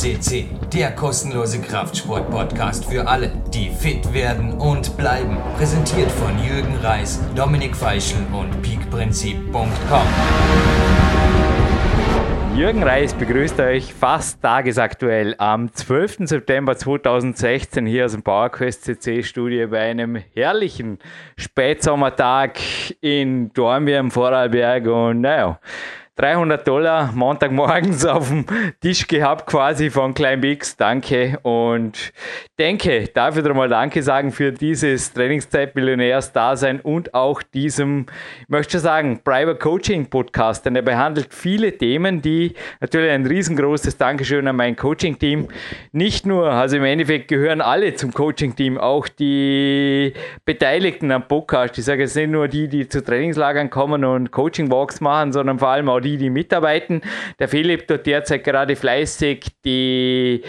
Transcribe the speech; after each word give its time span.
CC, 0.00 0.46
der 0.72 0.92
kostenlose 0.92 1.60
Kraftsport-Podcast 1.60 2.86
für 2.86 3.06
alle, 3.06 3.30
die 3.52 3.68
fit 3.68 4.14
werden 4.14 4.54
und 4.54 4.96
bleiben. 4.96 5.36
Präsentiert 5.58 6.10
von 6.10 6.42
Jürgen 6.42 6.74
Reis, 6.76 7.20
Dominik 7.36 7.76
Feischl 7.76 8.16
und 8.32 8.62
peakprinzip.com. 8.62 10.06
Jürgen 12.56 12.82
Reis 12.82 13.12
begrüßt 13.12 13.60
euch 13.60 13.92
fast 13.92 14.40
tagesaktuell 14.40 15.34
am 15.36 15.70
12. 15.70 16.20
September 16.20 16.78
2016 16.78 17.84
hier 17.84 18.06
aus 18.06 18.12
dem 18.12 18.22
PowerQuest 18.22 18.84
CC 18.84 19.22
Studio 19.22 19.68
bei 19.68 19.80
einem 19.80 20.16
herrlichen 20.32 20.98
Spätsommertag 21.36 22.58
in 23.02 23.52
Dornbirn 23.52 24.10
Vorarlberg 24.10 24.86
und 24.86 25.20
naja, 25.20 25.60
300 26.20 26.68
Dollar 26.68 27.12
Montagmorgens 27.14 28.04
auf 28.06 28.28
dem 28.28 28.44
Tisch 28.80 29.08
gehabt, 29.08 29.46
quasi 29.46 29.88
von 29.88 30.12
Klein. 30.12 30.40
Danke. 30.76 31.38
Und 31.42 32.12
denke, 32.58 33.08
darf 33.08 33.38
ich 33.38 33.44
mal 33.54 33.70
Danke 33.70 34.02
sagen 34.02 34.30
für 34.30 34.52
dieses 34.52 35.14
Trainingszeit-Millionärs-Dasein 35.14 36.80
und 36.80 37.14
auch 37.14 37.42
diesem, 37.42 38.04
ich 38.42 38.48
möchte 38.48 38.78
sagen, 38.80 39.20
Private 39.24 39.58
Coaching 39.58 40.10
Podcast, 40.10 40.66
denn 40.66 40.76
er 40.76 40.82
behandelt 40.82 41.32
viele 41.32 41.76
Themen, 41.76 42.20
die 42.20 42.52
natürlich 42.80 43.10
ein 43.10 43.24
riesengroßes 43.24 43.96
Dankeschön 43.96 44.46
an 44.46 44.56
mein 44.56 44.76
Coaching-Team. 44.76 45.48
Nicht 45.92 46.26
nur, 46.26 46.50
also 46.50 46.76
im 46.76 46.84
Endeffekt 46.84 47.28
gehören 47.28 47.62
alle 47.62 47.94
zum 47.94 48.12
Coaching-Team, 48.12 48.76
auch 48.76 49.08
die 49.08 50.12
Beteiligten 50.44 51.10
am 51.12 51.26
Podcast. 51.26 51.78
Ich 51.78 51.86
sage 51.86 52.02
jetzt 52.02 52.16
nicht 52.16 52.30
nur 52.30 52.46
die, 52.46 52.68
die 52.68 52.88
zu 52.88 53.02
Trainingslagern 53.02 53.70
kommen 53.70 54.04
und 54.04 54.30
Coaching-Walks 54.30 55.00
machen, 55.00 55.32
sondern 55.32 55.58
vor 55.58 55.68
allem 55.68 55.88
auch 55.88 56.00
die, 56.00 56.09
die 56.16 56.30
mitarbeiten. 56.30 57.02
Der 57.38 57.48
Philipp 57.48 57.86
tut 57.86 58.06
derzeit 58.06 58.44
gerade 58.44 58.76
fleißig 58.76 59.46
die 59.64 60.42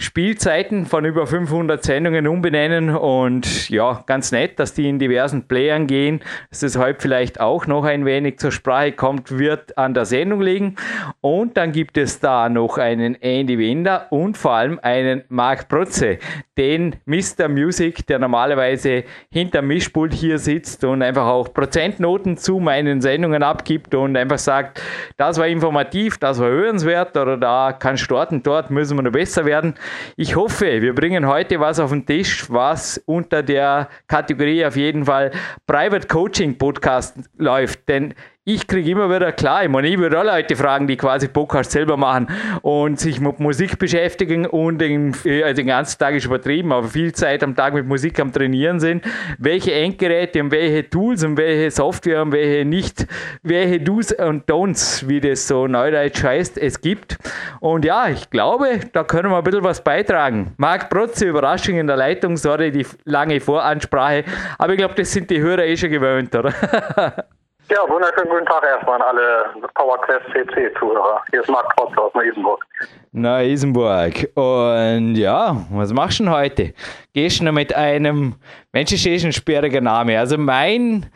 Spielzeiten 0.00 0.86
von 0.86 1.04
über 1.04 1.26
500 1.26 1.84
Sendungen 1.84 2.26
umbenennen 2.26 2.96
und 2.96 3.68
ja, 3.68 4.02
ganz 4.06 4.32
nett, 4.32 4.58
dass 4.58 4.72
die 4.72 4.88
in 4.88 4.98
diversen 4.98 5.46
Playern 5.46 5.86
gehen. 5.86 6.20
Dass 6.48 6.60
das 6.60 6.78
heute 6.78 7.00
vielleicht 7.00 7.38
auch 7.38 7.66
noch 7.66 7.84
ein 7.84 8.06
wenig 8.06 8.38
zur 8.38 8.50
Sprache 8.50 8.92
kommt, 8.92 9.38
wird 9.38 9.76
an 9.76 9.92
der 9.92 10.06
Sendung 10.06 10.40
liegen. 10.40 10.76
Und 11.20 11.58
dann 11.58 11.72
gibt 11.72 11.98
es 11.98 12.18
da 12.18 12.48
noch 12.48 12.78
einen 12.78 13.14
Andy 13.20 13.58
Winder 13.58 14.06
und 14.08 14.38
vor 14.38 14.52
allem 14.52 14.80
einen 14.82 15.24
Marc 15.28 15.68
Protze, 15.68 16.18
den 16.56 16.96
Mr. 17.04 17.48
Music, 17.48 18.06
der 18.06 18.18
normalerweise 18.18 19.04
hinter 19.30 19.60
Mischpult 19.60 20.14
hier 20.14 20.38
sitzt 20.38 20.82
und 20.82 21.02
einfach 21.02 21.26
auch 21.26 21.52
Prozentnoten 21.52 22.38
zu 22.38 22.58
meinen 22.58 23.02
Sendungen 23.02 23.42
abgibt 23.42 23.94
und 23.94 24.16
einfach 24.16 24.38
sagt, 24.38 24.82
das 25.18 25.36
war 25.38 25.46
informativ, 25.46 26.16
das 26.16 26.38
war 26.38 26.48
hörenswert 26.48 27.18
oder 27.18 27.36
da 27.36 27.72
kann 27.78 27.98
starten, 27.98 28.42
dort 28.42 28.70
müssen 28.70 28.96
wir 28.96 29.02
noch 29.02 29.12
besser 29.12 29.44
werden. 29.44 29.74
Ich 30.16 30.36
hoffe, 30.36 30.82
wir 30.82 30.94
bringen 30.94 31.26
heute 31.26 31.60
was 31.60 31.78
auf 31.78 31.90
den 31.90 32.06
Tisch, 32.06 32.50
was 32.50 32.98
unter 33.06 33.42
der 33.42 33.88
Kategorie 34.06 34.64
auf 34.64 34.76
jeden 34.76 35.04
Fall 35.04 35.30
Private 35.66 36.06
Coaching 36.06 36.56
Podcast 36.58 37.16
läuft. 37.36 37.88
Denn 37.88 38.14
ich 38.54 38.66
kriege 38.66 38.90
immer 38.90 39.08
wieder 39.14 39.30
klar, 39.30 39.62
ich 39.62 39.68
meine, 39.68 39.86
ich 39.86 39.96
würde 39.96 40.18
auch 40.18 40.24
Leute 40.24 40.56
fragen, 40.56 40.88
die 40.88 40.96
quasi 40.96 41.28
Podcast 41.28 41.70
selber 41.70 41.96
machen 41.96 42.26
und 42.62 42.98
sich 42.98 43.20
mit 43.20 43.38
Musik 43.38 43.78
beschäftigen 43.78 44.44
und 44.44 44.78
den, 44.78 45.14
also 45.44 45.54
den 45.54 45.68
ganzen 45.68 45.98
Tag 45.98 46.14
ist 46.16 46.24
übertrieben, 46.24 46.72
aber 46.72 46.88
viel 46.88 47.12
Zeit 47.12 47.44
am 47.44 47.54
Tag 47.54 47.74
mit 47.74 47.86
Musik 47.86 48.18
am 48.18 48.32
Trainieren 48.32 48.80
sind, 48.80 49.04
welche 49.38 49.72
Endgeräte 49.72 50.42
und 50.42 50.50
welche 50.50 50.88
Tools 50.90 51.22
und 51.22 51.36
welche 51.36 51.70
Software 51.70 52.22
und 52.22 52.32
welche 52.32 52.64
nicht, 52.64 53.06
welche 53.44 53.78
Do's 53.78 54.12
und 54.12 54.50
Don'ts, 54.50 55.06
wie 55.06 55.20
das 55.20 55.46
so 55.46 55.68
neudeutsch 55.68 56.24
heißt, 56.24 56.58
es 56.58 56.80
gibt. 56.80 57.18
Und 57.60 57.84
ja, 57.84 58.08
ich 58.08 58.30
glaube, 58.30 58.80
da 58.92 59.04
können 59.04 59.30
wir 59.30 59.38
ein 59.38 59.44
bisschen 59.44 59.62
was 59.62 59.84
beitragen. 59.84 60.54
Marc 60.56 60.90
Protze, 60.90 61.26
Überraschung 61.26 61.76
in 61.76 61.86
der 61.86 61.96
Leitung, 61.96 62.36
sorry, 62.36 62.72
die 62.72 62.86
lange 63.04 63.38
Voransprache, 63.38 64.24
aber 64.58 64.72
ich 64.72 64.78
glaube, 64.78 64.94
das 64.94 65.12
sind 65.12 65.30
die 65.30 65.40
Hörer 65.40 65.64
eh 65.64 65.76
schon 65.76 65.90
gewöhnt, 65.90 66.34
oder? 66.34 66.52
Ja, 67.70 67.88
wunderschönen 67.88 68.28
guten 68.28 68.46
Tag 68.46 68.64
erstmal 68.64 69.00
an 69.00 69.02
alle 69.02 69.44
PowerQuest 69.74 70.26
CC-Zuhörer. 70.32 71.22
Hier 71.30 71.40
ist 71.40 71.48
Marc 71.48 71.72
Trotz 71.76 71.96
aus 71.98 72.12
Neu-Isenburg. 72.14 72.66
Neu-Isenburg. 73.12 74.28
Und 74.34 75.14
ja, 75.14 75.54
was 75.70 75.92
machst 75.92 76.18
du 76.18 76.24
denn 76.24 76.32
heute? 76.32 76.74
Gehst 77.12 77.38
du 77.38 77.44
noch 77.44 77.52
mit 77.52 77.72
einem, 77.72 78.34
Mensch, 78.72 78.90
ist 78.92 79.24
ein 79.24 79.32
sperriger 79.32 79.80
Name. 79.80 80.18
Also 80.18 80.36
mein 80.36 81.06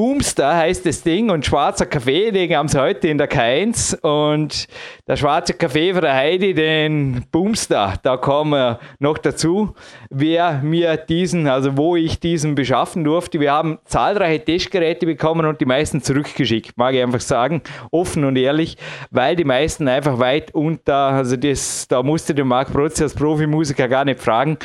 Boomster 0.00 0.56
heißt 0.56 0.86
das 0.86 1.02
Ding 1.02 1.28
und 1.28 1.44
schwarzer 1.44 1.84
Kaffee, 1.84 2.30
den 2.30 2.56
haben 2.56 2.68
sie 2.68 2.80
heute 2.80 3.08
in 3.08 3.18
der 3.18 3.28
K1 3.30 4.00
und 4.00 4.66
der 5.06 5.16
schwarze 5.16 5.52
Kaffee 5.52 5.92
für 5.92 6.00
der 6.00 6.14
Heidi, 6.14 6.54
den 6.54 7.26
Boomster, 7.30 7.98
da 8.02 8.16
kommen 8.16 8.52
wir 8.52 8.78
noch 8.98 9.18
dazu, 9.18 9.74
wer 10.08 10.62
mir 10.62 10.96
diesen, 10.96 11.46
also 11.46 11.76
wo 11.76 11.96
ich 11.96 12.18
diesen 12.18 12.54
beschaffen 12.54 13.04
durfte. 13.04 13.40
Wir 13.40 13.52
haben 13.52 13.78
zahlreiche 13.84 14.42
Testgeräte 14.42 15.04
bekommen 15.04 15.44
und 15.44 15.60
die 15.60 15.66
meisten 15.66 16.00
zurückgeschickt, 16.00 16.78
mag 16.78 16.94
ich 16.94 17.02
einfach 17.02 17.20
sagen, 17.20 17.60
offen 17.90 18.24
und 18.24 18.36
ehrlich, 18.36 18.78
weil 19.10 19.36
die 19.36 19.44
meisten 19.44 19.86
einfach 19.86 20.18
weit 20.18 20.54
unter, 20.54 20.94
also 20.94 21.36
das, 21.36 21.88
da 21.88 22.02
musste 22.02 22.34
der 22.34 22.46
Marc 22.46 22.72
Protz 22.72 23.02
als 23.02 23.12
Profimusiker 23.12 23.86
gar 23.86 24.06
nicht 24.06 24.20
fragen. 24.20 24.56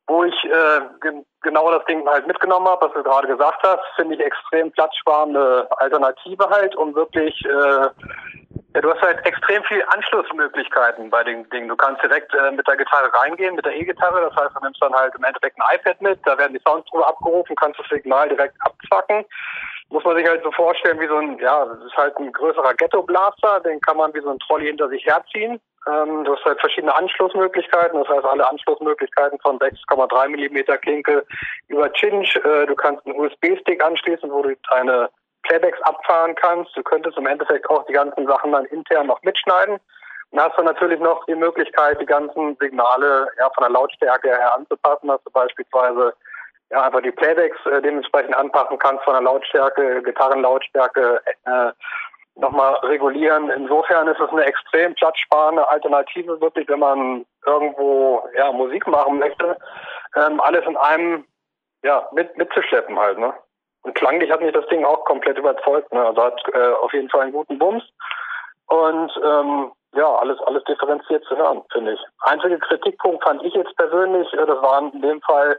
wo 0.06 0.24
ich 0.24 0.44
äh, 0.44 0.80
gen 1.02 1.26
genau 1.42 1.70
das 1.70 1.84
Ding 1.84 2.08
halt 2.08 2.26
mitgenommen 2.26 2.68
habe, 2.68 2.86
was 2.86 2.94
du 2.94 3.02
gerade 3.02 3.28
gesagt 3.28 3.62
hast. 3.62 3.82
Finde 3.96 4.14
ich 4.14 4.20
extrem 4.20 4.72
platzsparende 4.72 5.68
Alternative 5.76 6.48
halt, 6.48 6.74
um 6.76 6.94
wirklich 6.94 7.44
äh, 7.44 7.88
ja, 8.76 8.82
du 8.82 8.92
hast 8.92 9.00
halt 9.00 9.24
extrem 9.24 9.64
viel 9.64 9.82
Anschlussmöglichkeiten 9.88 11.08
bei 11.08 11.24
den 11.24 11.48
Dingen. 11.48 11.68
Du 11.68 11.76
kannst 11.76 12.02
direkt 12.02 12.34
äh, 12.34 12.50
mit 12.50 12.68
der 12.68 12.76
Gitarre 12.76 13.10
reingehen, 13.10 13.54
mit 13.54 13.64
der 13.64 13.74
E-Gitarre. 13.74 14.20
Das 14.20 14.36
heißt, 14.36 14.54
du 14.54 14.62
nimmst 14.62 14.82
dann 14.82 14.92
halt 14.92 15.14
im 15.14 15.24
Endeffekt 15.24 15.56
ein 15.58 15.76
iPad 15.76 16.02
mit, 16.02 16.20
da 16.26 16.36
werden 16.36 16.52
die 16.52 16.60
Sounds 16.60 16.86
drüber 16.90 17.08
abgerufen, 17.08 17.56
kannst 17.56 17.80
das 17.80 17.88
Signal 17.88 18.28
direkt 18.28 18.54
abzwacken. 18.60 19.24
Muss 19.88 20.04
man 20.04 20.16
sich 20.18 20.28
halt 20.28 20.42
so 20.42 20.52
vorstellen 20.52 21.00
wie 21.00 21.06
so 21.06 21.16
ein, 21.16 21.38
ja, 21.38 21.64
das 21.64 21.78
ist 21.86 21.96
halt 21.96 22.18
ein 22.18 22.30
größerer 22.30 22.74
Ghetto-Blaster, 22.74 23.60
den 23.60 23.80
kann 23.80 23.96
man 23.96 24.12
wie 24.12 24.20
so 24.20 24.28
ein 24.28 24.38
Trolley 24.40 24.66
hinter 24.66 24.90
sich 24.90 25.06
herziehen. 25.06 25.58
Ähm, 25.88 26.24
du 26.24 26.36
hast 26.36 26.44
halt 26.44 26.60
verschiedene 26.60 26.94
Anschlussmöglichkeiten, 26.94 27.98
das 27.98 28.08
heißt 28.10 28.26
alle 28.26 28.46
Anschlussmöglichkeiten 28.46 29.38
von 29.38 29.58
6,3 29.58 30.28
Millimeter 30.28 30.76
Klinke 30.76 31.24
über 31.68 31.90
Cinch. 31.94 32.36
Äh, 32.44 32.66
du 32.66 32.74
kannst 32.74 33.06
einen 33.06 33.18
USB-Stick 33.18 33.82
anschließen, 33.82 34.30
wo 34.30 34.42
du 34.42 34.54
deine 34.70 35.08
Playbacks 35.46 35.80
abfahren 35.82 36.34
kannst. 36.34 36.76
Du 36.76 36.82
könntest 36.82 37.16
im 37.18 37.26
Endeffekt 37.26 37.68
auch 37.70 37.84
die 37.86 37.92
ganzen 37.92 38.26
Sachen 38.26 38.52
dann 38.52 38.64
intern 38.66 39.06
noch 39.06 39.22
mitschneiden. 39.22 39.78
Und 40.30 40.40
hast 40.40 40.58
du 40.58 40.62
natürlich 40.62 41.00
noch 41.00 41.24
die 41.26 41.34
Möglichkeit, 41.34 42.00
die 42.00 42.06
ganzen 42.06 42.56
Signale 42.60 43.28
ja, 43.38 43.48
von 43.54 43.62
der 43.62 43.70
Lautstärke 43.70 44.28
her 44.28 44.54
anzupassen, 44.54 45.08
dass 45.08 45.22
du 45.24 45.30
beispielsweise 45.30 46.14
ja, 46.70 46.82
einfach 46.82 47.00
die 47.02 47.12
Playbacks 47.12 47.58
äh, 47.66 47.80
dementsprechend 47.80 48.36
anpassen 48.36 48.78
kannst 48.78 49.04
von 49.04 49.14
der 49.14 49.22
Lautstärke, 49.22 50.02
Gitarrenlautstärke 50.02 51.20
äh, 51.44 51.72
nochmal 52.34 52.74
regulieren. 52.82 53.50
Insofern 53.50 54.08
ist 54.08 54.20
es 54.20 54.30
eine 54.30 54.44
extrem 54.44 54.94
platzsparende 54.94 55.68
Alternative, 55.68 56.40
wirklich, 56.40 56.68
wenn 56.68 56.80
man 56.80 57.24
irgendwo 57.46 58.28
ja, 58.36 58.50
Musik 58.52 58.86
machen 58.86 59.18
möchte, 59.18 59.56
ähm, 60.16 60.40
alles 60.40 60.66
in 60.66 60.76
einem 60.76 61.24
ja, 61.82 62.08
mit, 62.12 62.36
mitzuschleppen 62.36 62.98
halt. 62.98 63.18
Ne? 63.18 63.32
Und 63.86 63.94
klanglich 63.94 64.32
hat 64.32 64.40
mich 64.40 64.52
das 64.52 64.66
Ding 64.66 64.84
auch 64.84 65.04
komplett 65.04 65.38
überzeugt. 65.38 65.92
Ne? 65.92 66.04
Also 66.04 66.20
hat 66.20 66.42
äh, 66.52 66.72
auf 66.82 66.92
jeden 66.92 67.08
Fall 67.08 67.22
einen 67.22 67.32
guten 67.32 67.56
Bums. 67.56 67.84
Und 68.66 69.12
ähm, 69.24 69.70
ja, 69.94 70.12
alles, 70.16 70.40
alles 70.40 70.64
differenziert 70.64 71.24
zu 71.26 71.36
hören, 71.36 71.62
finde 71.72 71.92
ich. 71.92 72.00
Einziger 72.22 72.58
Kritikpunkt 72.58 73.22
fand 73.22 73.44
ich 73.44 73.54
jetzt 73.54 73.76
persönlich, 73.76 74.26
äh, 74.32 74.44
das 74.44 74.60
waren 74.60 74.90
in 74.90 75.02
dem 75.02 75.22
Fall 75.22 75.56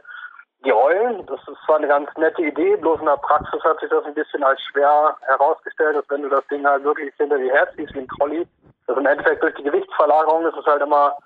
die 0.62 0.70
Rollen. 0.70 1.24
Das 1.24 1.40
ist 1.40 1.56
zwar 1.64 1.76
eine 1.76 1.88
ganz 1.88 2.10
nette 2.18 2.42
Idee, 2.42 2.76
bloß 2.76 3.00
in 3.00 3.06
der 3.06 3.16
Praxis 3.16 3.64
hat 3.64 3.80
sich 3.80 3.88
das 3.88 4.04
ein 4.04 4.12
bisschen 4.12 4.44
als 4.44 4.60
schwer 4.60 5.16
herausgestellt, 5.22 5.96
dass 5.96 6.10
wenn 6.10 6.20
du 6.20 6.28
das 6.28 6.46
Ding 6.48 6.66
halt 6.66 6.84
wirklich 6.84 7.14
hinter 7.16 7.38
dir 7.38 7.52
herziehst 7.54 7.94
wie 7.94 8.00
ein 8.00 8.08
Trolley, 8.08 8.46
dass 8.86 8.98
im 8.98 9.06
Endeffekt 9.06 9.42
durch 9.42 9.54
die 9.54 9.62
Gewichtsverlagerung 9.62 10.44
ist 10.44 10.56
es 10.58 10.66
halt 10.66 10.82
immer 10.82 11.16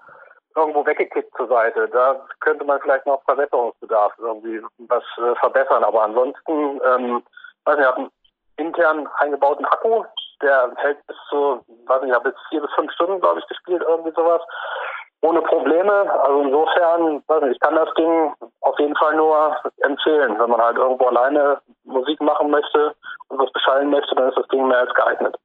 irgendwo 0.56 0.84
weggekippt 0.84 1.34
zur 1.36 1.48
Seite. 1.48 1.88
Da 1.88 2.20
könnte 2.40 2.64
man 2.64 2.80
vielleicht 2.80 3.06
noch 3.06 3.22
Verbesserungsbedarf 3.24 4.12
irgendwie 4.18 4.60
was 4.88 5.04
äh, 5.18 5.34
verbessern. 5.36 5.84
Aber 5.84 6.02
ansonsten, 6.02 6.80
ähm, 6.84 7.22
weiß 7.64 7.78
nicht, 7.78 7.88
einen 7.88 8.10
intern 8.56 9.08
eingebauten 9.18 9.64
Akku, 9.66 10.04
der 10.42 10.72
hält 10.76 10.98
bis 11.06 11.16
zu, 11.28 11.64
weiß 11.86 12.02
nicht, 12.02 12.14
jetzt 12.24 12.38
vier 12.48 12.60
bis 12.60 12.72
fünf 12.74 12.92
Stunden, 12.92 13.20
glaube 13.20 13.40
ich, 13.40 13.46
gespielt, 13.46 13.82
irgendwie 13.86 14.12
sowas 14.12 14.42
ohne 15.22 15.40
Probleme. 15.42 15.92
Also 16.22 16.40
insofern, 16.42 17.22
weiß 17.26 17.42
nicht, 17.42 17.52
ich 17.52 17.60
kann 17.60 17.76
das 17.76 17.92
Ding 17.94 18.34
auf 18.60 18.78
jeden 18.78 18.96
Fall 18.96 19.14
nur 19.14 19.56
empfehlen. 19.78 20.38
Wenn 20.38 20.50
man 20.50 20.60
halt 20.60 20.76
irgendwo 20.76 21.06
alleine 21.06 21.60
Musik 21.84 22.20
machen 22.20 22.50
möchte 22.50 22.94
und 23.28 23.38
was 23.38 23.52
beschallen 23.52 23.90
möchte, 23.90 24.14
dann 24.14 24.28
ist 24.28 24.38
das 24.38 24.48
Ding 24.48 24.66
mehr 24.66 24.80
als 24.80 24.94
geeignet. 24.94 25.36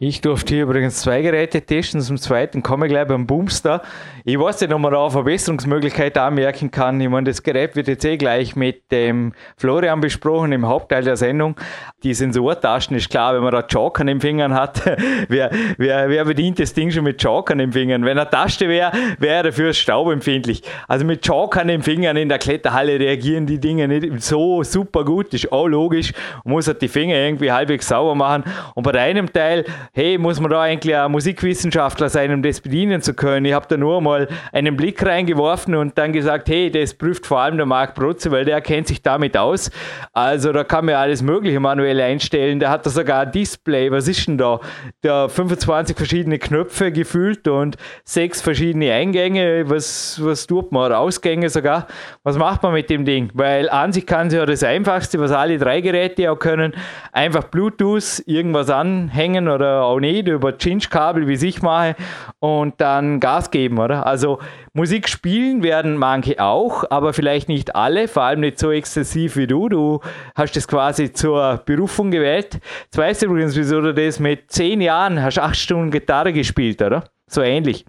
Ich 0.00 0.20
durfte 0.20 0.54
hier 0.54 0.62
übrigens 0.62 1.00
zwei 1.00 1.22
Geräte 1.22 1.60
testen. 1.60 2.00
Zum 2.00 2.16
zweiten 2.18 2.62
komme 2.62 2.86
ich 2.86 2.92
gleich 2.92 3.08
beim 3.08 3.26
Boomster. 3.26 3.82
Ich 4.24 4.38
weiß 4.38 4.60
nicht, 4.60 4.72
ob 4.72 4.80
man 4.80 4.92
da 4.92 5.00
eine 5.02 5.10
Verbesserungsmöglichkeit 5.10 6.16
anmerken 6.16 6.70
kann. 6.70 7.00
Ich 7.00 7.08
meine, 7.08 7.28
das 7.28 7.42
Gerät 7.42 7.74
wird 7.74 7.88
jetzt 7.88 8.04
eh 8.04 8.16
gleich 8.16 8.54
mit 8.54 8.92
dem 8.92 9.32
Florian 9.56 10.00
besprochen 10.00 10.52
im 10.52 10.66
Hauptteil 10.66 11.02
der 11.02 11.16
Sendung. 11.16 11.56
Die 12.04 12.14
Sensortaschen 12.14 12.96
ist 12.96 13.10
klar, 13.10 13.34
wenn 13.34 13.42
man 13.42 13.50
da 13.50 13.60
an 13.60 14.06
den 14.06 14.20
Fingern 14.20 14.54
hat, 14.54 14.82
wer, 15.28 15.50
wer, 15.78 16.08
wer 16.08 16.24
bedient 16.24 16.60
das 16.60 16.74
Ding 16.74 16.92
schon 16.92 17.02
mit 17.02 17.24
an 17.26 17.58
den 17.58 17.72
Fingern? 17.72 18.04
Wenn 18.04 18.18
eine 18.18 18.30
Taste 18.30 18.68
wäre, 18.68 18.92
wäre 19.18 19.34
er 19.34 19.42
dafür 19.44 19.72
staubempfindlich. 19.72 20.62
Also 20.86 21.04
mit 21.04 21.28
an 21.28 21.68
den 21.68 21.82
Fingern 21.82 22.16
in 22.16 22.28
der 22.28 22.38
Kletterhalle 22.38 23.00
reagieren 23.00 23.46
die 23.46 23.58
Dinge 23.58 23.88
nicht 23.88 24.22
so 24.22 24.62
super 24.62 25.04
gut. 25.04 25.34
Ist 25.34 25.50
auch 25.50 25.66
logisch. 25.66 26.12
Man 26.44 26.54
muss 26.54 26.68
halt 26.68 26.80
die 26.82 26.88
Finger 26.88 27.16
irgendwie 27.16 27.50
halbwegs 27.50 27.88
sauber 27.88 28.14
machen. 28.14 28.44
Und 28.74 28.84
bei 28.84 28.98
einem 28.98 29.32
Teil 29.38 29.64
hey, 29.92 30.18
muss 30.18 30.40
man 30.40 30.50
da 30.50 30.62
eigentlich 30.62 30.94
ein 30.94 31.10
Musikwissenschaftler 31.10 32.08
sein, 32.08 32.32
um 32.32 32.42
das 32.42 32.60
bedienen 32.60 33.02
zu 33.02 33.14
können? 33.14 33.46
Ich 33.46 33.52
habe 33.52 33.66
da 33.68 33.76
nur 33.76 34.00
mal 34.00 34.28
einen 34.52 34.76
Blick 34.76 35.04
reingeworfen 35.04 35.74
und 35.74 35.96
dann 35.96 36.12
gesagt, 36.12 36.48
hey, 36.48 36.70
das 36.70 36.94
prüft 36.94 37.26
vor 37.26 37.40
allem 37.40 37.56
der 37.56 37.66
Marc 37.66 37.94
Brutze, 37.94 38.30
weil 38.30 38.44
der 38.44 38.60
kennt 38.60 38.88
sich 38.88 39.02
damit 39.02 39.36
aus. 39.36 39.70
Also 40.12 40.52
da 40.52 40.64
kann 40.64 40.86
man 40.86 40.96
alles 40.96 41.22
Mögliche 41.22 41.60
manuell 41.60 42.00
einstellen. 42.00 42.58
Der 42.58 42.70
hat 42.70 42.84
da 42.84 42.90
sogar 42.90 43.22
ein 43.22 43.32
Display. 43.32 43.90
Was 43.90 44.08
ist 44.08 44.26
denn 44.26 44.38
da? 44.38 44.60
Da 45.02 45.28
25 45.28 45.96
verschiedene 45.96 46.38
Knöpfe 46.38 46.90
gefühlt 46.92 47.46
und 47.46 47.76
sechs 48.04 48.40
verschiedene 48.40 48.92
Eingänge. 48.92 49.70
Was, 49.70 50.20
was 50.22 50.46
tut 50.46 50.72
man? 50.72 50.92
Ausgänge 50.92 51.48
sogar. 51.48 51.86
Was 52.24 52.36
macht 52.36 52.62
man 52.62 52.72
mit 52.72 52.90
dem 52.90 53.04
Ding? 53.04 53.30
Weil 53.34 53.68
an 53.70 53.92
sich 53.92 54.06
kann 54.06 54.30
sie 54.30 54.36
ja 54.36 54.46
das 54.46 54.62
Einfachste, 54.64 55.20
was 55.20 55.30
alle 55.30 55.58
drei 55.58 55.80
Geräte 55.80 56.30
auch 56.30 56.38
können, 56.38 56.74
einfach 57.12 57.44
Bluetooth 57.44 58.22
irgendwas 58.26 58.70
anhängen 58.70 59.27
oder 59.36 59.82
auch 59.82 60.00
nicht, 60.00 60.28
über 60.28 60.56
Cinch-Kabel, 60.56 61.28
wie 61.28 61.46
ich 61.46 61.62
mache, 61.62 61.96
und 62.38 62.80
dann 62.80 63.20
Gas 63.20 63.50
geben, 63.50 63.78
oder? 63.78 64.06
Also 64.06 64.38
Musik 64.72 65.08
spielen 65.08 65.62
werden 65.62 65.96
manche 65.96 66.40
auch, 66.40 66.84
aber 66.90 67.12
vielleicht 67.12 67.48
nicht 67.48 67.76
alle, 67.76 68.08
vor 68.08 68.22
allem 68.22 68.40
nicht 68.40 68.58
so 68.58 68.70
exzessiv 68.70 69.36
wie 69.36 69.46
du. 69.46 69.68
Du 69.68 70.00
hast 70.34 70.56
das 70.56 70.66
quasi 70.66 71.12
zur 71.12 71.60
Berufung 71.66 72.10
gewählt. 72.10 72.60
Jetzt 72.84 72.96
weißt 72.96 73.22
du 73.22 73.26
übrigens, 73.26 73.56
wieso 73.56 73.80
du 73.80 73.92
das 73.92 74.18
mit 74.20 74.50
zehn 74.50 74.80
Jahren 74.80 75.22
hast 75.22 75.38
acht 75.38 75.56
Stunden 75.56 75.90
Gitarre 75.90 76.32
gespielt, 76.32 76.80
oder? 76.80 77.04
So 77.26 77.42
ähnlich. 77.42 77.84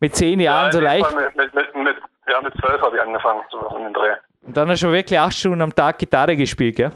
Mit 0.00 0.14
zehn 0.14 0.40
Jahren 0.40 0.66
ja, 0.66 0.72
so 0.72 0.80
leicht. 0.80 1.16
Mit, 1.16 1.36
mit, 1.36 1.54
mit, 1.54 1.74
mit, 1.74 1.96
ja, 2.28 2.40
mit 2.42 2.52
zwölf 2.60 2.80
habe 2.82 2.96
ich 2.96 3.02
angefangen, 3.02 3.40
so 3.50 3.76
in 3.76 3.84
den 3.84 3.92
Dreh. 3.94 4.14
Und 4.42 4.56
dann 4.56 4.68
hast 4.68 4.82
du 4.82 4.86
schon 4.86 4.92
wirklich 4.92 5.18
acht 5.18 5.34
Stunden 5.34 5.62
am 5.62 5.74
Tag 5.74 5.98
Gitarre 5.98 6.36
gespielt, 6.36 6.76
gell? 6.76 6.92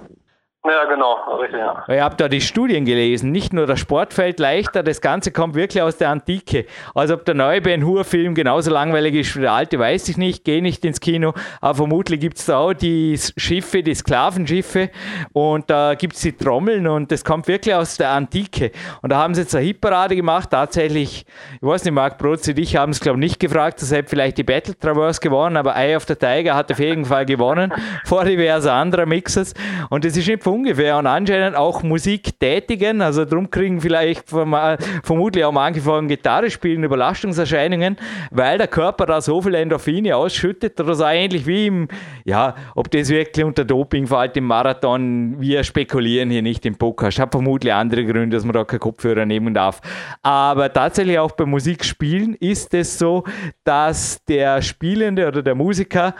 Ja, 0.68 0.84
genau, 0.84 1.14
richtig, 1.40 1.60
ja. 1.60 1.82
Ich 1.88 2.00
habe 2.00 2.16
da 2.16 2.28
die 2.28 2.42
Studien 2.42 2.84
gelesen. 2.84 3.32
Nicht 3.32 3.54
nur 3.54 3.66
das 3.66 3.80
Sport 3.80 4.12
fällt 4.12 4.38
leichter, 4.38 4.82
das 4.82 5.00
Ganze 5.00 5.32
kommt 5.32 5.54
wirklich 5.54 5.82
aus 5.82 5.96
der 5.96 6.10
Antike. 6.10 6.66
Also 6.94 7.14
ob 7.14 7.24
der 7.24 7.34
neue 7.34 7.62
Ben 7.62 7.86
Hur-Film 7.86 8.34
genauso 8.34 8.70
langweilig 8.70 9.14
ist 9.14 9.34
wie 9.34 9.40
der 9.40 9.52
alte, 9.52 9.78
weiß 9.78 10.08
ich 10.10 10.18
nicht. 10.18 10.44
Gehe 10.44 10.60
nicht 10.60 10.84
ins 10.84 11.00
Kino. 11.00 11.32
Aber 11.62 11.74
vermutlich 11.76 12.20
gibt 12.20 12.38
es 12.38 12.46
da 12.46 12.58
auch 12.58 12.74
die 12.74 13.18
Schiffe, 13.38 13.82
die 13.82 13.94
Sklavenschiffe. 13.94 14.90
Und 15.32 15.70
da 15.70 15.94
gibt 15.94 16.16
es 16.16 16.20
die 16.20 16.36
Trommeln 16.36 16.86
und 16.86 17.10
das 17.10 17.24
kommt 17.24 17.48
wirklich 17.48 17.74
aus 17.74 17.96
der 17.96 18.10
Antike. 18.10 18.72
Und 19.00 19.10
da 19.10 19.16
haben 19.16 19.34
sie 19.34 19.42
jetzt 19.42 19.54
eine 19.54 19.64
Hitparade 19.64 20.16
gemacht. 20.16 20.50
Tatsächlich, 20.50 21.24
ich 21.54 21.66
weiß 21.66 21.84
nicht, 21.84 21.94
Marc 21.94 22.18
Brotz 22.18 22.46
und 22.46 22.58
ich 22.58 22.76
haben 22.76 22.92
es, 22.92 23.00
glaube 23.00 23.18
ich, 23.18 23.22
nicht 23.22 23.40
gefragt. 23.40 23.80
Deshalb 23.80 24.10
vielleicht 24.10 24.36
die 24.36 24.44
Battle 24.44 24.78
Traverse 24.78 25.20
gewonnen. 25.20 25.56
Aber 25.56 25.74
Eye 25.76 25.96
of 25.96 26.04
the 26.04 26.14
Tiger 26.14 26.54
hat 26.54 26.70
auf 26.70 26.78
jeden 26.78 27.06
Fall 27.06 27.24
gewonnen 27.24 27.72
vor 28.04 28.24
diverse 28.26 28.70
anderer 28.70 29.06
Mixers. 29.06 29.54
Und 29.88 30.04
das 30.04 30.14
ist 30.14 30.26
nicht 30.26 30.42
ungefähr 30.58 30.98
und 30.98 31.06
anscheinend 31.06 31.56
auch 31.56 31.82
Musik 31.82 32.38
tätigen. 32.40 33.00
Also 33.00 33.24
darum 33.24 33.48
kriegen 33.50 33.80
vielleicht 33.80 34.28
vermutlich 34.28 35.44
auch 35.44 35.52
manche 35.52 35.80
von 35.80 36.08
Gitarre 36.08 36.50
spielen 36.50 36.82
Überlastungserscheinungen, 36.82 37.96
weil 38.30 38.58
der 38.58 38.66
Körper 38.66 39.06
da 39.06 39.20
so 39.20 39.40
viel 39.40 39.54
Endorphine 39.54 40.16
ausschüttet 40.16 40.80
oder 40.80 40.94
so 40.94 41.04
ähnlich 41.04 41.46
wie 41.46 41.66
im, 41.66 41.88
ja, 42.24 42.54
ob 42.74 42.90
das 42.90 43.08
wirklich 43.08 43.44
unter 43.44 43.64
Doping 43.64 44.06
fällt 44.06 44.36
im 44.36 44.44
Marathon, 44.44 45.36
wir 45.40 45.62
spekulieren 45.62 46.30
hier 46.30 46.42
nicht 46.42 46.66
im 46.66 46.76
Poker. 46.76 47.08
Ich 47.08 47.20
habe 47.20 47.30
vermutlich 47.30 47.72
andere 47.72 48.04
Gründe, 48.04 48.36
dass 48.36 48.44
man 48.44 48.54
da 48.54 48.64
keinen 48.64 48.80
Kopfhörer 48.80 49.24
nehmen 49.24 49.54
darf. 49.54 49.80
Aber 50.22 50.72
tatsächlich 50.72 51.18
auch 51.18 51.32
beim 51.32 51.50
Musikspielen 51.50 52.34
ist 52.34 52.74
es 52.74 52.98
so, 52.98 53.24
dass 53.64 54.24
der 54.24 54.60
Spielende 54.62 55.28
oder 55.28 55.42
der 55.42 55.54
Musiker 55.54 56.14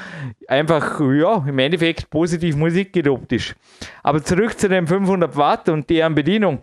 einfach, 0.47 1.01
ja, 1.01 1.45
im 1.47 1.59
Endeffekt 1.59 2.09
positiv 2.11 2.57
Musik 2.57 2.93
gedopt 2.93 3.33
ist. 3.33 3.57
Aber 4.03 4.23
zurück 4.29 4.59
zu 4.59 4.69
den 4.69 4.87
500 4.87 5.37
Watt 5.37 5.69
und 5.69 5.89
deren 5.89 6.15
Bedienung. 6.15 6.61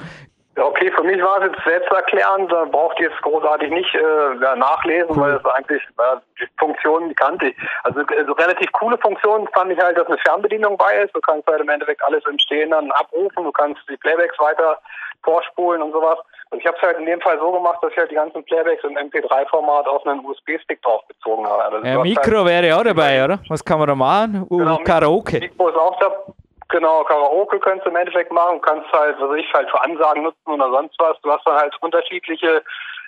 Okay, 0.57 0.89
für 0.95 1.03
mich 1.03 1.21
war 1.21 1.41
es 1.41 1.51
jetzt 1.51 1.65
selbsterklärend, 1.65 2.49
da 2.49 2.63
braucht 2.63 2.97
ihr 3.01 3.09
jetzt 3.09 3.21
großartig 3.23 3.69
nicht 3.71 3.93
äh, 3.93 4.55
nachlesen, 4.55 5.19
weil 5.19 5.33
es 5.33 5.45
eigentlich, 5.45 5.81
äh, 5.83 6.15
die 6.39 6.47
Funktionen, 6.57 7.09
die 7.09 7.15
kannte 7.15 7.47
ich. 7.47 7.55
Also, 7.83 8.01
also 8.17 8.31
relativ 8.31 8.71
coole 8.71 8.97
Funktionen 8.99 9.49
fand 9.53 9.73
ich 9.73 9.79
halt, 9.79 9.97
dass 9.97 10.07
eine 10.07 10.17
Fernbedienung 10.19 10.77
bei 10.77 11.03
ist. 11.03 11.13
Du 11.13 11.19
kannst 11.19 11.45
halt 11.47 11.59
im 11.59 11.67
Endeffekt 11.67 12.01
alles 12.05 12.23
im 12.29 12.39
Stehen 12.39 12.71
dann 12.71 12.89
abrufen, 12.91 13.43
du 13.43 13.51
kannst 13.51 13.81
die 13.89 13.97
Playbacks 13.97 14.39
weiter 14.39 14.79
vorspulen 15.23 15.81
und 15.81 15.91
sowas. 15.91 16.19
Und 16.51 16.59
ich 16.59 16.67
habe 16.67 16.77
es 16.77 16.83
halt 16.83 16.99
in 16.99 17.05
dem 17.05 17.19
Fall 17.19 17.37
so 17.37 17.51
gemacht, 17.51 17.79
dass 17.81 17.91
ich 17.91 17.97
halt 17.97 18.11
die 18.11 18.15
ganzen 18.15 18.41
Playbacks 18.45 18.83
im 18.85 18.95
MP3-Format 18.95 19.87
auf 19.87 20.05
einen 20.07 20.23
USB-Stick 20.23 20.81
draufgezogen 20.83 21.45
habe. 21.45 21.63
Also 21.63 21.85
ja, 21.85 21.99
Mikro 21.99 22.45
halt 22.45 22.63
wäre 22.63 22.77
auch 22.77 22.83
dabei, 22.83 23.25
oder? 23.25 23.39
Was 23.49 23.65
kann 23.65 23.79
man 23.79 23.89
da 23.89 23.95
machen? 23.95 24.47
Genau, 24.49 24.77
Karaoke. 24.77 25.39
Mikro 25.39 25.67
ist 25.67 25.75
auch 25.75 25.99
dabei. 25.99 26.33
Genau, 26.69 27.03
Karaoke 27.03 27.59
könntest 27.59 27.85
du 27.85 27.91
im 27.91 27.95
Endeffekt 27.95 28.31
machen, 28.31 28.59
kannst 28.61 28.91
halt, 28.91 29.15
was 29.19 29.37
ich 29.37 29.53
halt 29.53 29.69
für 29.69 29.81
Ansagen 29.83 30.23
nutzen 30.23 30.47
oder 30.47 30.69
sonst 30.71 30.95
was. 30.99 31.19
Du 31.21 31.31
hast 31.31 31.45
dann 31.45 31.55
halt 31.55 31.75
unterschiedliche 31.81 32.63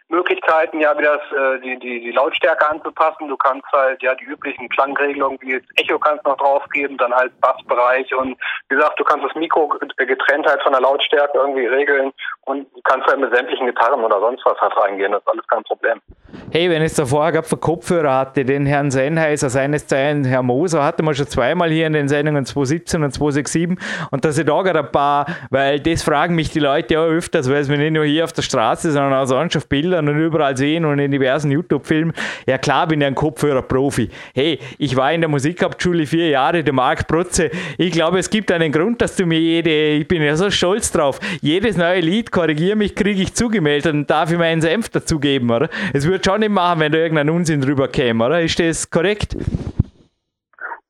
Möglichkeiten, 0.09 0.79
ja, 0.79 0.97
wie 0.97 1.03
das, 1.03 1.19
äh, 1.31 1.59
die, 1.59 1.77
die, 1.79 1.99
die 1.99 2.11
Lautstärke 2.11 2.69
anzupassen. 2.69 3.27
Du 3.27 3.35
kannst 3.35 3.65
halt, 3.73 4.01
ja, 4.01 4.15
die 4.15 4.23
üblichen 4.23 4.69
Klangregelungen 4.69 5.37
wie 5.41 5.53
das 5.53 5.63
Echo 5.75 5.99
kannst 5.99 6.23
noch 6.25 6.37
draufgeben, 6.37 6.97
dann 6.97 7.13
halt 7.13 7.37
Bassbereich 7.41 8.13
und 8.13 8.37
wie 8.69 8.75
gesagt, 8.75 8.99
du 8.99 9.03
kannst 9.03 9.25
das 9.25 9.35
Mikro 9.35 9.67
getrennt 9.97 10.47
halt 10.47 10.61
von 10.61 10.71
der 10.71 10.81
Lautstärke 10.81 11.37
irgendwie 11.37 11.65
regeln 11.65 12.13
und 12.45 12.67
kannst 12.85 13.07
halt 13.07 13.19
mit 13.19 13.35
sämtlichen 13.35 13.65
Gitarren 13.65 14.03
oder 14.03 14.19
sonst 14.19 14.45
was 14.45 14.59
halt 14.61 14.77
reingehen. 14.77 15.11
Das 15.11 15.21
ist 15.21 15.27
alles 15.27 15.47
kein 15.47 15.63
Problem. 15.63 16.01
Hey, 16.49 16.69
wenn 16.69 16.81
ich 16.81 16.87
es 16.87 16.95
davor 16.95 17.31
gehabt 17.31 17.47
für 17.47 17.57
Kopfhörer 17.57 18.13
hatte, 18.13 18.43
den 18.43 18.65
Herrn 18.65 18.91
Sennheiser, 18.91 19.49
seines 19.49 19.87
Zeichens 19.87 20.27
Herr 20.27 20.43
Moser, 20.43 20.83
hatte 20.83 21.01
man 21.01 21.15
schon 21.15 21.27
zweimal 21.27 21.69
hier 21.71 21.87
in 21.87 21.93
den 21.93 22.09
Sendungen 22.09 22.45
217 22.45 23.03
und 23.03 23.13
267 23.13 23.77
und 24.11 24.25
dass 24.25 24.37
ich 24.37 24.45
da 24.45 24.61
gerade 24.61 24.79
ein 24.79 24.91
paar, 24.91 25.25
weil 25.49 25.79
das 25.79 26.03
fragen 26.03 26.35
mich 26.35 26.49
die 26.49 26.59
Leute 26.59 26.99
auch 26.99 27.05
öfters, 27.05 27.49
weil 27.49 27.57
es 27.57 27.69
mir 27.69 27.77
nicht 27.77 27.93
nur 27.93 28.05
hier 28.05 28.25
auf 28.25 28.33
der 28.33 28.41
Straße, 28.41 28.91
sondern 28.91 29.13
auch 29.13 29.25
sonst 29.25 29.55
auf 29.55 29.67
Bildern 29.67 30.09
und 30.09 30.19
überall 30.19 30.57
sehen 30.57 30.83
und 30.83 30.99
in 30.99 31.11
diversen 31.11 31.51
YouTube-Filmen. 31.51 32.13
Ja 32.45 32.57
klar 32.57 32.87
bin 32.87 33.01
ich 33.01 33.07
ein 33.07 33.15
Kopfhörer-Profi. 33.15 34.09
Hey, 34.33 34.59
ich 34.77 34.95
war 34.95 35.13
in 35.13 35.21
der 35.21 35.29
Musikhauptschule 35.29 36.05
vier 36.05 36.29
Jahre, 36.29 36.63
der 36.63 36.73
Marc 36.73 37.07
Protze. 37.07 37.51
Ich 37.77 37.91
glaube, 37.91 38.19
es 38.19 38.29
gibt 38.29 38.51
einen 38.51 38.71
Grund, 38.71 39.01
dass 39.01 39.15
du 39.15 39.25
mir 39.25 39.39
jede, 39.39 39.69
ich 39.69 40.07
bin 40.07 40.21
ja 40.21 40.35
so 40.35 40.49
stolz 40.49 40.91
drauf, 40.91 41.19
jedes 41.41 41.77
neue 41.77 42.01
Lied, 42.01 42.31
korrigiere 42.31 42.75
mich, 42.75 42.95
kriege 42.95 43.21
ich 43.21 43.33
zugemeldet 43.33 43.93
und 43.93 44.09
darf 44.09 44.31
ich 44.31 44.37
meinen 44.37 44.61
Senf 44.61 44.89
dazugeben, 44.89 45.49
oder? 45.51 45.69
Es 45.93 46.07
würde 46.17 46.31
schon 46.31 46.39
nicht 46.39 46.49
machen, 46.49 46.79
wenn 46.79 46.91
da 46.91 46.97
irgendein 46.97 47.29
Unsinn 47.29 47.61
drüber 47.61 47.87
käme, 47.87 48.25
oder? 48.25 48.41
Ist 48.41 48.59
das 48.59 48.89
korrekt? 48.89 49.35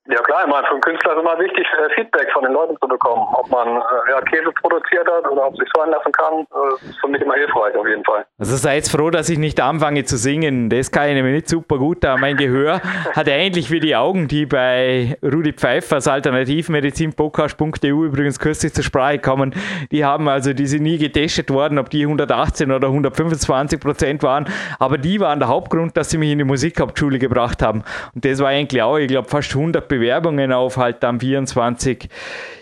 Ja 0.09 0.21
klar, 0.21 0.43
ich 0.45 0.49
meine, 0.49 0.65
für 0.67 0.73
einen 0.73 0.81
Künstler 0.81 1.13
ist 1.13 1.19
immer 1.19 1.37
wichtig, 1.37 1.67
äh, 1.67 1.89
Feedback 1.93 2.31
von 2.31 2.43
den 2.43 2.53
Leuten 2.53 2.77
zu 2.81 2.87
bekommen. 2.87 3.27
Ob 3.33 3.49
man 3.49 3.67
äh, 3.67 4.11
ja, 4.11 4.21
Käse 4.21 4.49
produziert 4.61 5.05
hat 5.05 5.29
oder 5.29 5.47
ob 5.47 5.57
sich 5.57 5.67
so 5.75 5.81
einlassen 5.81 6.13
kann, 6.13 6.33
äh, 6.39 6.89
ist 6.89 6.99
für 7.01 7.09
mich 7.09 7.21
immer 7.21 7.33
hilfreich 7.33 7.75
auf 7.75 7.85
jeden 7.85 8.05
Fall. 8.05 8.25
Also 8.39 8.55
seid 8.55 8.87
froh, 8.87 9.09
dass 9.09 9.27
ich 9.27 9.37
nicht 9.37 9.59
anfange 9.59 10.05
zu 10.05 10.15
singen. 10.15 10.69
Das 10.69 10.91
kann 10.91 11.09
ich 11.09 11.15
nämlich 11.15 11.33
nicht 11.33 11.49
super 11.49 11.77
gut, 11.77 12.05
da 12.05 12.15
mein 12.15 12.37
Gehör 12.37 12.79
hat 13.15 13.27
ähnlich 13.27 13.69
wie 13.69 13.81
die 13.81 13.97
Augen, 13.97 14.29
die 14.29 14.45
bei 14.45 15.17
Rudi 15.21 15.51
Pfeiffers 15.51 16.07
Alternativmedizin-podcast.eu 16.07 18.05
übrigens 18.05 18.39
kürzlich 18.39 18.73
zur 18.73 18.85
Sprache 18.85 19.19
kommen. 19.19 19.53
Die 19.91 20.05
haben 20.05 20.29
also, 20.29 20.53
die 20.53 20.67
sind 20.67 20.83
nie 20.83 20.97
getestet 20.97 21.49
worden, 21.49 21.79
ob 21.79 21.89
die 21.89 22.03
118 22.03 22.71
oder 22.71 22.87
125 22.87 23.77
Prozent 23.79 24.23
waren, 24.23 24.45
aber 24.79 24.97
die 24.97 25.19
waren 25.19 25.39
der 25.39 25.49
Hauptgrund, 25.49 25.97
dass 25.97 26.11
sie 26.11 26.17
mich 26.17 26.31
in 26.31 26.37
die 26.37 26.45
Musikhauptschule 26.45 27.19
gebracht 27.19 27.61
haben. 27.61 27.83
Und 28.15 28.23
das 28.23 28.39
war 28.39 28.47
eigentlich 28.47 28.81
auch, 28.81 28.97
ich 28.97 29.09
glaube, 29.09 29.27
fast 29.27 29.53
100 29.53 29.96
Bewerbungen 29.99 30.51
auf 30.51 30.77
halt 30.77 31.03
am 31.03 31.19
24 31.19 32.09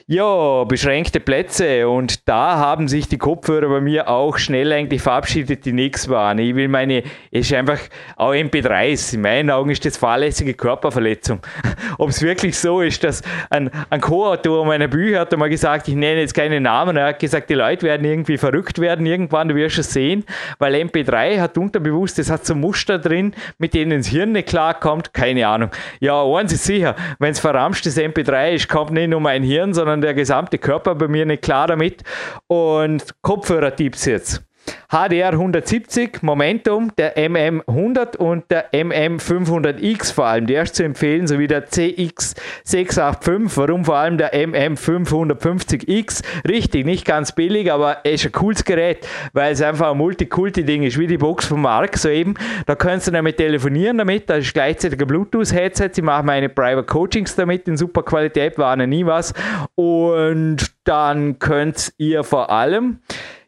ja, 0.08 0.66
beschränkte 0.66 1.20
Plätze 1.20 1.90
und 1.90 2.30
da 2.30 2.58
haben 2.58 2.88
sich 2.88 3.08
die 3.08 3.18
Kopfhörer 3.18 3.68
bei 3.70 3.82
mir 3.82 4.08
auch 4.08 4.38
schnell 4.38 4.72
eigentlich 4.72 5.02
verabschiedet, 5.02 5.66
die 5.66 5.74
nichts 5.74 6.08
waren. 6.10 6.38
Ich 6.38 6.54
will 6.54 6.68
meine, 6.68 7.02
es 7.32 7.50
ist 7.50 7.54
einfach 7.54 7.80
auch 8.16 8.34
MP3s. 8.34 9.16
In 9.16 9.22
meinen 9.22 9.50
Augen 9.50 9.72
ist 9.72 9.84
das 9.84 9.98
fahrlässige 9.98 10.54
Körperverletzung. 10.54 11.40
Ob 11.98 12.10
es 12.10 12.22
wirklich 12.22 12.56
so 12.56 12.82
ist, 12.82 13.04
dass 13.04 13.24
ein, 13.50 13.72
ein 13.90 14.00
Co-Autor 14.00 14.64
meiner 14.68 14.88
Bücher 14.88 15.22
hat 15.22 15.34
einmal 15.34 15.50
gesagt, 15.50 15.88
ich 15.88 15.96
nenne 15.96 16.20
jetzt 16.20 16.36
keine 16.36 16.62
Namen, 16.62 16.98
er 16.98 17.08
hat 17.08 17.20
gesagt, 17.20 17.50
die 17.50 17.56
Leute 17.56 17.88
werden 17.88 18.06
irgendwie 18.06 18.38
verrückt 18.38 18.78
werden 18.78 19.08
irgendwann, 19.08 19.50
du 19.50 19.56
wirst 19.56 19.80
es 19.80 19.92
sehen, 19.92 20.24
weil 20.60 20.76
MP3 20.76 21.40
hat 21.42 21.58
unterbewusst, 21.58 22.20
das 22.20 22.30
hat 22.30 22.46
so 22.46 22.54
Muster 22.54 23.00
drin, 23.00 23.34
mit 23.58 23.74
denen 23.74 23.98
das 23.98 24.08
Hirn 24.10 24.34
nicht 24.34 24.50
klarkommt, 24.50 25.16
keine 25.16 25.48
Ahnung. 25.48 25.72
Ja, 26.00 26.24
eins 26.24 26.54
ist 26.54 26.66
sicher, 26.66 26.96
wenn 27.18 27.32
es 27.32 27.40
verramschtes 27.40 27.98
MP3 27.98 28.52
ist, 28.52 28.70
kommt 28.70 28.92
nicht 28.92 29.10
nur 29.10 29.20
mein 29.20 29.42
Hirn, 29.42 29.74
sondern 29.74 29.95
sondern 29.96 30.02
der 30.02 30.14
gesamte 30.14 30.58
Körper 30.58 30.96
bei 30.96 31.08
mir 31.08 31.26
nicht 31.26 31.42
klar 31.44 31.68
damit. 31.68 32.04
Und 32.48 33.04
Kopfhörer-Tipps 33.22 34.06
jetzt. 34.06 34.44
HDR 34.90 35.32
170, 35.32 36.22
Momentum, 36.22 36.92
der 36.98 37.18
MM100 37.18 38.18
und 38.18 38.50
der 38.50 38.72
MM500X 38.72 40.14
vor 40.14 40.26
allem. 40.28 40.48
Der 40.48 40.64
ist 40.64 40.76
zu 40.76 40.84
empfehlen, 40.84 41.28
sowie 41.28 41.48
der 41.48 41.68
CX685. 41.68 43.52
Warum 43.58 43.86
vor 43.86 43.98
allem 43.98 44.18
der 44.18 44.34
MM550X? 44.34 46.24
Richtig, 46.48 46.86
nicht 46.86 47.06
ganz 47.06 47.32
billig, 47.34 47.72
aber 47.72 47.98
es 48.04 48.22
ist 48.22 48.28
ein 48.28 48.32
cooles 48.32 48.64
Gerät, 48.64 49.08
weil 49.34 49.54
es 49.54 49.62
einfach 49.62 49.92
ein 49.92 49.98
Multikulti-Ding 49.98 50.84
ist, 50.84 50.98
wie 50.98 51.08
die 51.08 51.18
Box 51.18 51.46
von 51.46 51.62
Mark 51.62 51.98
soeben. 51.98 52.36
Da 52.66 52.76
kannst 52.76 53.08
du 53.08 53.12
damit 53.12 53.38
telefonieren 53.38 53.98
damit, 53.98 54.30
da 54.30 54.36
ist 54.36 54.54
gleichzeitig 54.54 55.00
ein 55.02 55.08
Bluetooth-Headset. 55.08 55.92
Ich 55.98 56.04
mache 56.04 56.24
meine 56.24 56.50
Private 56.50 56.86
Coachings 56.86 57.36
damit 57.36 57.68
in 57.68 57.76
super 57.76 58.04
Qualität, 58.04 58.58
war 58.58 58.76
nie 58.76 59.06
was. 59.06 59.34
Und 59.76 60.72
dann 60.84 61.40
könnt 61.40 61.94
ihr 61.98 62.24
vor 62.24 62.52
allem 62.52 63.00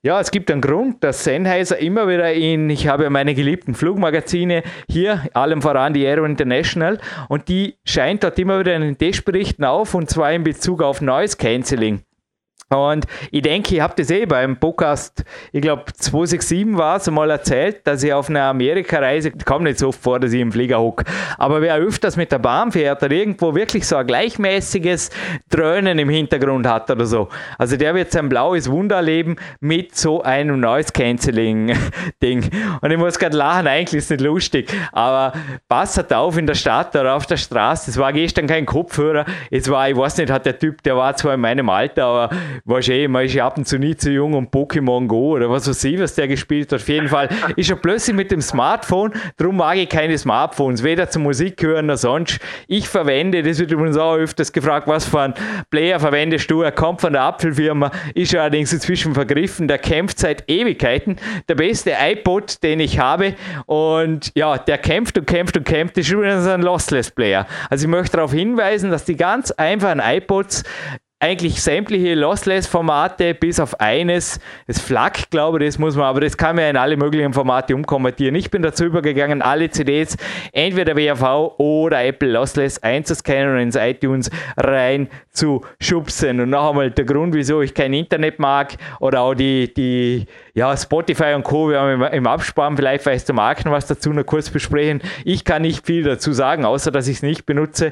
ja, 0.07 0.21
es 0.21 0.31
gibt 0.31 0.49
einen 0.49 0.61
Grund, 0.61 1.03
dass 1.03 1.25
Sennheiser 1.25 1.79
immer 1.79 2.07
wieder 2.07 2.31
in, 2.31 2.69
ich 2.69 2.87
habe 2.87 3.03
ja 3.03 3.09
meine 3.09 3.35
geliebten 3.35 3.75
Flugmagazine 3.75 4.63
hier, 4.89 5.23
allem 5.33 5.61
voran 5.61 5.93
die 5.93 6.07
Aero 6.07 6.23
International, 6.23 6.97
und 7.27 7.49
die 7.49 7.75
scheint 7.83 8.23
dort 8.23 8.39
immer 8.39 8.57
wieder 8.57 8.73
in 8.73 8.83
den 8.83 8.97
Testberichten 8.97 9.65
auf, 9.65 9.93
und 9.93 10.09
zwar 10.09 10.31
in 10.31 10.45
Bezug 10.45 10.81
auf 10.81 11.01
Noise 11.01 11.35
Cancelling. 11.35 12.03
Und 12.69 13.05
ich 13.31 13.41
denke, 13.43 13.75
ich 13.75 13.81
habe 13.81 13.93
das 13.95 14.12
eh 14.12 14.25
beim 14.25 14.57
Podcast, 14.57 15.24
ich 15.53 15.62
glaube 15.62 15.86
267 15.86 16.77
war 16.77 16.97
es, 16.97 17.09
mal 17.09 17.31
erzählt, 17.31 17.88
dass 17.88 18.03
ich 18.03 18.12
auf 18.12 18.29
einer 18.29 18.43
Amerikareise, 18.43 19.29
ich 19.29 19.45
komme 19.45 19.69
nicht 19.69 19.79
so 19.79 19.88
oft 19.88 20.01
vor, 20.01 20.19
dass 20.19 20.33
ich 20.33 20.41
im 20.41 20.51
Flieger 20.51 20.77
hocke, 20.81 21.05
aber 21.38 21.62
wer 21.62 21.75
öfters 21.75 22.17
mit 22.17 22.29
der 22.29 22.39
Bahn 22.39 22.74
fährt 22.74 23.01
oder 23.01 23.13
irgendwo 23.13 23.55
wirklich 23.55 23.88
so 23.88 23.95
ein 23.95 24.05
gleichmäßiges 24.05 25.12
Dröhnen 25.50 25.97
im 25.97 26.09
Hintergrund 26.09 26.67
hat 26.67 26.91
oder 26.91 27.05
so, 27.05 27.29
also 27.57 27.77
der 27.77 27.95
wird 27.95 28.12
sein 28.12 28.27
blaues 28.27 28.69
Wunder 28.69 28.97
erleben 28.97 29.38
mit 29.62 29.95
so 29.95 30.21
einem 30.24 30.59
Noise 30.59 30.91
Cancelling 30.91 31.74
Ding. 32.21 32.51
Und 32.81 32.91
ich 32.91 32.97
muss 32.97 33.17
gerade 33.17 33.38
lachen, 33.38 33.67
eigentlich 33.67 34.00
ist 34.00 34.05
es 34.05 34.09
nicht 34.09 34.21
lustig, 34.27 34.69
aber 34.91 35.31
passt 35.69 36.13
auf 36.13 36.38
in 36.38 36.45
der 36.45 36.55
Stadt 36.55 36.93
oder 36.97 37.15
auf 37.15 37.25
der 37.27 37.38
Straße, 37.38 37.91
es 37.91 37.97
war 37.97 38.12
gestern 38.12 38.45
kein 38.45 38.65
Kopfhörer, 38.65 39.24
es 39.51 39.69
war, 39.69 39.89
ich 39.89 39.95
weiß 39.95 40.17
nicht, 40.17 40.29
hat 40.29 40.45
der 40.45 40.59
Typ, 40.59 40.83
der 40.83 40.97
war 40.97 41.15
zwar 41.15 41.36
in 41.36 41.39
meinem 41.39 41.69
Alter, 41.69 42.03
aber 42.03 42.36
weißt 42.65 42.89
eh, 42.89 43.07
man 43.07 43.25
ist 43.25 43.33
ja 43.33 43.45
ab 43.45 43.57
und 43.57 43.67
zu 43.67 43.77
nie 43.77 43.95
zu 43.95 44.11
jung 44.11 44.33
um 44.33 44.47
Pokémon 44.47 45.07
Go 45.07 45.35
oder 45.35 45.49
was 45.49 45.67
weiß 45.67 45.83
ich, 45.85 45.99
was 45.99 46.15
der 46.15 46.27
gespielt 46.27 46.71
hat. 46.71 46.81
Auf 46.81 46.89
jeden 46.89 47.07
Fall 47.07 47.29
ist 47.55 47.69
er 47.69 47.75
plötzlich 47.75 48.15
mit 48.15 48.31
dem 48.31 48.41
Smartphone, 48.41 49.13
darum 49.37 49.57
mag 49.57 49.77
ich 49.77 49.89
keine 49.89 50.17
Smartphones, 50.17 50.83
weder 50.83 51.09
zum 51.09 51.23
Musik 51.23 51.61
hören 51.61 51.87
noch 51.87 51.97
sonst. 51.97 52.39
Ich 52.67 52.87
verwende, 52.87 53.43
das 53.43 53.59
wird 53.59 53.71
übrigens 53.71 53.97
auch 53.97 54.15
öfters 54.15 54.51
gefragt, 54.51 54.87
was 54.87 55.05
für 55.05 55.21
ein 55.21 55.33
Player 55.69 55.99
verwendest 55.99 56.49
du? 56.51 56.61
Er 56.61 56.71
kommt 56.71 57.01
von 57.01 57.13
der 57.13 57.23
Apfelfirma, 57.23 57.91
ist 58.13 58.35
allerdings 58.35 58.73
inzwischen 58.73 59.13
vergriffen, 59.13 59.67
der 59.67 59.77
kämpft 59.77 60.19
seit 60.19 60.49
Ewigkeiten. 60.49 61.17
Der 61.47 61.55
beste 61.55 61.93
iPod, 61.99 62.61
den 62.63 62.79
ich 62.79 62.99
habe 62.99 63.35
und 63.65 64.31
ja, 64.35 64.57
der 64.57 64.77
kämpft 64.77 65.17
und 65.17 65.27
kämpft 65.27 65.57
und 65.57 65.65
kämpft, 65.65 65.97
das 65.97 66.05
ist 66.05 66.11
übrigens 66.11 66.47
ein 66.47 66.61
Lossless 66.61 67.11
Player. 67.11 67.47
Also 67.69 67.85
ich 67.85 67.89
möchte 67.89 68.17
darauf 68.17 68.33
hinweisen, 68.33 68.91
dass 68.91 69.05
die 69.05 69.15
ganz 69.15 69.51
einfachen 69.51 70.01
iPods 70.03 70.63
eigentlich 71.19 71.63
sämtliche 71.63 72.13
Lossless-Formate 72.13 73.33
bis 73.33 73.59
auf 73.59 73.79
eines, 73.79 74.39
das 74.67 74.79
FLAC, 74.79 75.31
glaube 75.31 75.57
ich, 75.57 75.65
das 75.69 75.79
muss 75.79 75.95
man, 75.95 76.05
aber 76.05 76.21
das 76.21 76.38
kann 76.38 76.55
man 76.55 76.65
ja 76.65 76.69
in 76.69 76.77
alle 76.77 76.95
möglichen 76.95 77.33
Formate 77.33 77.74
umkonvertieren. 77.74 78.36
Ich 78.36 78.51
bin 78.51 78.62
dazu 78.62 78.86
übergegangen, 78.86 79.41
alle 79.41 79.69
CDs 79.71 80.15
entweder 80.51 80.95
WAV 80.95 81.55
oder 81.57 82.03
Apple 82.03 82.31
Lossless 82.31 82.83
einzuscannen 82.83 83.55
und 83.55 83.59
ins 83.59 83.75
iTunes 83.75 84.29
rein 84.57 85.09
zu 85.31 85.65
schubsen. 85.81 86.39
Und 86.39 86.51
noch 86.51 86.69
einmal 86.69 86.91
der 86.91 87.05
Grund, 87.05 87.33
wieso 87.33 87.62
ich 87.63 87.74
kein 87.74 87.93
Internet 87.93 88.38
mag 88.38 88.75
oder 89.00 89.21
auch 89.21 89.33
die, 89.33 89.74
die 89.74 90.27
ja, 90.53 90.77
Spotify 90.77 91.33
und 91.33 91.43
Co. 91.43 91.69
Wir 91.69 91.79
haben 91.79 92.01
im 92.13 92.27
Abspann, 92.27 92.77
vielleicht 92.77 93.07
weißt 93.07 93.27
du 93.27 93.33
Marc 93.33 93.65
noch 93.65 93.71
was 93.71 93.88
dazu 93.88 94.13
noch 94.13 94.24
kurz 94.24 94.51
besprechen. 94.51 95.01
Ich 95.25 95.45
kann 95.45 95.63
nicht 95.63 95.83
viel 95.83 96.03
dazu 96.03 96.31
sagen, 96.31 96.63
außer 96.63 96.91
dass 96.91 97.07
ich 97.07 97.17
es 97.17 97.24
nicht 97.24 97.47
benutze. 97.47 97.91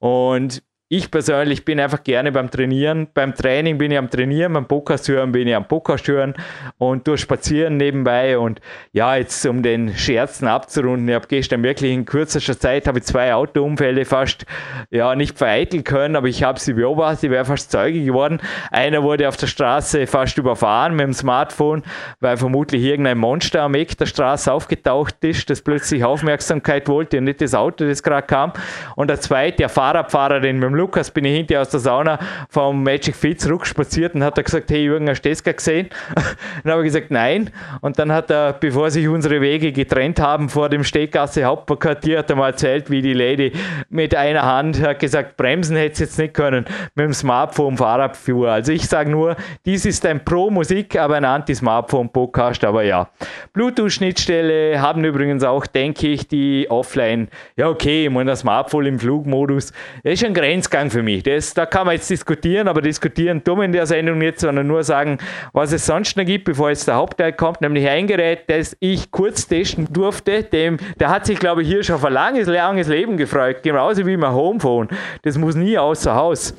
Und 0.00 0.62
ich 0.96 1.10
persönlich 1.10 1.64
bin 1.64 1.80
einfach 1.80 2.04
gerne 2.04 2.30
beim 2.30 2.52
Trainieren. 2.52 3.08
Beim 3.12 3.34
Training 3.34 3.78
bin 3.78 3.90
ich 3.90 3.98
am 3.98 4.08
Trainieren, 4.08 4.52
beim 4.52 4.66
Podcast 4.66 5.08
hören 5.08 5.32
bin 5.32 5.48
ich 5.48 5.56
am 5.56 5.66
Podcast 5.66 6.06
hören 6.06 6.34
und 6.78 7.08
durch 7.08 7.22
Spazieren 7.22 7.78
nebenbei. 7.78 8.38
Und 8.38 8.60
ja, 8.92 9.16
jetzt 9.16 9.44
um 9.44 9.64
den 9.64 9.96
Scherzen 9.96 10.46
abzurunden, 10.46 11.08
ich 11.08 11.14
habe 11.16 11.26
gestern 11.26 11.64
wirklich 11.64 11.90
in 11.90 12.04
kürzester 12.04 12.56
Zeit 12.56 12.86
habe 12.86 13.00
ich 13.00 13.06
zwei 13.06 13.34
Autounfälle 13.34 14.04
fast 14.04 14.46
ja 14.90 15.16
nicht 15.16 15.36
vereiteln 15.36 15.82
können, 15.82 16.14
aber 16.14 16.28
ich 16.28 16.44
habe 16.44 16.60
sie 16.60 16.74
beobachtet, 16.74 17.24
ich 17.24 17.30
wäre 17.30 17.44
fast 17.44 17.72
Zeuge 17.72 18.04
geworden. 18.04 18.40
Einer 18.70 19.02
wurde 19.02 19.28
auf 19.28 19.36
der 19.36 19.48
Straße 19.48 20.06
fast 20.06 20.38
überfahren 20.38 20.94
mit 20.94 21.06
dem 21.06 21.12
Smartphone, 21.12 21.82
weil 22.20 22.36
vermutlich 22.36 22.84
irgendein 22.84 23.18
Monster 23.18 23.62
am 23.62 23.74
Eck 23.74 23.98
der 23.98 24.06
Straße 24.06 24.52
aufgetaucht 24.52 25.16
ist, 25.24 25.50
das 25.50 25.60
plötzlich 25.60 26.04
Aufmerksamkeit 26.04 26.86
wollte 26.86 27.18
und 27.18 27.24
nicht 27.24 27.40
das 27.40 27.52
Auto, 27.52 27.84
das 27.84 28.04
gerade 28.04 28.28
kam. 28.28 28.52
Und 28.94 29.08
der 29.08 29.20
zweite, 29.20 29.56
der 29.56 29.68
Fahrradfahrerin 29.68 30.60
mit 30.60 30.68
dem 30.68 30.83
Lukas 30.84 31.10
bin 31.10 31.24
ich 31.24 31.34
hinterher 31.34 31.62
aus 31.62 31.70
der 31.70 31.80
Sauna 31.80 32.18
vom 32.50 32.82
Magic 32.82 33.16
Fit 33.16 33.40
zurückspaziert 33.40 34.14
und 34.14 34.22
hat 34.22 34.36
er 34.36 34.44
gesagt, 34.44 34.70
hey 34.70 34.84
Jürgen, 34.84 35.08
hast 35.08 35.22
du 35.22 35.30
das 35.30 35.42
gesehen? 35.42 35.88
dann 36.62 36.72
habe 36.72 36.82
ich 36.82 36.92
gesagt, 36.92 37.10
nein. 37.10 37.48
Und 37.80 37.98
dann 37.98 38.12
hat 38.12 38.30
er, 38.30 38.52
bevor 38.52 38.90
sich 38.90 39.08
unsere 39.08 39.40
Wege 39.40 39.72
getrennt 39.72 40.20
haben 40.20 40.50
vor 40.50 40.68
dem 40.68 40.84
Stehgasse 40.84 41.44
Hauptquartier, 41.44 42.18
hat 42.18 42.28
er 42.28 42.36
mal 42.36 42.50
erzählt, 42.50 42.90
wie 42.90 43.00
die 43.00 43.14
Lady 43.14 43.52
mit 43.88 44.14
einer 44.14 44.42
Hand 44.42 44.78
hat 44.82 44.98
gesagt, 44.98 45.38
bremsen 45.38 45.74
hätte 45.74 45.96
sie 45.96 46.04
jetzt 46.04 46.18
nicht 46.18 46.34
können, 46.34 46.66
mit 46.94 47.06
dem 47.06 47.14
Smartphone 47.14 47.78
Fahrrad 47.78 48.14
fuhr. 48.14 48.50
Also 48.50 48.72
ich 48.72 48.86
sage 48.86 49.10
nur, 49.10 49.36
dies 49.64 49.86
ist 49.86 50.04
ein 50.04 50.22
Pro-Musik, 50.22 50.96
aber 50.98 51.14
ein 51.14 51.24
Anti-Smartphone-Podcast, 51.24 52.62
aber 52.62 52.82
ja. 52.82 53.08
Bluetooth-Schnittstelle 53.54 54.82
haben 54.82 55.02
übrigens 55.02 55.44
auch, 55.44 55.66
denke 55.66 56.08
ich, 56.08 56.28
die 56.28 56.68
Offline, 56.68 57.28
ja 57.56 57.70
okay, 57.70 58.04
ich 58.04 58.10
meine, 58.10 58.32
das 58.32 58.40
Smartphone 58.40 58.84
im 58.84 58.98
Flugmodus, 58.98 59.72
das 60.02 60.12
ist 60.12 60.24
ein 60.26 60.34
Grenz 60.34 60.68
Grenzgang 60.74 60.90
für 60.90 61.02
mich. 61.02 61.22
Das, 61.22 61.54
da 61.54 61.66
kann 61.66 61.86
man 61.86 61.94
jetzt 61.94 62.10
diskutieren, 62.10 62.66
aber 62.66 62.82
diskutieren 62.82 63.42
wir 63.44 63.62
in 63.62 63.72
der 63.72 63.86
Sendung 63.86 64.18
nicht, 64.18 64.40
sondern 64.40 64.66
nur 64.66 64.82
sagen, 64.82 65.18
was 65.52 65.72
es 65.72 65.86
sonst 65.86 66.16
noch 66.16 66.24
gibt, 66.24 66.44
bevor 66.44 66.70
jetzt 66.70 66.88
der 66.88 66.96
Hauptteil 66.96 67.32
kommt, 67.32 67.60
nämlich 67.60 67.88
ein 67.88 68.08
Gerät, 68.08 68.42
das 68.48 68.76
ich 68.80 69.10
kurz 69.12 69.46
testen 69.46 69.86
durfte. 69.92 70.42
Dem, 70.42 70.78
der 70.98 71.10
hat 71.10 71.26
sich, 71.26 71.38
glaube 71.38 71.62
ich, 71.62 71.68
hier 71.68 71.84
schon 71.84 72.04
ein 72.04 72.12
langes, 72.12 72.48
langes 72.48 72.88
Leben 72.88 73.16
gefreut, 73.16 73.62
genauso 73.62 74.04
wie 74.04 74.16
mein 74.16 74.32
Homephone. 74.32 74.88
Das 75.22 75.38
muss 75.38 75.54
nie 75.54 75.78
außer 75.78 76.14
Haus. 76.14 76.54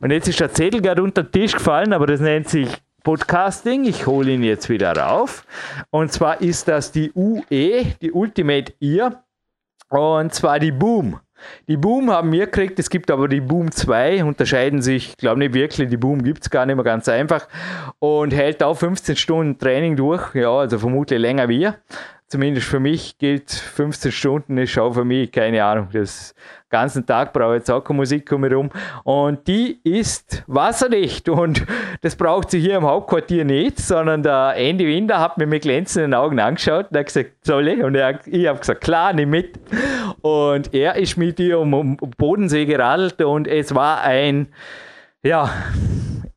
Und 0.00 0.12
jetzt 0.12 0.28
ist 0.28 0.38
der 0.38 0.52
Zettel 0.52 0.80
gerade 0.80 1.02
unter 1.02 1.24
den 1.24 1.32
Tisch 1.32 1.52
gefallen, 1.52 1.92
aber 1.92 2.06
das 2.06 2.20
nennt 2.20 2.48
sich 2.48 2.68
Podcasting. 3.02 3.84
Ich 3.84 4.06
hole 4.06 4.32
ihn 4.32 4.44
jetzt 4.44 4.68
wieder 4.68 4.96
rauf. 4.96 5.44
Und 5.90 6.12
zwar 6.12 6.40
ist 6.40 6.68
das 6.68 6.92
die 6.92 7.10
UE, 7.14 7.84
die 8.00 8.12
Ultimate 8.12 8.72
Ear. 8.80 9.24
Und 9.88 10.34
zwar 10.34 10.58
die 10.58 10.72
Boom. 10.72 11.18
Die 11.68 11.76
Boom 11.76 12.10
haben 12.10 12.32
wir 12.32 12.46
gekriegt, 12.46 12.78
es 12.78 12.90
gibt 12.90 13.10
aber 13.10 13.28
die 13.28 13.40
Boom 13.40 13.70
2, 13.70 14.24
unterscheiden 14.24 14.82
sich, 14.82 15.16
glaube 15.16 15.40
nicht 15.40 15.54
wirklich, 15.54 15.88
die 15.88 15.96
Boom 15.96 16.22
gibt 16.22 16.42
es 16.42 16.50
gar 16.50 16.66
nicht 16.66 16.76
mehr 16.76 16.84
ganz 16.84 17.08
einfach 17.08 17.48
und 17.98 18.32
hält 18.32 18.62
auch 18.62 18.74
15 18.74 19.16
Stunden 19.16 19.58
Training 19.58 19.96
durch, 19.96 20.34
ja, 20.34 20.50
also 20.50 20.78
vermutlich 20.78 21.18
länger 21.18 21.48
wie 21.48 21.56
wir. 21.56 21.76
Zumindest 22.28 22.66
für 22.66 22.80
mich 22.80 23.18
gilt 23.18 23.50
15 23.50 24.10
Stunden 24.12 24.58
ist 24.58 24.78
auch 24.78 24.92
für 24.92 25.04
mich, 25.04 25.30
keine 25.30 25.62
Ahnung, 25.64 25.88
das 25.92 26.34
ganzen 26.68 27.06
Tag 27.06 27.32
brauche 27.32 27.54
ich 27.54 27.60
jetzt 27.60 27.70
auch 27.70 27.82
keine 27.82 27.98
Musik 27.98 28.30
um 28.32 28.40
mich 28.40 28.50
herum. 28.50 28.70
Und 29.04 29.46
die 29.46 29.78
ist 29.84 30.42
wasserdicht 30.46 31.28
und 31.28 31.64
das 32.02 32.16
braucht 32.16 32.50
sie 32.50 32.60
hier 32.60 32.76
im 32.76 32.84
Hauptquartier 32.84 33.44
nicht, 33.44 33.78
sondern 33.78 34.22
der 34.22 34.54
Andy 34.56 34.86
Winder 34.86 35.20
hat 35.20 35.38
mir 35.38 35.46
mit 35.46 35.62
glänzenden 35.62 36.14
Augen 36.14 36.40
angeschaut 36.40 36.86
und 36.90 36.98
hat 36.98 37.06
gesagt, 37.06 37.30
soll 37.42 37.68
ich? 37.68 37.82
Und 37.82 37.94
er, 37.94 38.18
ich 38.26 38.46
habe 38.46 38.58
gesagt, 38.58 38.80
klar, 38.80 39.12
nimm 39.12 39.30
mit. 39.30 39.58
Und 40.22 40.74
er 40.74 40.96
ist 40.96 41.16
mit 41.16 41.38
ihr 41.38 41.60
um, 41.60 41.72
um 41.74 41.96
Bodensee 42.16 42.64
geradelt 42.64 43.22
und 43.22 43.46
es 43.46 43.74
war 43.74 44.02
ein, 44.02 44.48
ja, 45.26 45.50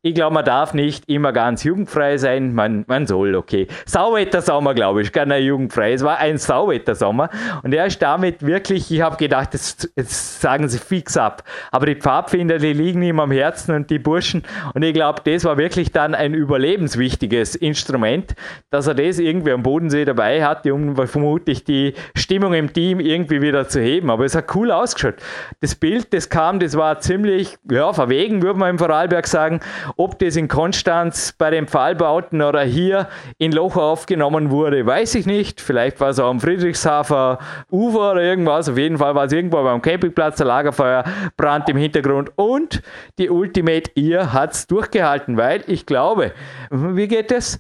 ich 0.02 0.16
glaube, 0.16 0.34
man 0.34 0.46
darf 0.46 0.74
nicht 0.74 1.10
immer 1.10 1.34
ganz 1.34 1.66
jugendfrei 1.66 2.18
sein. 2.18 2.54
Man, 2.54 2.86
man 2.88 3.06
soll, 3.06 3.36
okay. 3.36 3.68
Sauwettersommer, 3.86 4.74
glaube 4.74 5.02
ich, 5.02 5.12
gar 5.12 5.26
nicht 5.26 5.44
jugendfrei. 5.44 5.92
Es 5.92 6.04
war 6.04 6.20
ein 6.20 6.38
Sauwettersommer. 6.38 7.30
Und 7.64 7.74
er 7.74 7.86
ist 7.86 8.02
damit 8.02 8.46
wirklich, 8.46 8.90
ich 8.94 9.02
habe 9.02 9.18
gedacht, 9.18 9.50
jetzt, 9.52 9.92
jetzt, 9.98 10.40
sagen 10.40 10.70
sie 10.70 10.80
fix 10.80 11.18
ab. 11.18 11.44
Aber 11.70 11.86
die 11.86 11.96
Pfadfinder, 11.96 12.60
die 12.60 12.72
liegen 12.72 13.02
ihm 13.04 13.20
am 13.20 13.32
Herzen 13.32 13.76
und 13.76 13.90
die 13.90 14.00
Burschen. 14.00 14.44
Und 14.74 14.84
ich 14.84 14.94
glaube, 14.94 15.22
das 15.26 15.44
war 15.44 15.58
wirklich 15.58 15.92
dann 15.92 16.16
ein 16.16 16.34
überlebenswichtiges 16.34 17.56
Instrument, 17.56 18.36
dass 18.70 18.88
er 18.88 18.96
das 18.96 19.20
irgendwie 19.20 19.52
am 19.52 19.64
Bodensee 19.64 20.06
dabei 20.06 20.46
hatte, 20.46 20.74
um 20.74 20.96
vermutlich 20.96 21.66
die 21.66 21.94
Stimmung 22.16 22.54
im 22.54 22.72
Team 22.72 23.02
irgendwie 23.02 23.42
wieder 23.42 23.68
zu 23.68 23.82
heben. 23.82 24.10
Aber 24.10 24.24
es 24.24 24.34
hat 24.34 24.56
cool 24.56 24.72
ausgeschaut. 24.72 25.16
Das 25.60 25.76
Bild, 25.76 26.14
das 26.14 26.30
kam, 26.30 26.62
das 26.62 26.78
war 26.78 27.02
ziemlich, 27.02 27.58
ja, 27.70 27.92
verwegen, 27.92 28.42
würde 28.42 28.60
man 28.60 28.70
im 28.70 28.79
Vorarlberg 28.80 29.28
sagen. 29.28 29.60
Ob 29.96 30.18
das 30.18 30.36
in 30.36 30.48
Konstanz 30.48 31.34
bei 31.38 31.52
den 31.52 31.68
Pfahlbauten 31.68 32.42
oder 32.42 32.64
hier 32.64 33.08
in 33.38 33.52
Locher 33.52 33.84
aufgenommen 33.84 34.50
wurde, 34.50 34.86
weiß 34.86 35.16
ich 35.16 35.26
nicht. 35.28 35.62
Vielleicht 35.62 36.00
war 36.00 36.10
es 36.10 36.20
auch 36.20 36.30
am 36.30 36.40
Friedrichshafer 36.40 37.38
Ufer 37.70 38.14
oder 38.14 38.24
irgendwas. 38.24 38.68
Auf 38.68 38.78
jeden 38.78 38.98
Fall 38.98 39.14
war 39.14 39.26
es 39.26 39.32
irgendwo 39.32 39.62
beim 39.62 39.82
Campingplatz, 39.82 40.38
der 40.38 40.48
Lagerfeuer 40.48 41.04
brannte 41.38 41.72
im 41.72 41.78
Hintergrund 41.78 42.32
und 42.36 42.82
die 43.20 43.30
Ultimate 43.30 43.92
Ear 43.96 44.34
hat 44.34 44.54
es 44.54 44.68
durchgehalten, 44.68 45.38
weil 45.38 45.64
ich 45.68 45.86
glaube, 45.86 46.34
wie 46.72 47.08
geht 47.08 47.32
es? 47.32 47.60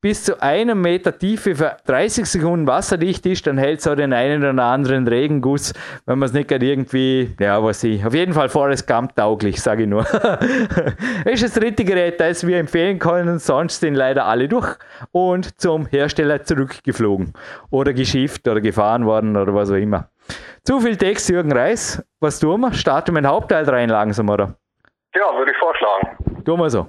Bis 0.00 0.22
zu 0.22 0.40
einem 0.40 0.80
Meter 0.80 1.18
Tiefe 1.18 1.56
für 1.56 1.76
30 1.86 2.24
Sekunden 2.24 2.66
wasserdicht 2.68 3.26
ist, 3.26 3.46
dann 3.48 3.58
hält 3.58 3.80
es 3.80 3.88
auch 3.88 3.96
den 3.96 4.12
einen 4.12 4.44
oder 4.44 4.62
anderen 4.62 5.08
Regenguss, 5.08 5.74
wenn 6.06 6.20
man 6.20 6.26
es 6.26 6.32
nicht 6.32 6.48
gerade 6.48 6.66
irgendwie, 6.66 7.34
ja, 7.40 7.62
was 7.62 7.82
ich, 7.82 8.06
auf 8.06 8.14
jeden 8.14 8.32
Fall 8.32 8.48
Forest 8.48 8.86
Gump 8.86 9.16
tauglich, 9.16 9.60
sage 9.60 9.82
ich 9.82 9.88
nur. 9.88 10.02
ist 11.24 11.42
das 11.42 11.54
dritte 11.54 11.84
Gerät, 11.84 12.20
das 12.20 12.46
wir 12.46 12.58
empfehlen 12.58 13.00
können, 13.00 13.40
sonst 13.40 13.80
sind 13.80 13.94
leider 13.94 14.26
alle 14.26 14.46
durch 14.46 14.76
und 15.10 15.60
zum 15.60 15.86
Hersteller 15.86 16.44
zurückgeflogen 16.44 17.32
oder 17.70 17.92
geschifft 17.92 18.46
oder 18.46 18.60
gefahren 18.60 19.04
worden 19.04 19.36
oder 19.36 19.52
was 19.52 19.70
auch 19.70 19.74
immer. 19.74 20.10
Zu 20.62 20.80
viel 20.80 20.96
Text, 20.96 21.28
Jürgen 21.28 21.50
Reis. 21.50 22.04
Was 22.20 22.38
tun 22.38 22.60
wir? 22.60 22.72
Starten 22.72 23.14
wir 23.14 23.22
den 23.22 23.28
Hauptteil 23.28 23.68
rein 23.68 23.88
langsam, 23.88 24.28
oder? 24.28 24.54
Ja, 25.14 25.36
würde 25.36 25.50
ich 25.50 25.56
vorschlagen. 25.58 26.44
Tun 26.44 26.60
wir 26.60 26.70
so. 26.70 26.86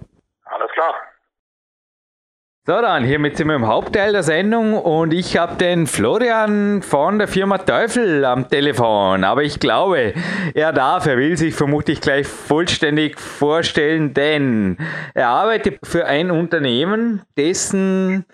So, 2.69 2.79
dann 2.81 3.03
hiermit 3.03 3.35
sind 3.35 3.47
wir 3.47 3.55
im 3.55 3.65
Hauptteil 3.65 4.11
der 4.11 4.21
Sendung 4.21 4.77
und 4.77 5.11
ich 5.11 5.37
habe 5.37 5.55
den 5.55 5.87
Florian 5.87 6.83
von 6.83 7.17
der 7.17 7.27
Firma 7.27 7.57
Teufel 7.57 8.23
am 8.23 8.47
Telefon. 8.47 9.23
Aber 9.23 9.41
ich 9.41 9.59
glaube, 9.59 10.13
er 10.53 10.71
darf, 10.71 11.07
er 11.07 11.17
will 11.17 11.35
sich 11.35 11.55
vermutlich 11.55 11.99
gleich 11.99 12.27
vollständig 12.27 13.19
vorstellen, 13.19 14.13
denn 14.13 14.77
er 15.15 15.29
arbeitet 15.29 15.79
für 15.81 16.05
ein 16.05 16.29
Unternehmen, 16.29 17.23
dessen 17.37 18.25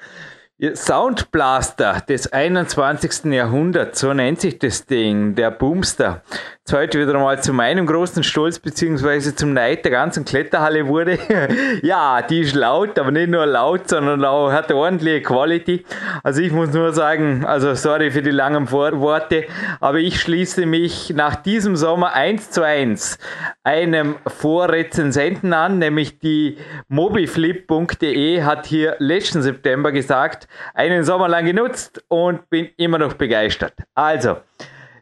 Soundblaster 0.58 2.02
des 2.08 2.32
21. 2.32 3.26
Jahrhunderts, 3.26 4.00
so 4.00 4.14
nennt 4.14 4.40
sich 4.40 4.58
das 4.58 4.86
Ding, 4.86 5.36
der 5.36 5.52
Boomster, 5.52 6.22
jetzt 6.60 6.72
heute 6.72 7.00
wieder 7.00 7.20
mal 7.20 7.44
zu 7.44 7.52
meinem 7.52 7.86
großen 7.86 8.24
Stolz 8.24 8.58
beziehungsweise 8.58 9.36
zum 9.36 9.52
Neid 9.52 9.84
der 9.84 9.91
ganzen 9.91 10.24
Kletterhalle 10.24 10.88
wurde. 10.88 11.20
ja, 11.84 12.22
die 12.22 12.39
ist 12.39 12.56
laut, 12.56 12.98
aber 12.98 13.12
nicht 13.12 13.30
nur 13.30 13.46
laut, 13.46 13.89
sondern 13.89 14.24
auch 14.24 14.50
hat 14.50 14.72
ordentliche 14.72 15.22
Quality. 15.22 15.86
Also 16.24 16.41
ich 16.41 16.54
muss 16.54 16.72
nur 16.72 16.94
sagen, 16.94 17.46
also 17.46 17.76
sorry 17.76 18.10
für 18.10 18.22
die 18.22 18.32
langen 18.32 18.65
Vorworte, 18.65 19.48
aber 19.82 20.00
ich 20.00 20.22
schließe 20.22 20.65
mich 20.65 21.13
nach 21.13 21.36
diesem 21.36 21.76
Sommer 21.76 22.13
eins 22.13 22.50
zu 22.50 22.63
eins 22.63 23.20
einem 23.63 24.15
Vorrezensenten 24.26 25.52
an, 25.54 25.80
nämlich 25.80 26.18
die 26.20 26.58
mobiflip.de 26.88 28.41
hat 28.44 28.65
hier 28.65 28.96
letzten 29.00 29.41
September 29.41 29.91
gesagt, 29.91 30.44
einen 30.73 31.03
Sommer 31.03 31.27
lang 31.27 31.45
genutzt 31.45 32.03
und 32.08 32.49
bin 32.49 32.71
immer 32.77 32.97
noch 32.97 33.13
begeistert. 33.13 33.73
Also, 33.95 34.38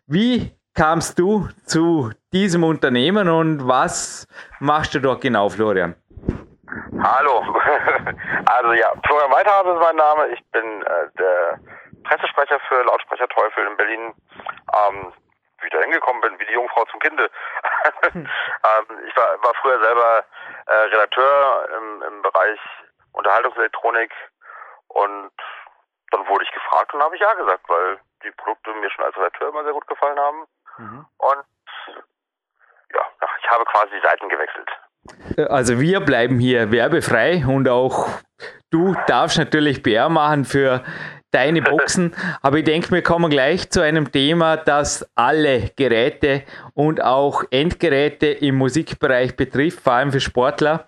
wie 0.07 0.51
kamst 0.73 1.19
du 1.19 1.49
zu 1.65 2.11
diesem 2.31 2.63
Unternehmen 2.63 3.29
und 3.29 3.67
was 3.67 4.27
machst 4.59 4.93
du 4.95 4.99
dort 4.99 5.21
genau, 5.21 5.49
Florian? 5.49 5.95
Hallo. 7.01 7.43
Also 8.45 8.73
ja, 8.73 8.91
Florian 9.07 9.31
Weiterhase 9.31 9.71
ist 9.71 9.79
mein 9.79 9.95
Name. 9.95 10.27
Ich 10.27 10.43
bin 10.51 10.81
äh, 10.83 11.07
der 11.17 11.59
Pressesprecher 12.03 12.59
für 12.67 12.83
Lautsprecher 12.83 13.27
Teufel 13.29 13.65
in 13.65 13.77
Berlin. 13.77 14.13
Ähm, 14.73 15.13
wie 15.63 15.67
ich 15.67 15.71
da 15.71 15.79
hingekommen 15.79 16.21
bin, 16.21 16.39
wie 16.39 16.45
die 16.45 16.53
Jungfrau 16.53 16.85
zum 16.85 16.99
Kinde. 16.99 17.29
Hm. 18.11 18.27
ähm, 18.27 18.97
ich 19.07 19.15
war, 19.15 19.41
war 19.43 19.53
früher 19.61 19.81
selber 19.81 20.23
äh, 20.67 20.73
Redakteur 20.73 21.69
im, 21.77 22.03
im 22.03 22.21
Bereich 22.21 22.59
Unterhaltungselektronik 23.13 24.11
und 24.93 25.31
dann 26.11 26.27
wurde 26.27 26.43
ich 26.43 26.51
gefragt 26.51 26.93
und 26.93 27.01
habe 27.01 27.15
ich 27.15 27.21
ja 27.21 27.33
gesagt, 27.33 27.67
weil 27.67 27.99
die 28.23 28.31
Produkte 28.31 28.73
mir 28.75 28.89
schon 28.91 29.05
als 29.05 29.17
Redakteur 29.17 29.49
immer 29.49 29.63
sehr 29.63 29.73
gut 29.73 29.87
gefallen 29.87 30.19
haben. 30.19 30.45
Mhm. 30.77 31.05
Und 31.17 31.45
ja, 32.93 33.01
ich 33.41 33.49
habe 33.49 33.65
quasi 33.65 33.91
die 33.95 34.07
Seiten 34.07 34.29
gewechselt. 34.29 34.69
Äh, 35.37 35.45
also 35.45 35.79
wir 35.79 35.99
bleiben 35.99 36.39
hier 36.39 36.71
werbefrei 36.71 37.43
und 37.45 37.67
auch 37.67 38.07
du 38.69 38.95
darfst 39.07 39.37
natürlich 39.37 39.83
PR 39.83 40.09
machen 40.09 40.45
für 40.45 40.83
deine 41.31 41.61
Boxen. 41.63 42.15
Aber 42.41 42.57
ich 42.57 42.63
denke, 42.63 42.91
wir 42.91 43.03
kommen 43.03 43.29
gleich 43.29 43.69
zu 43.71 43.81
einem 43.81 44.11
Thema, 44.11 44.57
das 44.57 45.09
alle 45.15 45.71
Geräte 45.75 46.43
und 46.73 47.03
auch 47.03 47.43
Endgeräte 47.49 48.27
im 48.27 48.55
Musikbereich 48.55 49.35
betrifft, 49.35 49.81
vor 49.81 49.93
allem 49.93 50.11
für 50.11 50.19
Sportler 50.19 50.85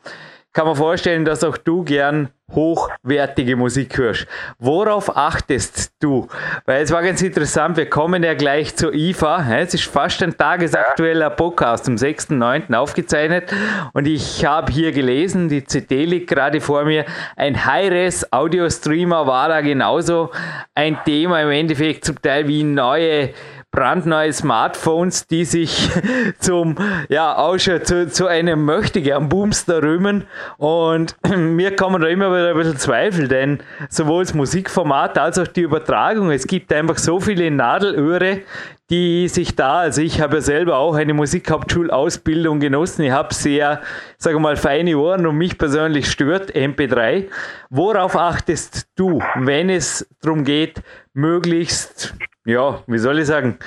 kann 0.56 0.68
man 0.68 0.76
vorstellen, 0.78 1.26
dass 1.26 1.44
auch 1.44 1.58
du 1.58 1.84
gern 1.84 2.30
hochwertige 2.54 3.58
Musik 3.58 3.98
hörst. 3.98 4.26
Worauf 4.58 5.18
achtest 5.18 5.92
du? 6.00 6.28
Weil 6.66 6.84
es 6.84 6.92
war 6.92 7.04
ganz 7.04 7.22
interessant, 7.22 7.76
wir 7.76 7.90
kommen 7.90 8.24
ja 8.24 8.36
gleich 8.36 8.74
zur 8.74 8.94
IFA. 8.94 9.58
Es 9.58 9.74
ist 9.74 9.84
fast 9.84 10.24
ein 10.24 10.38
tagesaktueller 10.38 11.32
Podcast 11.32 11.90
am 11.90 11.96
6.9. 11.96 12.74
aufgezeichnet 12.74 13.54
und 13.92 14.08
ich 14.08 14.46
habe 14.46 14.72
hier 14.72 14.94
gelesen, 14.94 15.50
die 15.50 15.66
CD 15.66 16.06
liegt 16.06 16.30
gerade 16.30 16.62
vor 16.62 16.86
mir, 16.86 17.06
ein 17.36 17.66
Hi-Res 17.66 18.32
Audio-Streamer 18.32 19.28
war 19.28 19.50
da 19.50 19.60
genauso 19.60 20.32
ein 20.74 20.98
Thema 21.04 21.42
im 21.42 21.52
Endeffekt 21.52 22.06
zum 22.06 22.22
Teil 22.22 22.48
wie 22.48 22.64
neue 22.64 23.32
brandneue 23.76 24.32
Smartphones, 24.32 25.28
die 25.28 25.44
sich 25.44 25.90
zum, 26.40 26.76
ja, 27.10 27.38
auch 27.38 27.58
schon 27.58 27.84
zu, 27.84 28.10
zu 28.10 28.26
einem 28.26 28.64
möchtegern 28.64 29.28
Boomster 29.28 29.84
rühmen. 29.84 30.24
Und 30.58 31.16
mir 31.38 31.76
kommen 31.76 32.02
da 32.02 32.08
immer 32.08 32.32
wieder 32.32 32.52
ein 32.52 32.58
bisschen 32.58 32.78
Zweifel, 32.78 33.28
denn 33.28 33.60
sowohl 33.90 34.24
das 34.24 34.34
Musikformat 34.34 35.18
als 35.18 35.38
auch 35.38 35.48
die 35.48 35.62
Übertragung, 35.62 36.32
es 36.32 36.48
gibt 36.48 36.72
einfach 36.72 36.98
so 36.98 37.20
viele 37.20 37.52
Nadelöhre, 37.52 38.42
die 38.90 39.28
sich 39.28 39.56
da, 39.56 39.80
also 39.80 40.02
ich 40.02 40.22
habe 40.22 40.36
ja 40.36 40.42
selber 40.42 40.78
auch 40.78 40.96
eine 40.96 41.14
Musikhauptschulausbildung 41.14 42.60
genossen. 42.60 43.04
Ich 43.04 43.12
habe 43.12 43.34
sehr, 43.34 43.82
sage 44.18 44.40
mal, 44.40 44.56
feine 44.56 44.98
Ohren 44.98 45.26
und 45.26 45.38
mich 45.38 45.58
persönlich 45.58 46.10
stört 46.10 46.56
MP3. 46.56 47.26
Worauf 47.72 48.16
achtest 48.16 48.88
du, 48.96 49.22
wenn 49.36 49.70
es 49.70 50.08
darum 50.22 50.44
geht, 50.44 50.82
möglichst 51.14 52.14
ja, 52.46 52.82
wie 52.88 52.98
soll 52.98 53.20
ich 53.20 53.28
sagen, 53.28 53.60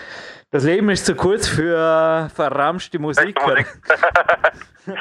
das 0.50 0.64
Leben 0.64 0.88
ist 0.88 1.04
zu 1.04 1.14
kurz 1.14 1.46
für 1.46 2.30
verramschte 2.34 2.98
Musik. 2.98 3.38
Musik. 3.42 3.66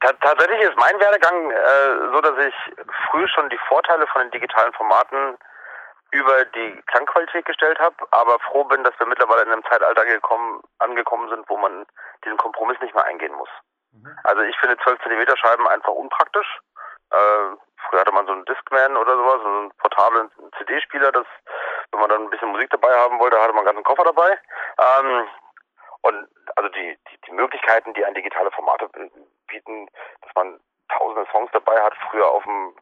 Tatsächlich 0.00 0.60
ist 0.60 0.76
mein 0.76 0.98
Werdegang 1.00 1.50
äh, 1.50 2.12
so, 2.12 2.20
dass 2.20 2.46
ich 2.46 2.54
früh 3.10 3.26
schon 3.28 3.50
die 3.50 3.58
Vorteile 3.68 4.06
von 4.06 4.22
den 4.22 4.30
digitalen 4.30 4.72
Formaten 4.72 5.36
über 6.12 6.44
die 6.46 6.80
Klangqualität 6.86 7.44
gestellt 7.44 7.78
habe, 7.78 7.96
aber 8.12 8.38
froh 8.38 8.64
bin, 8.64 8.82
dass 8.84 8.98
wir 8.98 9.06
mittlerweile 9.06 9.42
in 9.42 9.52
einem 9.52 9.64
Zeitalter 9.64 10.06
gekommen, 10.06 10.62
angekommen 10.78 11.28
sind, 11.28 11.44
wo 11.48 11.58
man 11.58 11.84
diesen 12.24 12.38
Kompromiss 12.38 12.80
nicht 12.80 12.94
mehr 12.94 13.04
eingehen 13.04 13.34
muss. 13.34 13.50
Mhm. 13.92 14.16
Also 14.24 14.42
ich 14.42 14.56
finde 14.58 14.78
12 14.78 15.00
cm 15.02 15.36
Scheiben 15.36 15.68
einfach 15.68 15.92
unpraktisch. 15.92 16.60
Äh, 17.10 17.56
früher 17.86 18.00
hatte 18.00 18.12
man 18.12 18.26
so 18.26 18.32
einen 18.32 18.44
Discman 18.44 18.96
oder 18.96 19.16
sowas, 19.16 19.40
so 19.42 19.48
einen 19.48 19.70
portablen 19.78 20.30
CD-Spieler, 20.58 21.12
das 21.12 21.26
wenn 21.90 22.00
man 22.00 22.10
dann 22.10 22.22
ein 22.24 22.30
bisschen 22.30 22.50
Musik 22.50 22.70
dabei 22.70 22.94
haben 22.94 23.18
wollte, 23.18 23.40
hatte 23.40 23.52
man 23.52 23.66
einen 23.66 23.76
ganzen 23.76 23.84
Koffer 23.84 24.04
dabei. 24.04 24.38
Ähm, 24.78 25.28
und 26.02 26.28
also 26.56 26.68
die, 26.70 26.98
die, 27.10 27.20
die 27.26 27.32
Möglichkeiten, 27.32 27.94
die 27.94 28.04
ein 28.04 28.14
digitale 28.14 28.50
Formate 28.50 28.88
bieten, 29.46 29.88
dass 30.22 30.34
man 30.34 30.60
tausende 30.96 31.26
Songs 31.32 31.50
dabei 31.52 31.80
hat, 31.82 31.94
früher 32.10 32.26
auf 32.26 32.42
dem 32.44 32.74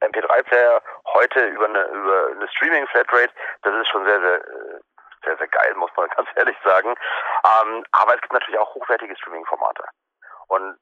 MP3-Player, 0.00 0.82
heute 1.14 1.46
über 1.46 1.66
eine, 1.66 1.84
über 1.84 2.26
eine 2.32 2.48
Streaming-Flatrate, 2.48 3.32
das 3.62 3.74
ist 3.74 3.88
schon 3.88 4.04
sehr, 4.04 4.20
sehr, 4.20 4.44
sehr, 5.24 5.36
sehr 5.38 5.48
geil, 5.48 5.74
muss 5.76 5.90
man 5.96 6.08
ganz 6.16 6.28
ehrlich 6.36 6.56
sagen. 6.64 6.90
Ähm, 6.90 7.84
aber 7.92 8.14
es 8.14 8.20
gibt 8.20 8.32
natürlich 8.32 8.58
auch 8.58 8.74
hochwertige 8.74 9.16
Streaming-Formate. 9.16 9.84
Und 10.48 10.78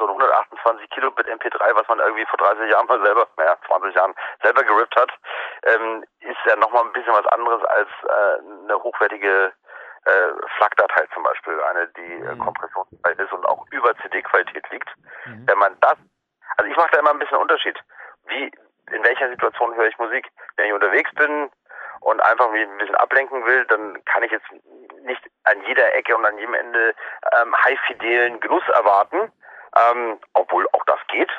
so 0.00 0.04
ein 0.04 0.10
128 0.10 0.90
Kilobit 0.90 1.28
MP3, 1.28 1.74
was 1.74 1.86
man 1.88 2.00
irgendwie 2.00 2.26
vor 2.26 2.38
30 2.38 2.70
Jahren 2.70 2.86
mal 2.86 3.02
selber, 3.04 3.28
naja, 3.36 3.56
20 3.66 3.94
Jahren 3.94 4.14
selber 4.42 4.62
gerippt 4.64 4.96
hat, 4.96 5.10
ähm, 5.64 6.04
ist 6.20 6.38
ja 6.46 6.56
nochmal 6.56 6.84
ein 6.84 6.92
bisschen 6.92 7.12
was 7.12 7.26
anderes 7.26 7.62
als 7.64 7.88
äh, 8.08 8.64
eine 8.64 8.82
hochwertige 8.82 9.52
äh, 10.06 10.28
FLAC-Datei 10.56 11.06
zum 11.12 11.22
Beispiel, 11.22 11.60
eine, 11.62 11.88
die 11.88 12.14
äh, 12.14 12.34
mhm. 12.34 12.38
kompressionsfrei 12.38 13.12
ist 13.12 13.32
und 13.32 13.44
auch 13.46 13.66
über 13.70 13.94
CD-Qualität 13.98 14.68
liegt. 14.70 14.88
Mhm. 15.26 15.46
Wenn 15.46 15.58
man 15.58 15.76
das, 15.80 15.96
also 16.56 16.70
ich 16.70 16.76
mache 16.76 16.90
da 16.92 16.98
immer 16.98 17.10
ein 17.10 17.18
bisschen 17.18 17.38
Unterschied. 17.38 17.78
Wie, 18.26 18.50
in 18.90 19.04
welcher 19.04 19.28
Situation 19.28 19.74
höre 19.74 19.88
ich 19.88 19.98
Musik? 19.98 20.28
Wenn 20.56 20.66
ich 20.66 20.72
unterwegs 20.72 21.10
bin 21.14 21.50
und 22.00 22.20
einfach 22.20 22.50
mich 22.50 22.66
ein 22.66 22.78
bisschen 22.78 22.96
ablenken 22.96 23.44
will, 23.44 23.64
dann 23.66 24.02
kann 24.06 24.22
ich 24.22 24.32
jetzt 24.32 24.50
nicht 25.02 25.22
an 25.44 25.62
jeder 25.66 25.94
Ecke 25.94 26.16
und 26.16 26.24
an 26.24 26.38
jedem 26.38 26.54
Ende 26.54 26.94
ähm, 27.40 27.54
high-fidelen 27.64 28.40
Genuss 28.40 28.66
erwarten 28.68 29.30
ähm, 29.76 30.18
obwohl 30.34 30.66
auch 30.72 30.84
das 30.84 30.98
geht. 31.08 31.30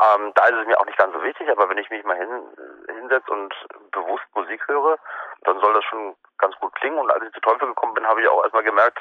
Ähm, 0.00 0.32
da 0.34 0.46
ist 0.46 0.56
es 0.56 0.66
mir 0.66 0.78
auch 0.80 0.86
nicht 0.86 0.98
ganz 0.98 1.12
so 1.12 1.22
wichtig, 1.22 1.48
aber 1.50 1.68
wenn 1.68 1.78
ich 1.78 1.90
mich 1.90 2.04
mal 2.04 2.16
hin, 2.16 2.42
hinsetze 2.86 3.30
und 3.30 3.54
bewusst 3.92 4.24
Musik 4.34 4.66
höre, 4.68 4.98
dann 5.42 5.60
soll 5.60 5.74
das 5.74 5.84
schon 5.84 6.16
ganz 6.38 6.56
gut 6.56 6.74
klingen. 6.76 6.98
Und 6.98 7.10
als 7.10 7.24
ich 7.24 7.32
zu 7.32 7.40
Teufel 7.40 7.68
gekommen 7.68 7.94
bin, 7.94 8.06
habe 8.06 8.22
ich 8.22 8.28
auch 8.28 8.42
erstmal 8.42 8.64
gemerkt, 8.64 9.00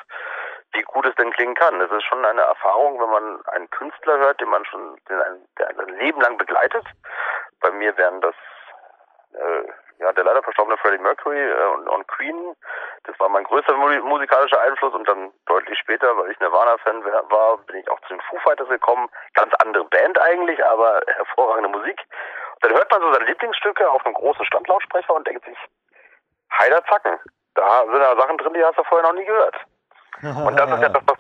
wie 0.74 0.82
gut 0.84 1.06
es 1.06 1.16
denn 1.16 1.32
klingen 1.32 1.56
kann. 1.56 1.80
Es 1.82 1.92
ist 1.92 2.04
schon 2.04 2.26
eine 2.26 2.42
Erfahrung, 2.42 3.00
wenn 3.00 3.10
man 3.10 3.46
einen 3.48 3.70
Künstler 3.70 4.18
hört, 4.18 4.40
den 4.42 4.50
man 4.50 4.66
schon 4.66 4.98
den 5.10 5.22
ein, 5.22 5.46
der 5.58 5.70
ein 5.70 5.98
Leben 6.00 6.22
lang 6.22 6.38
begleitet. 6.38 6.86
Bei 7.62 7.72
mir 7.72 7.96
wären 7.98 8.22
das 8.22 8.36
äh, 9.34 9.64
ja, 10.04 10.12
der 10.12 10.26
leider 10.26 10.44
verstorbene 10.44 10.78
Freddie 10.78 11.02
Mercury 11.02 11.40
äh, 11.40 11.66
und, 11.76 11.88
und, 11.88 12.08
Queen, 12.10 12.56
das 13.06 13.18
war 13.20 13.30
mein 13.30 13.46
größter 13.46 13.74
musikalischer 13.76 14.62
Einfluss 14.62 14.94
und 14.94 15.08
dann 15.08 15.32
deutlich 15.46 15.80
später, 15.80 16.16
weil 16.18 16.32
ich 16.32 16.40
Nirvana-Fan 16.40 17.04
war, 17.06 17.58
bin 17.60 17.78
ich 17.78 17.90
auch 17.90 18.00
zu 18.02 18.10
den 18.10 18.22
Foo 18.22 18.38
Fighters 18.40 18.68
gekommen. 18.68 19.08
Ganz 19.34 19.54
andere 19.64 19.86
Band 19.86 20.20
eigentlich, 20.20 20.64
aber 20.66 21.02
hervorragende 21.08 21.70
Musik. 21.70 22.00
Und 22.56 22.64
dann 22.64 22.74
hört 22.74 22.92
man 22.92 23.02
so 23.02 23.14
seine 23.14 23.26
Lieblingsstücke 23.26 23.90
auf 23.90 24.06
einem 24.06 24.16
großen 24.16 24.46
Standlautsprecher 24.46 25.14
und 25.14 25.26
denkt 25.26 25.46
sich, 25.46 25.58
heider 26.60 26.84
Zacken, 26.86 27.18
da 27.56 27.84
sind 27.86 28.02
ja 28.02 28.16
Sachen 28.16 28.38
drin, 28.38 28.54
die 28.54 28.64
hast 28.64 28.78
du 28.78 28.84
vorher 28.84 29.08
noch 29.08 29.18
nie 29.18 29.26
gehört. 29.26 29.56
Und 30.24 30.56
das 30.58 30.72
ist 30.72 30.82
ja 30.82 30.90
das, 30.90 31.04
was 31.08 31.18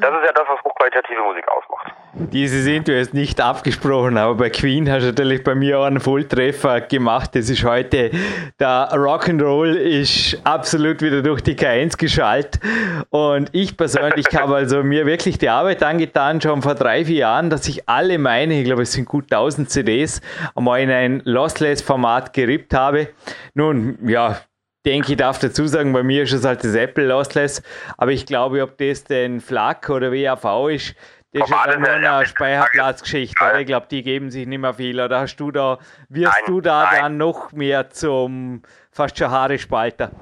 das 0.00 0.10
ist 0.10 0.24
ja 0.26 0.32
das, 0.32 0.44
was 0.48 0.62
hochqualitative 0.64 1.22
Musik 1.22 1.44
ausmacht. 1.48 1.92
Diese 2.14 2.62
sind 2.62 2.88
du 2.88 2.96
jetzt 2.96 3.12
nicht 3.12 3.40
abgesprochen, 3.40 4.16
aber 4.16 4.34
bei 4.34 4.50
Queen 4.50 4.90
hast 4.90 5.02
du 5.02 5.06
natürlich 5.08 5.44
bei 5.44 5.54
mir 5.54 5.78
auch 5.78 5.84
einen 5.84 6.00
Volltreffer 6.00 6.80
gemacht. 6.80 7.34
Das 7.34 7.50
ist 7.50 7.62
heute, 7.64 8.10
der 8.58 8.88
Rock'n'Roll 8.92 9.74
ist 9.74 10.40
absolut 10.44 11.02
wieder 11.02 11.22
durch 11.22 11.42
die 11.42 11.54
K1 11.54 11.98
geschaltet. 11.98 12.62
Und 13.10 13.50
ich 13.52 13.76
persönlich 13.76 14.26
habe 14.34 14.54
also 14.56 14.82
mir 14.82 15.04
wirklich 15.04 15.38
die 15.38 15.50
Arbeit 15.50 15.82
angetan, 15.82 16.40
schon 16.40 16.62
vor 16.62 16.74
drei, 16.74 17.04
vier 17.04 17.18
Jahren, 17.18 17.50
dass 17.50 17.68
ich 17.68 17.88
alle 17.88 18.18
meine, 18.18 18.60
ich 18.60 18.64
glaube 18.64 18.82
es 18.82 18.92
sind 18.92 19.06
gut 19.06 19.24
1000 19.24 19.68
CDs, 19.68 20.20
einmal 20.54 20.80
in 20.80 20.90
ein 20.90 21.22
Lossless-Format 21.24 22.32
gerippt 22.32 22.72
habe. 22.72 23.08
Nun, 23.54 23.98
ja, 24.06 24.36
denke, 24.86 25.12
ich 25.12 25.18
darf 25.18 25.38
dazu 25.38 25.66
sagen, 25.66 25.92
bei 25.92 26.02
mir 26.02 26.22
ist 26.22 26.32
es 26.32 26.44
halt 26.44 26.64
das 26.64 26.74
Apple 26.74 27.06
Lossless, 27.06 27.62
aber 27.98 28.12
ich 28.12 28.24
glaube, 28.24 28.62
ob 28.62 28.78
das 28.78 29.04
denn 29.04 29.40
FLAC 29.40 29.90
oder 29.90 30.12
WAV 30.12 30.70
ist, 30.70 30.96
das 31.32 31.50
ist 31.50 31.66
ja 31.66 31.76
nur 31.76 31.90
eine 31.90 32.24
Speicherplatzgeschichte. 32.24 33.44
Ja. 33.44 33.58
Ich 33.58 33.66
glaube, 33.66 33.86
die 33.90 34.02
geben 34.02 34.30
sich 34.30 34.46
nicht 34.46 34.58
mehr 34.58 34.72
viel. 34.72 34.98
Oder 34.98 35.20
hast 35.20 35.36
du 35.36 35.50
da, 35.50 35.78
wirst 36.08 36.32
nein, 36.32 36.44
du 36.46 36.60
da 36.62 36.84
nein. 36.84 37.00
dann 37.02 37.16
noch 37.18 37.52
mehr 37.52 37.90
zum 37.90 38.62
fast 38.90 39.18
schon 39.18 39.30
Haare-Spalter? 39.30 40.12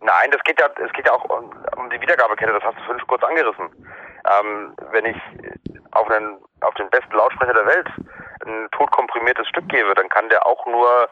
Nein, 0.00 0.30
das 0.30 0.42
geht 0.44 0.60
ja, 0.60 0.68
es 0.84 0.92
geht 0.92 1.06
ja 1.06 1.12
auch 1.12 1.24
um, 1.24 1.50
um, 1.76 1.90
die 1.90 2.00
Wiedergabekette, 2.00 2.52
das 2.52 2.62
hast 2.62 2.76
du 2.78 2.84
vorhin 2.84 3.06
kurz 3.06 3.22
angerissen. 3.24 3.70
Ähm, 4.38 4.74
wenn 4.92 5.06
ich 5.06 5.16
auf, 5.92 6.10
einen, 6.10 6.36
auf 6.60 6.74
den 6.74 6.90
besten 6.90 7.16
Lautsprecher 7.16 7.54
der 7.54 7.66
Welt 7.66 7.88
ein 8.44 8.68
totkomprimiertes 8.72 9.48
Stück 9.48 9.68
gebe, 9.68 9.94
dann 9.94 10.08
kann 10.08 10.28
der 10.28 10.46
auch 10.46 10.64
nur 10.66 11.08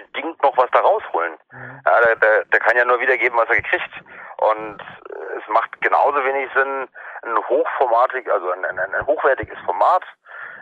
bedingt 0.00 0.42
noch 0.42 0.56
was 0.56 0.70
da 0.70 0.80
rausholen. 0.80 1.38
Mhm. 1.52 1.80
Ja, 1.84 2.00
der, 2.00 2.16
der, 2.16 2.44
der 2.44 2.60
kann 2.60 2.76
ja 2.76 2.84
nur 2.84 3.00
wiedergeben, 3.00 3.38
was 3.38 3.48
er 3.48 3.56
gekriegt. 3.56 3.90
Und 4.38 4.78
es 5.36 5.48
macht 5.48 5.80
genauso 5.80 6.24
wenig 6.24 6.50
Sinn, 6.54 6.88
ein 7.22 7.36
hochformatig, 7.48 8.30
also 8.30 8.50
ein, 8.50 8.64
ein, 8.64 8.78
ein 8.78 9.06
hochwertiges 9.06 9.58
Format 9.64 10.04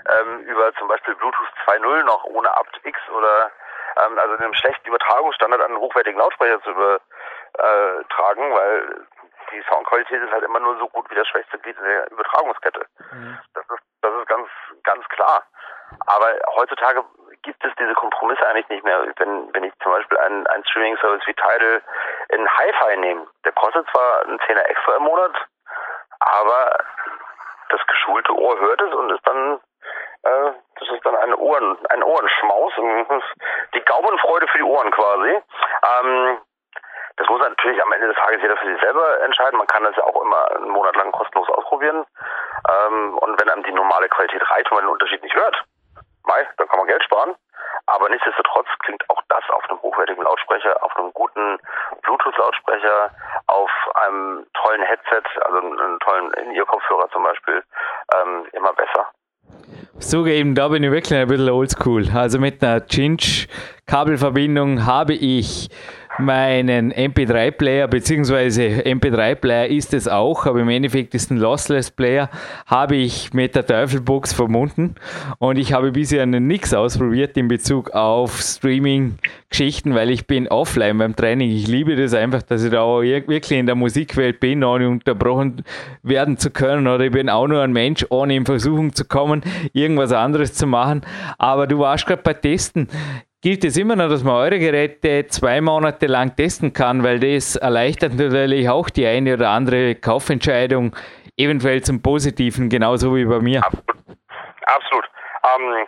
ähm, 0.09 0.41
über 0.41 0.73
zum 0.75 0.89
Beispiel 0.89 1.15
Bluetooth 1.15 1.49
2.0 1.67 2.05
noch 2.05 2.25
ohne 2.25 2.51
apt-X 2.57 2.99
oder 3.11 3.51
ähm, 3.97 4.19
also 4.19 4.37
einem 4.37 4.55
schlechten 4.55 4.89
Übertragungsstandard 4.89 5.63
an 5.63 5.73
einen 5.73 5.81
hochwertigen 5.81 6.19
Lautsprecher 6.19 6.61
zu 6.63 6.71
übertragen, 6.71 8.55
weil 8.55 9.07
die 9.53 9.63
Soundqualität 9.69 10.23
ist 10.23 10.33
halt 10.33 10.45
immer 10.45 10.61
nur 10.61 10.77
so 10.79 10.89
gut 10.89 11.11
wie 11.11 11.15
das 11.15 11.29
schwächste 11.29 11.59
Glied 11.59 11.77
in 11.79 11.85
der 11.85 12.11
Übertragungskette. 12.11 12.87
Mhm. 13.13 13.39
Das 13.55 13.65
ist 13.65 13.83
das 14.03 14.15
ist 14.15 14.29
ganz 14.29 14.49
ganz 14.85 15.09
klar. 15.09 15.43
Aber 16.07 16.35
heutzutage 16.57 17.05
gibt 17.47 17.65
es 17.65 17.73
diese 17.79 17.95
Kompromisse 17.95 18.47
eigentlich 18.47 18.69
nicht 18.69 18.85
mehr. 18.85 19.07
Wenn, 19.17 19.55
wenn 19.55 19.65
ich 19.65 19.73
zum 19.83 19.93
Beispiel 19.93 20.19
einen, 20.19 20.47
einen 20.49 20.67
Streaming-Service 20.67 21.27
wie 21.27 21.35
Tidal 21.35 21.81
in 22.31 22.49
Hi-Fi 22.49 22.97
nehme, 22.99 23.27
der 23.45 23.53
kostet 23.53 23.89
zwar 23.91 24.23
einen 24.27 24.41
Zehner 24.47 24.69
extra 24.69 24.97
im 24.97 25.05
Monat, 25.05 25.33
aber 26.19 26.77
das 27.71 27.87
geschulte 27.87 28.33
Ohr 28.33 28.59
hört 28.59 28.83
es 28.83 28.93
und 28.93 29.11
ist 29.11 29.27
dann 29.27 29.61
äh, 30.23 30.53
das 30.81 30.89
ist 30.91 31.07
dann 31.07 31.17
ein 31.17 31.35
Ohren 31.35 31.79
ein 31.87 32.03
Ohrenschmaus 32.03 32.73
die 33.75 33.85
Gaumenfreude 33.85 34.49
für 34.49 34.59
die 34.59 34.65
Ohren 34.65 34.91
quasi. 34.91 35.31
Ähm, 35.31 36.39
das 37.17 37.29
muss 37.29 37.41
natürlich 37.41 37.83
am 37.83 37.93
Ende 37.93 38.09
des 38.09 38.17
Tages 38.17 38.43
jeder 38.43 38.57
für 38.57 38.67
sich 38.67 38.81
selber 38.81 39.21
entscheiden. 39.23 39.57
Man 39.57 39.67
kann 39.69 39.85
das 39.85 39.97
ja 39.97 40.05
auch 40.05 40.21
immer 40.21 40.51
einen 40.51 40.69
Monat 40.69 40.97
lang 40.97 41.13
kostenlos 41.13 41.49
ausprobieren. 41.49 42.05
Ähm, 42.69 43.17
und 43.19 43.41
wenn 43.41 43.49
einem 43.49 43.63
die 43.63 43.73
normale 43.73 44.09
Qualität 44.09 44.43
reicht 44.51 44.71
und 44.71 44.77
man 44.77 44.85
den 44.85 44.93
Unterschied 44.93 45.23
nicht 45.23 45.35
hört, 45.35 45.65
mei, 46.25 46.47
dann 46.59 46.69
kann 46.69 46.79
man 46.79 46.89
Geld 46.89 47.03
sparen. 47.05 47.35
Aber 47.87 48.09
nichtsdestotrotz 48.09 48.67
klingt 48.81 49.09
auch 49.09 49.23
das 49.29 49.49
auf 49.51 49.69
einem 49.71 49.81
hochwertigen 49.81 50.25
Lautsprecher, 50.25 50.83
auf 50.83 50.95
einem 50.97 51.13
guten 51.13 51.59
Bluetooth-Lautsprecher, 52.87 53.11
auf 53.47 53.71
einem 53.95 54.47
tollen 54.55 54.83
Headset, 54.83 55.23
also 55.45 55.59
einem 55.59 55.99
tollen 56.01 56.33
In-Ear-Kopfhörer 56.35 57.09
zum 57.13 57.23
Beispiel, 57.23 57.63
ähm, 58.15 58.47
immer 58.53 58.73
besser. 58.73 59.07
Zugeben, 59.99 60.55
da 60.55 60.69
bin 60.69 60.83
ich 60.83 60.91
wirklich 60.91 61.19
ein 61.19 61.29
bisschen 61.29 61.49
oldschool. 61.49 62.05
Also 62.13 62.39
mit 62.39 62.63
einer 62.63 62.87
Cinch-Kabelverbindung 62.87 64.85
habe 64.85 65.15
ich 65.15 65.71
meinen 66.19 66.93
MP3-Player, 66.93 67.89
beziehungsweise 67.89 68.63
MP3-Player 68.63 69.69
ist 69.69 69.95
es 69.95 70.09
auch, 70.09 70.47
aber 70.47 70.61
im 70.61 70.69
Endeffekt 70.69 71.15
ist 71.15 71.31
ein 71.31 71.39
Lossless-Player, 71.39 72.29
habe 72.67 72.97
ich 72.97 73.33
mit 73.33 73.55
der 73.55 73.67
Teufelbox 73.67 74.33
verbunden 74.33 74.97
und 75.39 75.57
ich 75.59 75.73
habe 75.73 75.93
bisher 75.93 76.27
nichts 76.27 76.75
ausprobiert 76.75 77.37
in 77.37 77.49
Bezug 77.49 77.91
auf 77.91 78.43
Streaming-Geschichten, 79.57 79.95
weil 79.95 80.11
ich 80.11 80.27
bin 80.27 80.49
offline 80.49 80.99
beim 80.99 81.17
Training. 81.17 81.51
Ich 81.51 81.67
liebe 81.67 81.97
das 81.97 82.13
einfach, 82.13 82.43
dass 82.43 82.63
ich 82.63 82.71
da 82.71 82.85
wirklich 83.01 83.59
in 83.59 83.67
der 83.67 83.75
Musikwelt 83.75 84.39
bin, 84.39 84.63
ohne 84.63 84.89
unterbrochen 84.89 85.65
werden 86.03 86.37
zu 86.37 86.51
können 86.51 86.87
oder 86.87 87.05
ich 87.05 87.11
bin 87.11 87.31
auch 87.31 87.47
nur 87.47 87.63
ein 87.63 87.73
Mensch, 87.73 88.05
ohne 88.11 88.37
in 88.37 88.45
Versuchung 88.45 88.95
zu 88.95 89.07
kommen, 89.07 89.43
irgendwas 89.73 90.13
anderes 90.13 90.53
zu 90.53 90.67
machen. 90.67 91.01
Aber 91.39 91.67
du 91.67 91.79
warst 91.79 92.07
gerade 92.07 92.23
bei 92.23 92.35
Testen 92.35 92.89
gilt 93.43 93.65
es 93.65 93.77
immer 93.77 93.95
noch, 93.95 94.09
dass 94.09 94.25
man 94.25 94.35
eure 94.35 94.59
Geräte 94.59 95.27
zwei 95.29 95.61
Monate 95.61 96.07
lang 96.07 96.35
testen 96.35 96.73
kann, 96.73 97.05
weil 97.05 97.21
das 97.21 97.55
erleichtert 97.55 98.15
natürlich 98.15 98.69
auch 98.69 98.91
die 98.91 99.07
eine 99.07 99.35
oder 99.35 99.51
andere 99.51 99.95
Kaufentscheidung, 99.95 100.97
eventuell 101.37 101.83
zum 101.83 102.03
Positiven, 102.03 102.69
genauso 102.69 103.15
wie 103.15 103.25
bei 103.25 103.39
mir. 103.39 103.65
Absolut. 103.65 103.87
Absolut. 104.67 105.05
Ähm, 105.45 105.87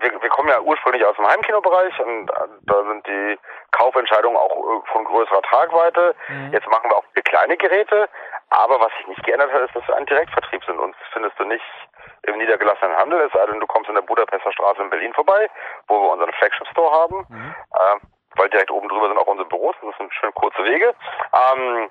wir, 0.00 0.22
wir, 0.22 0.28
kommen 0.30 0.48
ja 0.48 0.60
ursprünglich 0.60 1.04
aus 1.04 1.16
dem 1.16 1.26
Heimkinobereich 1.26 1.98
und 2.00 2.30
äh, 2.30 2.34
da 2.62 2.82
sind 2.84 3.06
die 3.06 3.38
Kaufentscheidungen 3.72 4.36
auch 4.36 4.56
äh, 4.56 4.92
von 4.92 5.04
größerer 5.04 5.42
Tragweite. 5.42 6.14
Mhm. 6.28 6.52
Jetzt 6.52 6.68
machen 6.68 6.90
wir 6.90 6.96
auch 6.96 7.04
für 7.12 7.22
kleine 7.22 7.56
Geräte, 7.56 8.08
aber 8.50 8.80
was 8.80 8.92
sich 8.98 9.06
nicht 9.08 9.24
geändert 9.24 9.52
hat, 9.52 9.62
ist, 9.62 9.76
dass 9.76 9.86
wir 9.86 9.96
ein 9.96 10.06
Direktvertrieb 10.06 10.64
sind. 10.64 10.78
Uns 10.78 10.96
findest 11.12 11.38
du 11.38 11.44
nicht 11.44 11.64
im 12.22 12.38
niedergelassenen 12.38 12.96
Handel, 12.96 13.20
es 13.20 13.32
sei 13.32 13.46
denn, 13.46 13.60
du 13.60 13.66
kommst 13.66 13.88
in 13.88 13.94
der 13.94 14.02
Budapester 14.02 14.52
Straße 14.52 14.82
in 14.82 14.90
Berlin 14.90 15.12
vorbei, 15.14 15.48
wo 15.88 16.00
wir 16.00 16.12
unseren 16.12 16.32
Flagship 16.32 16.66
Store 16.68 16.90
haben, 16.90 17.26
mhm. 17.28 17.54
äh, 17.74 18.00
weil 18.36 18.50
direkt 18.50 18.70
oben 18.70 18.88
drüber 18.88 19.08
sind 19.08 19.18
auch 19.18 19.26
unsere 19.26 19.48
Büros, 19.48 19.76
das 19.82 19.96
sind 19.96 20.12
schön 20.14 20.32
kurze 20.34 20.62
Wege. 20.64 20.94
Ähm, 21.32 21.90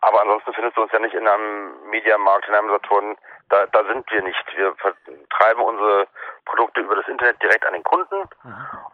aber 0.00 0.22
ansonsten 0.22 0.52
findest 0.52 0.76
du 0.76 0.82
uns 0.82 0.92
ja 0.92 0.98
nicht 0.98 1.14
in 1.14 1.26
einem 1.26 1.88
Mediamarkt, 1.90 2.48
in 2.48 2.54
einem 2.54 2.70
Saturn. 2.70 3.16
Da, 3.48 3.66
da 3.66 3.84
sind 3.84 4.10
wir 4.10 4.22
nicht. 4.22 4.56
Wir 4.56 4.74
vertreiben 4.76 5.62
unsere 5.62 6.06
Produkte 6.44 6.80
über 6.80 6.96
das 6.96 7.08
Internet 7.08 7.42
direkt 7.42 7.66
an 7.66 7.72
den 7.72 7.84
Kunden. 7.84 8.28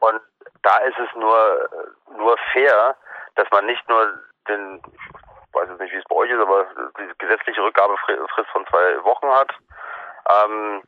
Und 0.01 0.21
da 0.63 0.79
ist 0.79 0.99
es 0.99 1.15
nur, 1.17 1.69
nur 2.17 2.37
fair, 2.53 2.97
dass 3.35 3.51
man 3.51 3.67
nicht 3.67 3.87
nur 3.89 4.19
den, 4.49 4.81
ich 4.87 5.55
weiß 5.55 5.69
jetzt 5.69 5.81
nicht, 5.81 5.93
wie 5.93 5.99
es 5.99 6.05
bei 6.09 6.17
euch 6.17 6.31
ist, 6.31 6.41
aber 6.41 6.67
die 6.99 7.11
gesetzliche 7.19 7.63
Rückgabefrist 7.63 8.51
von 8.51 8.67
zwei 8.67 9.05
Wochen 9.05 9.29
hat, 9.29 9.53
ähm, 10.31 10.83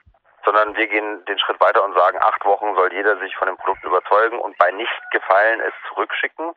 sondern 0.45 0.77
wir 0.77 0.87
gehen 0.87 1.25
den 1.25 1.39
Schritt 1.39 1.61
weiter 1.61 1.85
und 1.85 1.95
sagen, 1.95 2.19
acht 2.23 2.45
Wochen 2.45 2.75
soll 2.77 2.93
jeder 2.93 3.19
sich 3.19 3.35
von 3.37 3.49
dem 3.49 3.57
Produkt 3.57 3.83
überzeugen 3.85 4.39
und 4.39 4.57
bei 4.59 4.71
nicht 4.71 5.03
gefallen 5.11 5.61
es 5.61 5.75
zurückschicken. 5.89 6.55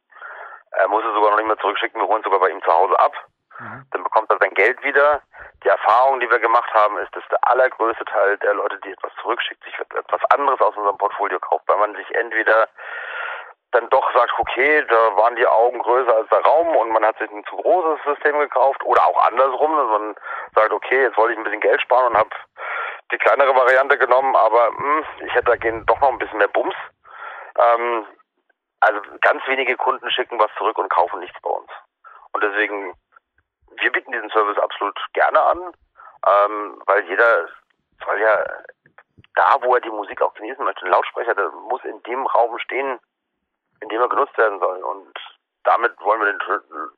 Er 0.71 0.87
muss 0.87 1.03
es 1.03 1.13
sogar 1.13 1.31
noch 1.31 1.37
nicht 1.37 1.47
mehr 1.47 1.57
zurückschicken, 1.57 1.99
wir 1.99 2.07
holen 2.07 2.21
es 2.21 2.25
sogar 2.25 2.39
bei 2.39 2.49
ihm 2.49 2.61
zu 2.61 2.71
Hause 2.71 2.97
ab. 2.99 3.13
Mhm. 3.59 3.85
Dann 3.91 4.03
bekommt 4.03 4.29
er 4.31 4.37
sein 4.39 4.53
Geld 4.53 4.81
wieder. 4.83 5.21
Die 5.63 5.67
Erfahrung, 5.67 6.19
die 6.19 6.29
wir 6.29 6.39
gemacht 6.39 6.73
haben, 6.73 6.97
ist, 6.99 7.15
dass 7.15 7.23
der 7.29 7.39
allergrößte 7.47 8.05
Teil 8.05 8.37
der 8.37 8.53
Leute, 8.53 8.79
die 8.83 8.91
etwas 8.91 9.11
zurückschickt, 9.21 9.63
sich 9.63 9.77
etwas 9.79 10.21
anderes 10.31 10.59
aus 10.61 10.75
unserem 10.75 10.97
Portfolio 10.97 11.39
kauft, 11.39 11.67
weil 11.67 11.77
man 11.77 11.95
sich 11.95 12.15
entweder 12.15 12.67
dann 13.71 13.87
doch 13.89 14.11
sagt, 14.13 14.33
okay, 14.39 14.83
da 14.87 15.15
waren 15.15 15.35
die 15.35 15.45
Augen 15.45 15.79
größer 15.79 16.15
als 16.15 16.29
der 16.29 16.41
Raum 16.41 16.75
und 16.75 16.91
man 16.91 17.05
hat 17.05 17.17
sich 17.19 17.29
ein 17.29 17.45
zu 17.45 17.55
großes 17.55 18.03
System 18.03 18.39
gekauft 18.39 18.83
oder 18.83 19.05
auch 19.05 19.23
andersrum, 19.27 19.75
dass 19.75 19.99
man 19.99 20.15
sagt, 20.55 20.71
okay, 20.71 21.03
jetzt 21.03 21.17
wollte 21.17 21.33
ich 21.33 21.39
ein 21.39 21.43
bisschen 21.43 21.61
Geld 21.61 21.81
sparen 21.81 22.07
und 22.07 22.17
habe 22.17 22.29
die 23.11 23.17
kleinere 23.17 23.55
Variante 23.55 23.97
genommen, 23.97 24.35
aber 24.35 24.71
mh, 24.71 24.77
hm, 24.77 25.05
ich 25.27 25.33
hätte 25.33 25.55
da 25.55 25.69
doch 25.85 25.99
noch 26.01 26.09
ein 26.09 26.17
bisschen 26.17 26.37
mehr 26.37 26.47
Bums. 26.47 26.75
Ähm, 27.57 28.07
also 28.79 29.01
ganz 29.21 29.45
wenige 29.47 29.75
Kunden 29.75 30.09
schicken 30.11 30.39
was 30.39 30.49
zurück 30.57 30.77
und 30.77 30.89
kaufen 30.89 31.19
nichts 31.19 31.39
bei 31.41 31.49
uns. 31.49 31.69
Und 32.31 32.43
deswegen, 32.43 32.93
wir 33.81 33.91
bieten 33.91 34.11
diesen 34.11 34.29
Service 34.29 34.57
absolut 34.57 34.97
gerne 35.13 35.41
an, 35.41 35.73
ähm, 36.27 36.81
weil 36.85 37.05
jeder 37.05 37.47
soll 38.05 38.19
ja 38.19 38.43
da, 39.35 39.57
wo 39.61 39.75
er 39.75 39.81
die 39.81 39.89
Musik 39.89 40.21
auch 40.21 40.33
genießen 40.33 40.63
möchte, 40.63 40.85
ein 40.85 40.91
Lautsprecher, 40.91 41.35
der 41.35 41.49
muss 41.69 41.83
in 41.83 42.01
dem 42.03 42.25
Raum 42.27 42.57
stehen, 42.59 42.99
in 43.81 43.89
dem 43.89 44.01
er 44.01 44.09
genutzt 44.09 44.37
werden 44.37 44.59
soll. 44.59 44.81
Und 44.83 45.13
damit 45.63 45.93
wollen 46.01 46.21
wir 46.21 46.33
den, 46.33 46.39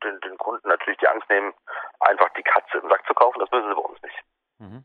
den, 0.04 0.20
den 0.22 0.38
Kunden 0.38 0.67
natürlich 0.67 1.00
die 1.00 1.08
Angst 1.08 1.30
nehmen, 1.30 1.54
einfach 2.00 2.30
die 2.38 2.44
Katze 2.44 2.78
im 2.78 2.89
Sack 2.89 3.06
zu 3.06 3.13
kaufen. 3.13 3.39
Das 3.39 3.52
müssen 3.52 3.70
sie 3.70 3.76
bei 3.76 3.82
uns 3.82 4.02
nicht. 4.02 4.24
Mhm. 4.60 4.84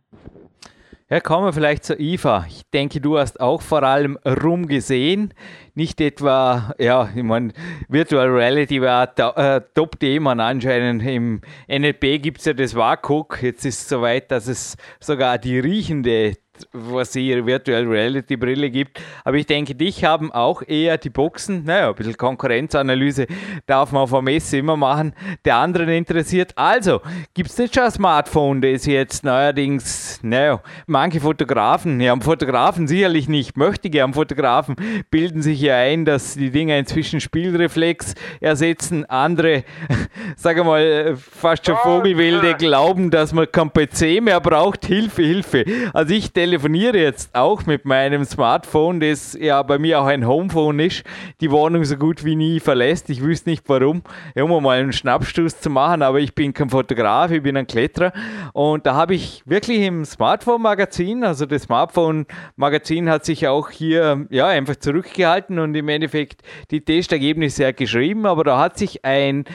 Ja, 1.09 1.21
kommen 1.21 1.47
wir 1.47 1.53
vielleicht 1.53 1.85
zur 1.85 2.01
IFA. 2.01 2.47
Ich 2.49 2.63
denke, 2.75 3.01
du 3.01 3.17
hast 3.17 3.39
auch 3.39 3.63
vor 3.63 3.85
allem 3.85 4.19
Rum 4.27 4.67
gesehen. 4.67 5.33
Nicht 5.77 6.01
etwa, 6.01 6.75
ja, 6.81 7.09
ich 7.15 7.23
meine, 7.23 7.53
Virtual 7.89 8.27
Reality 8.27 8.83
war 8.83 9.17
äh, 9.17 9.61
Top-Thema 9.73 10.33
anscheinend. 10.33 11.05
Im 11.05 11.43
NLP 11.69 12.21
gibt 12.21 12.41
es 12.41 12.47
ja 12.47 12.55
das 12.55 12.75
WAKOK. 12.75 13.41
Jetzt 13.41 13.65
ist 13.65 13.83
es 13.83 13.89
soweit, 13.89 14.33
dass 14.33 14.49
es 14.49 14.77
sogar 14.99 15.39
die 15.39 15.61
riechende 15.61 16.33
was 16.73 17.15
ihre 17.17 17.45
Virtual 17.45 17.85
Reality 17.85 18.37
Brille 18.37 18.71
gibt. 18.71 19.01
Aber 19.25 19.37
ich 19.37 19.47
denke, 19.47 19.75
dich 19.75 20.05
haben 20.05 20.33
auch 20.33 20.63
eher 20.67 20.99
die 20.99 21.11
Boxen, 21.11 21.65
naja, 21.65 21.91
ein 21.91 21.95
bisschen 21.95 22.17
Konkurrenzanalyse 22.17 23.27
darf 23.67 23.93
man 23.93 24.03
auf 24.03 24.11
der 24.11 24.23
Messe 24.23 24.59
immer 24.59 24.77
machen, 24.77 25.13
der 25.45 25.57
anderen 25.57 25.89
interessiert. 25.91 26.53
Also, 26.57 27.01
gibt 27.35 27.51
es 27.51 27.59
nicht 27.59 27.75
schon 27.75 27.85
ein 27.85 27.91
Smartphone, 27.91 28.61
das 28.61 28.87
jetzt 28.87 29.25
neuerdings, 29.25 30.21
naja, 30.23 30.61
manche 30.87 31.21
Fotografen, 31.21 32.01
ja, 32.01 32.17
Fotografen 32.21 32.89
sicherlich 32.89 33.29
nicht, 33.29 33.57
möchte 33.57 33.91
gern 33.91 34.15
Fotografen 34.15 34.77
bilden 35.11 35.43
sich 35.43 35.61
ja 35.61 35.77
ein, 35.77 36.05
dass 36.05 36.35
die 36.35 36.51
Dinger 36.51 36.79
inzwischen 36.79 37.21
Spielreflex 37.21 38.15
ersetzen. 38.41 39.05
Andere, 39.05 39.65
sage 40.37 40.65
mal, 40.65 41.17
fast 41.17 41.67
schon 41.67 41.77
Vogelwilde 41.77 42.55
glauben, 42.55 43.11
dass 43.11 43.33
man 43.33 43.51
kein 43.51 43.71
PC 43.73 44.23
mehr 44.23 44.41
braucht. 44.41 44.87
Hilfe, 44.87 45.23
Hilfe. 45.23 45.65
Also 45.93 46.15
ich 46.15 46.33
denke, 46.33 46.46
telefoniere 46.47 46.99
jetzt 46.99 47.35
auch 47.35 47.67
mit 47.67 47.85
meinem 47.85 48.25
Smartphone, 48.25 49.01
das 49.01 49.37
ja 49.39 49.61
bei 49.65 49.81
mir 49.81 50.01
auch 50.01 50.07
ein 50.07 50.29
Homephone 50.29 50.79
ist, 50.79 51.03
die 51.41 51.51
Wohnung 51.51 51.85
so 51.85 51.97
gut 51.97 52.25
wie 52.25 52.37
nie 52.37 52.61
verlässt. 52.61 53.11
Ich 53.11 53.21
wüsste 53.21 53.51
nicht 53.51 53.65
warum, 53.67 54.03
um 54.37 54.63
mal 54.63 54.79
einen 54.79 54.93
Schnappstoß 54.93 55.61
zu 55.61 55.71
machen, 55.71 56.03
aber 56.03 56.21
ich 56.21 56.37
bin 56.37 56.55
kein 56.55 56.71
Fotograf, 56.71 57.33
ich 57.33 57.43
bin 57.43 57.57
ein 57.57 57.67
Kletterer. 57.67 58.13
Und 58.53 58.87
da 58.87 58.95
habe 58.95 59.17
ich 59.17 59.43
wirklich 59.45 59.81
im 59.81 60.05
Smartphone-Magazin, 60.05 61.25
also 61.25 61.47
das 61.47 61.63
Smartphone-Magazin 61.63 63.11
hat 63.11 63.25
sich 63.25 63.49
auch 63.49 63.71
hier 63.71 64.29
ja, 64.31 64.47
einfach 64.47 64.77
zurückgehalten 64.77 65.59
und 65.59 65.75
im 65.75 65.89
Endeffekt 65.89 66.43
die 66.71 66.85
Testergebnisse 66.85 67.73
geschrieben, 67.73 68.25
aber 68.25 68.45
da 68.45 68.61
hat 68.61 68.79
sich 68.79 69.05
ein 69.05 69.47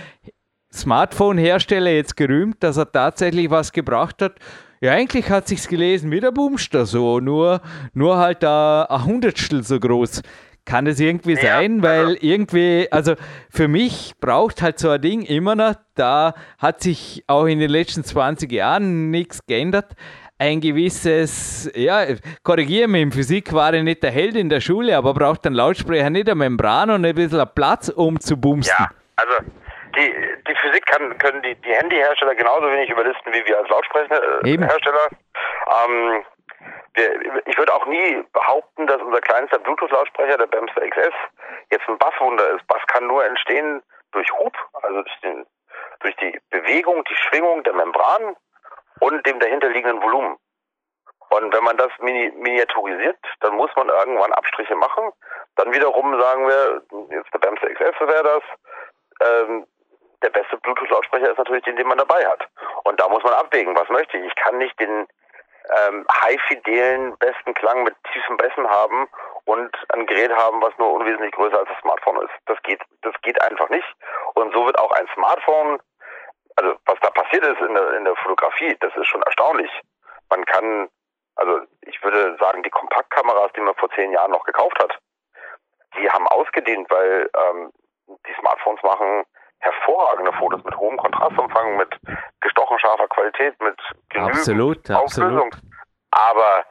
Smartphone-Hersteller 0.74 1.92
jetzt 1.92 2.18
gerühmt, 2.18 2.62
dass 2.62 2.76
er 2.76 2.92
tatsächlich 2.92 3.50
was 3.50 3.72
gebracht 3.72 4.22
hat 4.22 4.34
ja, 4.82 4.94
eigentlich 4.94 5.30
hat 5.30 5.48
sich's 5.48 5.68
gelesen 5.68 6.12
wie 6.12 6.20
der 6.20 6.32
Boomster 6.32 6.88
so, 6.88 7.20
nur, 7.20 7.62
nur 7.94 8.18
halt 8.18 8.42
da 8.42 8.84
ein 8.90 9.06
Hundertstel 9.06 9.64
so 9.64 9.80
groß. 9.80 10.24
Kann 10.66 10.86
das 10.86 11.00
irgendwie 11.00 11.34
ja, 11.34 11.42
sein? 11.42 11.84
Weil 11.84 12.06
also 12.06 12.18
irgendwie, 12.22 12.88
also 12.92 13.16
für 13.50 13.68
mich 13.68 14.14
braucht 14.20 14.62
halt 14.62 14.80
so 14.80 14.90
ein 14.90 15.02
Ding 15.02 15.22
immer 15.22 15.56
noch, 15.56 15.76
da 15.96 16.34
hat 16.58 16.82
sich 16.82 17.24
auch 17.28 17.46
in 17.46 17.60
den 17.60 17.70
letzten 17.70 18.04
20 18.04 18.52
Jahren 18.52 19.12
nichts 19.12 19.46
geändert. 19.46 19.94
Ein 20.40 20.62
gewisses, 20.62 21.70
ja, 21.76 22.04
korrigiere 22.42 22.88
mich, 22.88 23.04
in 23.04 23.12
Physik 23.12 23.54
war 23.54 23.74
er 23.76 23.84
nicht 23.84 24.02
der 24.02 24.10
Held 24.10 24.36
in 24.36 24.50
der 24.50 24.62
Schule, 24.62 24.98
aber 24.98 25.14
braucht 25.14 25.46
ein 25.46 25.54
Lautsprecher 25.54 26.10
nicht 26.10 26.28
eine 26.28 26.36
Membran 26.36 26.90
und 26.90 27.06
ein 27.06 27.14
bisschen 27.14 27.44
Platz, 27.54 27.90
um 27.90 28.20
zu 28.20 28.36
bumsen. 28.36 28.74
Ja, 28.80 28.90
also 29.16 29.52
die, 29.96 30.44
die 30.48 30.56
Physik 30.56 30.86
kann, 30.86 31.18
können 31.18 31.42
die, 31.42 31.56
die 31.56 31.74
Handyhersteller 31.74 32.36
genauso 32.36 32.72
wenig 32.72 32.90
überlisten 32.90 33.34
wie 33.34 33.46
wir 33.46 33.58
als 33.58 33.70
Lautsprecherhersteller. 33.70 35.10
Ähm, 35.86 36.26
wir, 36.94 37.48
ich 37.48 37.58
würde 37.58 37.74
auch 37.74 37.86
nie 37.86 38.24
behaupten, 38.34 38.88
dass 38.88 39.02
unser 39.02 39.22
kleinster 39.22 39.60
Bluetooth-Lautsprecher, 39.60 40.38
der 40.38 40.48
Bamster 40.48 40.82
XS, 40.88 41.14
jetzt 41.72 41.88
ein 41.88 41.98
Basswunder 41.98 42.50
ist. 42.52 42.68
Bass 42.68 42.82
kann 42.88 43.08
nur 43.08 43.26
entstehen 43.26 43.82
durch 44.12 44.32
Hub, 44.34 44.56
also 44.84 45.02
durch, 45.02 45.20
den, 45.22 45.46
durch 46.02 46.16
die 46.18 46.40
Bewegung, 46.50 47.04
die 47.06 47.16
Schwingung 47.16 47.64
der 47.64 47.74
Membran 47.74 48.36
und 49.00 49.26
dem 49.26 49.40
dahinterliegenden 49.40 50.02
Volumen. 50.02 50.38
Und 51.30 51.54
wenn 51.54 51.64
man 51.64 51.78
das 51.78 51.92
mini 52.00 52.30
miniaturisiert, 52.36 53.18
dann 53.40 53.56
muss 53.56 53.72
man 53.78 53.88
irgendwann 53.88 54.34
Abstriche 54.34 54.76
machen. 54.76 55.12
Dann 55.56 55.72
wiederum 55.74 56.20
sagen 56.20 56.46
wir, 56.46 56.82
jetzt 57.10 57.34
der 57.34 57.40
Bamster 57.40 57.74
XS 57.74 58.00
wäre 58.02 58.24
das, 58.24 58.44
ähm, 59.22 59.66
der 60.24 60.30
beste 60.30 60.58
Bluetooth-Lautsprecher 60.58 61.32
ist 61.32 61.38
natürlich 61.38 61.64
den, 61.64 61.76
den 61.76 61.88
man 61.88 61.98
dabei 61.98 62.26
hat. 62.26 62.48
Und 62.84 63.00
da 63.00 63.08
muss 63.10 63.24
man 63.24 63.34
abwägen, 63.34 63.76
was 63.76 63.90
möchte 63.90 64.18
ich. 64.18 64.26
Ich 64.26 64.36
kann 64.36 64.58
nicht 64.58 64.80
den 64.80 65.08
ähm, 65.78 66.06
high-fidelen 66.22 67.18
besten 67.18 67.54
Klang 67.54 67.84
mit 67.84 67.96
tiefen 68.12 68.38
Bässen 68.38 68.68
haben 68.68 69.08
und 69.46 69.76
ein 69.94 70.06
Gerät 70.06 70.32
haben, 70.36 70.62
was 70.62 70.78
nur 70.78 70.92
unwesentlich 70.94 71.32
größer 71.34 71.60
als 71.60 71.70
das 71.70 71.80
Smartphone 71.80 72.22
ist. 72.24 72.34
Das 72.46 72.62
geht, 72.64 72.82
das 73.02 73.14
geht 73.22 73.42
einfach 73.42 73.70
nicht. 73.70 73.88
Und 74.34 74.54
so 74.54 74.66
wird 74.66 74.78
auch 74.80 74.92
ein 74.92 75.08
Smartphone, 75.14 75.80
also 76.56 76.76
was 76.86 77.00
da 77.02 77.10
passiert 77.12 77.46
ist 77.46 77.62
in 77.62 77.74
der, 77.74 77.94
in 77.94 78.06
der 78.06 78.16
Fotografie, 78.18 78.76
das 78.80 78.96
ist 78.96 79.08
schon 79.08 79.24
erstaunlich. 79.24 79.72
Man 80.30 80.46
kann, 80.46 80.90
also 81.36 81.62
ich 81.82 82.02
würde 82.04 82.38
sagen, 82.40 82.64
die 82.64 82.70
Kompaktkameras, 82.70 83.52
die 83.54 83.62
man 83.62 83.76
vor 83.76 83.90
zehn 83.92 84.12
Jahren 84.12 84.32
noch 84.32 84.44
gekauft 84.44 84.78
hat, 84.80 84.98
die 85.98 86.10
haben 86.10 86.28
ausgedient, 86.28 86.90
weil 86.90 87.30
ähm, 87.36 87.72
die 88.08 88.34
Smartphones 88.40 88.82
machen 88.84 89.26
hervorragende 89.62 90.34
Fotos 90.34 90.64
mit 90.64 90.76
hohem 90.76 90.98
Kontrastumfang, 90.98 91.78
mit 91.78 91.90
gestochen 92.42 92.80
scharfer 92.80 93.08
Qualität, 93.08 93.60
mit 93.62 93.80
genügend 94.10 94.38
absolut, 94.38 94.92
Auflösung. 94.92 95.54
Absolut. 95.54 95.72
Aber 96.12 96.66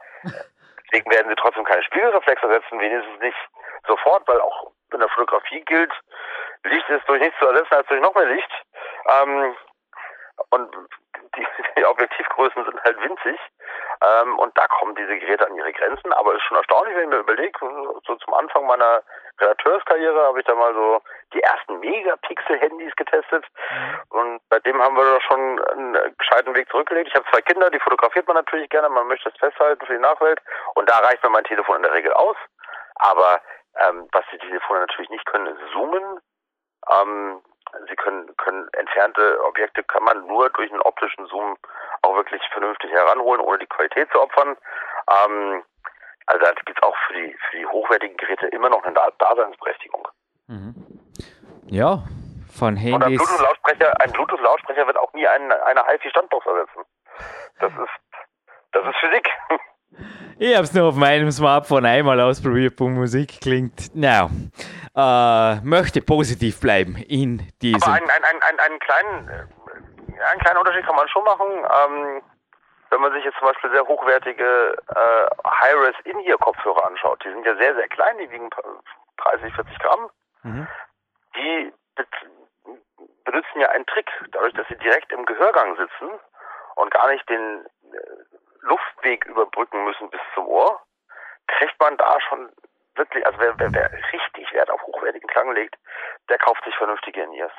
deswegen 0.91 1.11
werden 1.11 1.29
sie 1.29 1.35
trotzdem 1.35 1.63
keine 1.63 1.83
Spiegelreflexe 1.83 2.47
setzen, 2.47 2.79
wenigstens 2.79 3.19
nicht 3.21 3.37
sofort, 3.87 4.27
weil 4.27 4.39
auch 4.41 4.71
in 4.93 4.99
der 4.99 5.09
Fotografie 5.09 5.61
gilt, 5.61 5.91
Licht 6.63 6.89
ist 6.89 7.07
durch 7.07 7.21
nichts 7.21 7.39
zu 7.39 7.47
ersetzen 7.47 7.73
als 7.73 7.87
durch 7.87 8.01
noch 8.01 8.13
mehr 8.13 8.25
Licht. 8.25 8.51
Ähm, 9.07 9.55
und 10.49 10.75
die, 11.35 11.47
die 11.77 11.85
Objektivgrößen 11.85 12.65
sind 12.65 12.83
halt 12.83 13.01
winzig. 13.01 13.39
Ähm, 14.03 14.39
und 14.39 14.57
da 14.57 14.67
kommen 14.67 14.95
diese 14.95 15.17
Geräte 15.17 15.45
an 15.45 15.55
ihre 15.55 15.71
Grenzen. 15.73 16.11
Aber 16.13 16.31
es 16.31 16.37
ist 16.37 16.43
schon 16.43 16.57
erstaunlich, 16.57 16.95
wenn 16.95 17.03
ich 17.03 17.09
mir 17.09 17.19
überlege, 17.19 17.59
so 18.05 18.15
zum 18.15 18.33
Anfang 18.33 18.65
meiner 18.65 19.03
Redakteurskarriere 19.39 20.23
habe 20.23 20.39
ich 20.39 20.45
da 20.45 20.55
mal 20.55 20.73
so 20.73 21.01
die 21.33 21.41
ersten 21.41 21.79
Megapixel-Handys 21.79 22.95
getestet. 22.95 23.45
Mhm. 23.69 24.01
Und 24.09 24.41
seitdem 24.49 24.81
haben 24.81 24.95
wir 24.95 25.05
da 25.05 25.21
schon 25.21 25.59
einen 25.59 26.17
gescheiten 26.17 26.55
Weg 26.55 26.69
zurückgelegt. 26.69 27.09
Ich 27.09 27.15
habe 27.15 27.25
zwei 27.31 27.41
Kinder, 27.41 27.69
die 27.69 27.79
fotografiert 27.79 28.27
man 28.27 28.37
natürlich 28.37 28.69
gerne. 28.69 28.89
Man 28.89 29.07
möchte 29.07 29.29
es 29.29 29.37
festhalten 29.37 29.85
für 29.85 29.93
die 29.93 29.99
Nachwelt. 29.99 30.41
Und 30.75 30.89
da 30.89 30.97
reicht 30.99 31.23
mir 31.23 31.29
mein 31.29 31.43
Telefon 31.43 31.77
in 31.77 31.83
der 31.83 31.93
Regel 31.93 32.13
aus. 32.13 32.37
Aber 32.95 33.41
ähm, 33.79 34.07
was 34.11 34.25
die 34.31 34.37
Telefone 34.37 34.81
natürlich 34.81 35.09
nicht 35.09 35.25
können, 35.25 35.47
ist 35.47 35.71
zoomen. 35.71 36.19
Ähm, 36.91 37.41
Sie 37.87 37.95
können, 37.95 38.35
können 38.37 38.67
entfernte 38.73 39.43
Objekte 39.45 39.83
kann 39.83 40.03
man 40.03 40.25
nur 40.27 40.49
durch 40.49 40.71
einen 40.71 40.81
optischen 40.81 41.25
Zoom 41.27 41.57
auch 42.01 42.15
wirklich 42.15 42.41
vernünftig 42.51 42.91
heranholen, 42.91 43.41
ohne 43.41 43.59
die 43.59 43.67
Qualität 43.67 44.09
zu 44.11 44.21
opfern. 44.21 44.57
Ähm, 45.09 45.63
also 46.27 46.45
da 46.45 46.51
gibt 46.53 46.69
es 46.69 46.83
auch 46.83 46.95
für 47.07 47.13
die, 47.13 47.35
für 47.49 47.57
die 47.57 47.65
hochwertigen 47.65 48.17
Geräte 48.17 48.47
immer 48.47 48.69
noch 48.69 48.83
eine 48.83 48.93
Daseinsberechtigung. 49.17 50.07
Mhm. 50.47 50.75
Ja, 51.65 52.03
von 52.57 52.75
Handys. 52.75 52.95
Und 52.95 53.03
ein 53.03 53.15
Bluetooth-Lautsprecher, 53.15 54.01
ein 54.01 54.11
Bluetooth-Lautsprecher 54.11 54.87
wird 54.87 54.97
auch 54.97 55.13
nie 55.13 55.27
einen, 55.27 55.51
eine 55.51 55.85
HiFi-Standbox 55.85 56.45
ersetzen. 56.45 56.83
Das 57.59 57.71
ist, 57.71 58.27
das 58.71 58.85
ist 58.85 58.95
Physik. 58.99 59.29
Ich 60.43 60.55
habe 60.55 60.63
es 60.63 60.73
nur 60.73 60.87
auf 60.87 60.95
meinem 60.95 61.29
Smartphone 61.29 61.85
einmal 61.85 62.19
ausprobiert, 62.19 62.73
wo 62.79 62.89
Musik 62.89 63.41
klingt. 63.41 63.91
Na, 63.93 64.27
äh, 64.97 65.61
möchte 65.61 66.01
positiv 66.01 66.59
bleiben 66.59 66.95
in 66.97 67.45
diesem. 67.61 67.83
Aber 67.83 67.93
einen, 67.93 68.09
einen, 68.09 68.41
einen, 68.41 68.59
einen, 68.59 68.79
kleinen, 68.79 69.29
äh, 69.29 70.23
einen 70.31 70.39
kleinen 70.39 70.57
Unterschied 70.57 70.83
kann 70.83 70.95
man 70.95 71.07
schon 71.09 71.23
machen. 71.25 71.45
Ähm, 71.45 72.23
wenn 72.89 73.01
man 73.01 73.13
sich 73.13 73.23
jetzt 73.23 73.37
zum 73.37 73.49
Beispiel 73.49 73.69
sehr 73.69 73.85
hochwertige 73.85 74.77
äh, 74.87 75.27
Hi-Res 75.45 75.95
In-Ear-Kopfhörer 76.05 76.87
anschaut, 76.87 77.23
die 77.23 77.29
sind 77.29 77.45
ja 77.45 77.55
sehr, 77.57 77.75
sehr 77.75 77.87
klein, 77.89 78.17
die 78.17 78.31
wiegen 78.31 78.49
30, 79.17 79.53
40 79.53 79.77
Gramm. 79.77 80.09
Mhm. 80.41 80.67
Die 81.35 81.71
benutzen 83.25 83.59
ja 83.59 83.69
einen 83.69 83.85
Trick, 83.85 84.09
dadurch, 84.31 84.55
dass 84.55 84.67
sie 84.69 84.77
direkt 84.77 85.11
im 85.11 85.23
Gehörgang 85.27 85.77
sitzen 85.77 86.09
und 86.77 86.89
gar 86.89 87.11
nicht 87.11 87.29
den 87.29 87.63
äh, 87.93 88.31
Luftweg 88.61 89.25
überbrücken 89.25 89.83
müssen 89.83 90.09
bis 90.09 90.21
zum 90.33 90.47
Ohr, 90.47 90.81
kriegt 91.47 91.79
man 91.79 91.97
da 91.97 92.19
schon 92.21 92.49
wirklich, 92.95 93.25
also 93.25 93.39
wer, 93.39 93.57
wer, 93.57 93.73
wer 93.73 93.91
richtig 94.13 94.51
Wert 94.53 94.69
auf 94.69 94.81
hochwertigen 94.83 95.27
Klang 95.29 95.51
legt, 95.53 95.75
der 96.29 96.37
kauft 96.37 96.63
sich 96.65 96.75
vernünftige 96.75 97.23
In-Ears. 97.23 97.53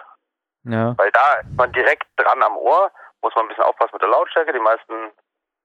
Ja. 0.64 0.94
Weil 0.96 1.10
da 1.10 1.34
ist 1.40 1.56
man 1.56 1.72
direkt 1.72 2.06
dran 2.16 2.42
am 2.42 2.56
Ohr, 2.56 2.90
muss 3.22 3.34
man 3.34 3.46
ein 3.46 3.48
bisschen 3.48 3.64
aufpassen 3.64 3.94
mit 3.94 4.02
der 4.02 4.10
Lautstärke. 4.10 4.52
Die 4.52 4.60
meisten, 4.60 5.12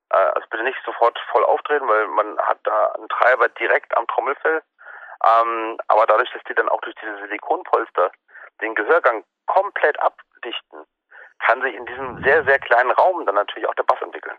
äh, 0.09 0.15
also 0.15 0.47
bitte 0.49 0.63
nicht 0.63 0.79
sofort 0.85 1.19
voll 1.31 1.43
auftreten, 1.45 1.87
weil 1.87 2.07
man 2.07 2.37
hat 2.39 2.59
da 2.63 2.91
einen 2.93 3.09
Treiber 3.09 3.49
direkt 3.49 3.95
am 3.97 4.07
Trommelfell. 4.07 4.63
Ähm, 5.25 5.77
aber 5.87 6.05
dadurch, 6.05 6.31
dass 6.31 6.43
die 6.43 6.55
dann 6.55 6.69
auch 6.69 6.81
durch 6.81 6.95
diese 6.95 7.17
Silikonpolster 7.19 8.11
den 8.61 8.75
Gehörgang 8.75 9.23
komplett 9.45 9.99
abdichten, 9.99 10.85
kann 11.39 11.61
sich 11.61 11.75
in 11.75 11.85
diesem 11.85 12.23
sehr, 12.23 12.43
sehr 12.45 12.59
kleinen 12.59 12.91
Raum 12.91 13.25
dann 13.25 13.35
natürlich 13.35 13.67
auch 13.67 13.75
der 13.75 13.83
Bass 13.83 14.01
entwickeln. 14.01 14.37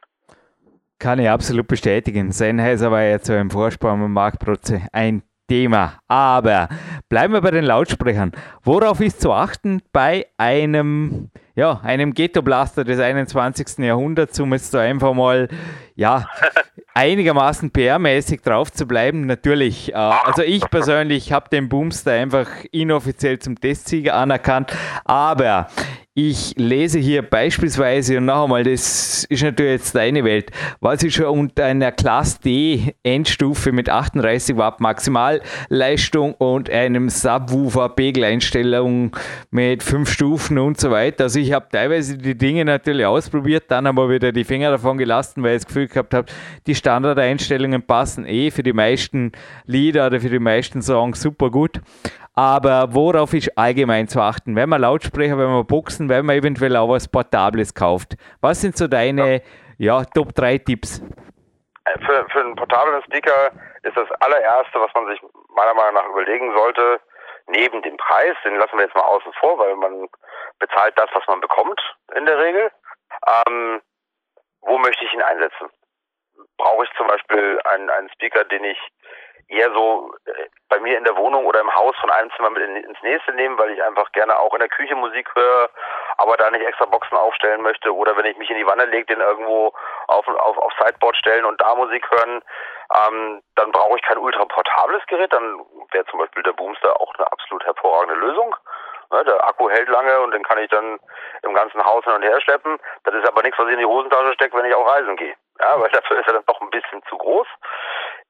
Kann 0.98 1.20
ich 1.20 1.30
absolut 1.30 1.68
bestätigen. 1.68 2.32
Sennheiser 2.32 2.90
war 2.90 3.02
jetzt 3.02 3.26
so 3.26 3.34
im 3.34 3.50
Vorspann 3.50 4.00
mit 4.00 4.10
Mark 4.10 4.40
Protze 4.40 4.82
ein 4.92 5.22
Thema. 5.48 5.94
Aber 6.08 6.68
bleiben 7.08 7.32
wir 7.32 7.40
bei 7.40 7.52
den 7.52 7.64
Lautsprechern. 7.64 8.32
Worauf 8.64 9.00
ist 9.00 9.20
zu 9.20 9.32
achten 9.32 9.80
bei 9.92 10.26
einem, 10.36 11.30
ja, 11.54 11.80
einem 11.84 12.14
Ghetto-Blaster 12.14 12.82
des 12.82 12.98
21. 12.98 13.78
Jahrhunderts, 13.78 14.40
um 14.40 14.52
jetzt 14.52 14.74
da 14.74 14.80
einfach 14.80 15.14
mal, 15.14 15.48
ja, 15.94 16.26
einigermaßen 16.94 17.70
PR-mäßig 17.70 18.42
drauf 18.42 18.72
zu 18.72 18.86
bleiben? 18.86 19.24
Natürlich. 19.26 19.92
Äh, 19.92 19.96
also 19.96 20.42
ich 20.42 20.68
persönlich 20.68 21.32
habe 21.32 21.48
den 21.48 21.68
Boomster 21.68 22.12
einfach 22.12 22.48
inoffiziell 22.72 23.38
zum 23.38 23.58
Testsieger 23.58 24.14
anerkannt. 24.14 24.76
Aber 25.04 25.68
ich 26.20 26.54
lese 26.56 26.98
hier 26.98 27.22
beispielsweise, 27.22 28.18
und 28.18 28.24
noch 28.24 28.42
einmal, 28.42 28.64
das 28.64 29.22
ist 29.22 29.40
natürlich 29.40 29.70
jetzt 29.70 29.94
deine 29.94 30.24
Welt, 30.24 30.50
was 30.80 31.04
ich 31.04 31.14
schon 31.14 31.26
unter 31.26 31.64
einer 31.64 31.92
Class 31.92 32.40
D 32.40 32.92
Endstufe 33.04 33.70
mit 33.70 33.88
38 33.88 34.56
Watt 34.56 34.80
Maximalleistung 34.80 36.34
und 36.34 36.70
einem 36.70 37.08
Subwoofer 37.08 37.90
Pegeleinstellung 37.90 39.16
mit 39.52 39.84
5 39.84 40.10
Stufen 40.10 40.58
und 40.58 40.80
so 40.80 40.90
weiter. 40.90 41.24
Also 41.24 41.38
ich 41.38 41.52
habe 41.52 41.68
teilweise 41.70 42.18
die 42.18 42.36
Dinge 42.36 42.64
natürlich 42.64 43.06
ausprobiert, 43.06 43.66
dann 43.68 43.86
aber 43.86 44.10
wieder 44.10 44.32
die 44.32 44.42
Finger 44.42 44.72
davon 44.72 44.98
gelassen, 44.98 45.44
weil 45.44 45.52
ich 45.52 45.62
das 45.62 45.66
Gefühl 45.68 45.86
gehabt 45.86 46.14
habe, 46.14 46.26
die 46.66 46.74
Standardeinstellungen 46.74 47.82
passen 47.82 48.26
eh 48.26 48.50
für 48.50 48.64
die 48.64 48.72
meisten 48.72 49.30
Lieder 49.66 50.08
oder 50.08 50.18
für 50.18 50.30
die 50.30 50.40
meisten 50.40 50.82
Songs 50.82 51.20
super 51.20 51.48
gut. 51.52 51.80
Aber 52.38 52.94
worauf 52.94 53.34
ist 53.34 53.50
allgemein 53.58 54.06
zu 54.06 54.20
achten? 54.20 54.54
Wenn 54.54 54.68
man 54.68 54.82
Lautsprecher, 54.82 55.36
wenn 55.36 55.50
man 55.50 55.66
Boxen, 55.66 56.08
wenn 56.08 56.24
man 56.24 56.36
eventuell 56.36 56.76
auch 56.76 56.88
was 56.88 57.10
Portables 57.10 57.74
kauft. 57.74 58.14
Was 58.40 58.60
sind 58.60 58.76
so 58.76 58.86
deine 58.86 59.42
ja. 59.76 59.98
ja 59.98 60.04
Top 60.04 60.32
3 60.36 60.58
Tipps? 60.58 61.02
Äh, 61.84 61.98
für, 61.98 62.24
für 62.30 62.40
einen 62.40 62.54
portablen 62.54 63.02
Speaker 63.02 63.50
ist 63.82 63.96
das 63.96 64.08
allererste, 64.20 64.78
was 64.78 64.94
man 64.94 65.08
sich 65.08 65.20
meiner 65.48 65.74
Meinung 65.74 65.94
nach 65.94 66.08
überlegen 66.10 66.54
sollte, 66.54 67.00
neben 67.48 67.82
dem 67.82 67.96
Preis, 67.96 68.36
den 68.44 68.54
lassen 68.54 68.78
wir 68.78 68.84
jetzt 68.84 68.94
mal 68.94 69.02
außen 69.02 69.32
vor, 69.40 69.58
weil 69.58 69.74
man 69.74 70.06
bezahlt 70.60 70.96
das, 70.96 71.10
was 71.14 71.26
man 71.26 71.40
bekommt 71.40 71.80
in 72.14 72.24
der 72.24 72.38
Regel. 72.38 72.70
Ähm, 73.48 73.82
wo 74.60 74.78
möchte 74.78 75.04
ich 75.04 75.12
ihn 75.12 75.22
einsetzen? 75.22 75.70
Brauche 76.56 76.84
ich 76.84 76.90
zum 76.96 77.08
Beispiel 77.08 77.58
einen, 77.64 77.90
einen 77.90 78.08
Speaker, 78.10 78.44
den 78.44 78.62
ich 78.62 78.78
eher 79.48 79.72
so 79.72 80.14
äh, 80.26 80.46
bei 80.68 80.78
mir 80.80 80.98
in 80.98 81.04
der 81.04 81.16
Wohnung 81.16 81.46
oder 81.46 81.60
im 81.60 81.74
Haus 81.74 81.96
von 82.00 82.10
einem 82.10 82.30
Zimmer 82.36 82.50
mit 82.50 82.62
in, 82.62 82.76
ins 82.76 83.02
nächste 83.02 83.32
nehmen, 83.32 83.58
weil 83.58 83.70
ich 83.70 83.82
einfach 83.82 84.12
gerne 84.12 84.38
auch 84.38 84.52
in 84.54 84.60
der 84.60 84.68
Küche 84.68 84.94
Musik 84.94 85.28
höre, 85.34 85.70
aber 86.18 86.36
da 86.36 86.50
nicht 86.50 86.66
extra 86.66 86.84
Boxen 86.84 87.16
aufstellen 87.16 87.62
möchte 87.62 87.94
oder 87.94 88.16
wenn 88.16 88.26
ich 88.26 88.36
mich 88.36 88.50
in 88.50 88.58
die 88.58 88.66
Wanne 88.66 88.84
lege, 88.86 89.06
den 89.06 89.20
irgendwo 89.20 89.72
auf, 90.06 90.28
auf, 90.28 90.58
auf 90.58 90.72
Sideboard 90.78 91.16
stellen 91.16 91.44
und 91.44 91.60
da 91.60 91.74
Musik 91.74 92.06
hören, 92.10 92.42
ähm, 92.94 93.42
dann 93.54 93.72
brauche 93.72 93.96
ich 93.96 94.02
kein 94.02 94.18
ultra 94.18 94.44
portables 94.44 95.04
Gerät, 95.06 95.32
dann 95.32 95.64
wäre 95.92 96.04
zum 96.06 96.18
Beispiel 96.18 96.42
der 96.42 96.52
Boomster 96.52 97.00
auch 97.00 97.14
eine 97.14 97.30
absolut 97.32 97.64
hervorragende 97.64 98.14
Lösung. 98.14 98.54
Ne, 99.10 99.24
der 99.24 99.42
Akku 99.48 99.70
hält 99.70 99.88
lange 99.88 100.20
und 100.20 100.32
den 100.32 100.42
kann 100.42 100.58
ich 100.58 100.68
dann 100.68 100.98
im 101.42 101.54
ganzen 101.54 101.82
Haus 101.82 102.04
hin 102.04 102.12
und 102.12 102.22
her 102.22 102.40
schleppen. 102.42 102.78
Das 103.04 103.14
ist 103.14 103.26
aber 103.26 103.42
nichts, 103.42 103.58
was 103.58 103.66
ich 103.68 103.72
in 103.72 103.78
die 103.78 103.86
Hosentasche 103.86 104.34
stecke, 104.34 104.56
wenn 104.56 104.66
ich 104.66 104.74
auch 104.74 104.86
reisen 104.86 105.16
gehe. 105.16 105.34
Ja, 105.60 105.80
weil 105.80 105.90
dafür 105.92 106.18
ist 106.20 106.26
er 106.26 106.34
dann 106.34 106.44
doch 106.46 106.60
ein 106.60 106.70
bisschen 106.70 107.02
zu 107.08 107.16
groß. 107.16 107.46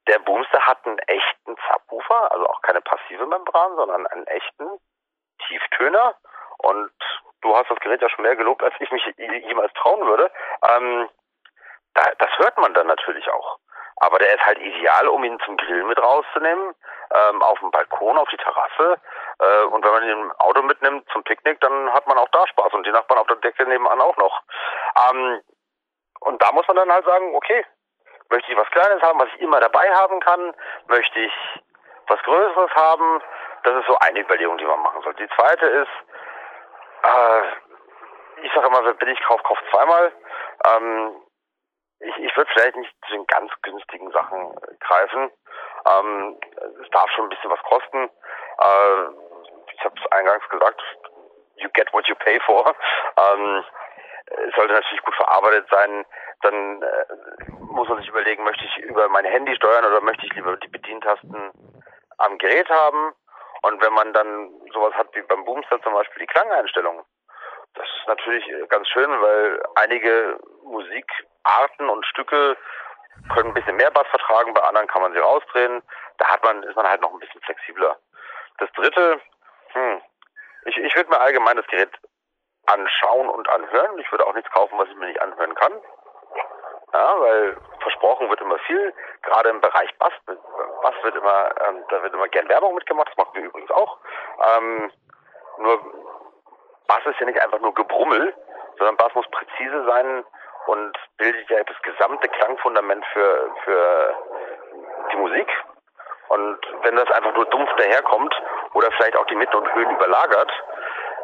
Der 0.08 0.18
Boomster 0.20 0.60
hat 0.66 0.84
einen 0.86 0.98
echten 1.00 1.56
Subwoofer, 1.70 2.32
also 2.32 2.46
auch 2.48 2.62
keine 2.62 2.80
passive 2.80 3.26
Membran, 3.26 3.76
sondern 3.76 4.06
einen 4.06 4.26
echten 4.26 4.80
Tieftöner. 5.46 6.14
Und 6.58 6.90
du 7.42 7.56
hast 7.56 7.70
das 7.70 7.78
Gerät 7.80 8.02
ja 8.02 8.08
schon 8.08 8.22
mehr 8.24 8.36
gelobt, 8.36 8.62
als 8.62 8.74
ich 8.80 8.90
mich 8.90 9.04
jemals 9.16 9.72
trauen 9.74 10.06
würde. 10.06 10.30
Ähm, 10.66 11.08
da, 11.94 12.02
das 12.18 12.30
hört 12.38 12.56
man 12.58 12.74
dann 12.74 12.86
natürlich 12.86 13.28
auch. 13.30 13.58
Aber 14.00 14.18
der 14.18 14.34
ist 14.34 14.46
halt 14.46 14.58
ideal, 14.58 15.08
um 15.08 15.24
ihn 15.24 15.38
zum 15.44 15.56
Grillen 15.56 15.88
mit 15.88 16.00
rauszunehmen, 16.00 16.74
ähm, 17.10 17.42
auf 17.42 17.58
dem 17.58 17.70
Balkon, 17.70 18.16
auf 18.16 18.28
die 18.28 18.36
Terrasse. 18.36 19.00
Äh, 19.40 19.64
und 19.64 19.84
wenn 19.84 19.92
man 19.92 20.04
ihn 20.04 20.10
im 20.10 20.32
Auto 20.38 20.62
mitnimmt 20.62 21.08
zum 21.10 21.24
Picknick, 21.24 21.60
dann 21.60 21.92
hat 21.92 22.06
man 22.06 22.16
auch 22.16 22.28
da 22.28 22.46
Spaß 22.46 22.72
und 22.74 22.86
die 22.86 22.92
Nachbarn 22.92 23.20
auf 23.20 23.26
der 23.26 23.36
Decke 23.36 23.66
nebenan 23.66 24.00
auch 24.00 24.16
noch. 24.16 24.42
Ähm, 25.10 25.40
und 26.20 26.40
da 26.42 26.52
muss 26.52 26.66
man 26.68 26.76
dann 26.76 26.92
halt 26.92 27.04
sagen, 27.04 27.34
okay, 27.34 27.64
Möchte 28.30 28.52
ich 28.52 28.58
was 28.58 28.70
Kleines 28.70 29.02
haben, 29.02 29.20
was 29.20 29.28
ich 29.34 29.40
immer 29.40 29.60
dabei 29.60 29.90
haben 29.94 30.20
kann? 30.20 30.54
Möchte 30.88 31.20
ich 31.20 31.32
was 32.06 32.22
Größeres 32.22 32.70
haben? 32.74 33.22
Das 33.62 33.74
ist 33.74 33.86
so 33.86 33.96
eine 33.98 34.20
Überlegung, 34.20 34.58
die 34.58 34.64
man 34.64 34.80
machen 34.80 35.02
soll. 35.02 35.14
Die 35.14 35.28
zweite 35.36 35.66
ist, 35.66 35.90
äh, 37.02 37.42
ich 38.42 38.52
sage 38.52 38.66
immer, 38.66 38.84
wer 38.84 38.94
billig 38.94 39.20
kauft, 39.24 39.44
kauft 39.44 39.64
zweimal. 39.70 40.12
Ähm, 40.66 41.22
ich, 42.00 42.16
ich 42.18 42.36
würde 42.36 42.50
vielleicht 42.52 42.76
nicht 42.76 42.94
zu 43.06 43.12
den 43.12 43.26
ganz 43.26 43.50
günstigen 43.62 44.10
Sachen 44.12 44.54
greifen. 44.80 45.30
Ähm, 45.86 46.38
es 46.82 46.90
darf 46.90 47.10
schon 47.10 47.26
ein 47.26 47.30
bisschen 47.30 47.50
was 47.50 47.62
kosten. 47.62 48.04
Äh, 48.58 49.02
ich 49.74 49.84
habe 49.84 49.94
es 50.02 50.12
eingangs 50.12 50.48
gesagt, 50.48 50.80
you 51.56 51.68
get 51.74 51.92
what 51.92 52.06
you 52.06 52.14
pay 52.16 52.38
for. 52.40 52.74
Ähm, 53.18 53.64
sollte 54.56 54.74
natürlich 54.74 55.02
gut 55.02 55.14
verarbeitet 55.14 55.66
sein 55.70 56.04
dann 56.42 56.82
äh, 56.82 57.04
muss 57.50 57.88
man 57.88 57.98
sich 57.98 58.08
überlegen, 58.08 58.44
möchte 58.44 58.64
ich 58.64 58.76
über 58.78 59.08
mein 59.08 59.24
Handy 59.24 59.54
steuern 59.56 59.84
oder 59.84 60.00
möchte 60.00 60.26
ich 60.26 60.32
lieber 60.34 60.56
die 60.56 60.68
Bedientasten 60.68 61.52
am 62.18 62.38
Gerät 62.38 62.68
haben. 62.68 63.12
Und 63.62 63.82
wenn 63.82 63.92
man 63.92 64.12
dann 64.12 64.50
sowas 64.72 64.94
hat 64.94 65.14
wie 65.14 65.22
beim 65.22 65.44
Boomster 65.44 65.82
zum 65.82 65.92
Beispiel 65.92 66.20
die 66.20 66.32
Klangeinstellungen, 66.32 67.04
das 67.74 67.86
ist 67.98 68.08
natürlich 68.08 68.44
ganz 68.68 68.88
schön, 68.88 69.10
weil 69.20 69.62
einige 69.74 70.38
Musikarten 70.62 71.88
und 71.88 72.06
Stücke 72.06 72.56
können 73.34 73.50
ein 73.50 73.54
bisschen 73.54 73.76
mehr 73.76 73.90
Bass 73.90 74.06
vertragen, 74.08 74.54
bei 74.54 74.62
anderen 74.62 74.86
kann 74.86 75.02
man 75.02 75.12
sie 75.12 75.18
rausdrehen. 75.18 75.82
Da 76.18 76.28
hat 76.28 76.42
man, 76.44 76.62
ist 76.62 76.76
man 76.76 76.88
halt 76.88 77.00
noch 77.00 77.12
ein 77.12 77.18
bisschen 77.18 77.40
flexibler. 77.42 77.98
Das 78.58 78.70
dritte, 78.72 79.20
hm, 79.72 80.00
ich, 80.64 80.76
ich 80.76 80.94
würde 80.96 81.10
mir 81.10 81.20
allgemein 81.20 81.56
das 81.56 81.66
Gerät 81.66 81.90
anschauen 82.68 83.28
und 83.28 83.48
anhören. 83.48 83.98
Ich 83.98 84.10
würde 84.12 84.26
auch 84.26 84.34
nichts 84.34 84.50
kaufen, 84.50 84.78
was 84.78 84.88
ich 84.88 84.96
mir 84.96 85.06
nicht 85.06 85.22
anhören 85.22 85.54
kann. 85.54 85.72
Ja, 86.92 87.20
weil 87.20 87.56
versprochen 87.80 88.30
wird 88.30 88.40
immer 88.40 88.58
viel, 88.60 88.94
gerade 89.22 89.50
im 89.50 89.60
Bereich 89.60 89.94
Bass. 89.98 90.12
Bass 90.26 90.94
wird 91.02 91.16
immer, 91.16 91.50
ähm, 91.68 91.84
da 91.90 92.02
wird 92.02 92.14
immer 92.14 92.28
gern 92.28 92.48
Werbung 92.48 92.74
mitgemacht, 92.74 93.08
das 93.08 93.16
machen 93.16 93.34
wir 93.34 93.42
übrigens 93.42 93.70
auch. 93.70 93.98
Ähm, 94.56 94.90
nur 95.58 95.78
Bass 96.86 97.04
ist 97.04 97.20
ja 97.20 97.26
nicht 97.26 97.42
einfach 97.42 97.60
nur 97.60 97.74
Gebrummel, 97.74 98.34
sondern 98.78 98.96
Bass 98.96 99.14
muss 99.14 99.28
präzise 99.30 99.84
sein 99.84 100.24
und 100.66 100.98
bildet 101.18 101.48
ja 101.50 101.62
das 101.64 101.76
gesamte 101.82 102.28
Klangfundament 102.28 103.04
für, 103.12 103.50
für 103.64 104.14
die 105.12 105.16
Musik. 105.16 105.48
Und 106.28 106.58
wenn 106.82 106.96
das 106.96 107.10
einfach 107.10 107.34
nur 107.34 107.46
dumpf 107.46 107.70
daherkommt 107.76 108.34
oder 108.74 108.90
vielleicht 108.92 109.16
auch 109.16 109.26
die 109.26 109.36
Mitten 109.36 109.56
und 109.56 109.74
Höhen 109.74 109.90
überlagert, 109.90 110.50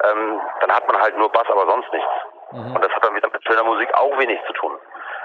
ähm, 0.02 0.40
dann 0.60 0.72
hat 0.72 0.86
man 0.86 1.00
halt 1.00 1.16
nur 1.16 1.30
Bass, 1.30 1.48
aber 1.48 1.66
sonst 1.66 1.92
nichts. 1.92 2.10
Mhm. 2.52 2.74
Und 2.74 2.84
das 2.84 2.92
hat 2.92 3.04
dann 3.04 3.14
wieder 3.14 3.28
mit 3.30 3.42
schöner 3.46 3.64
Musik 3.64 3.92
auch 3.94 4.18
wenig 4.18 4.40
zu 4.46 4.52
tun. 4.54 4.78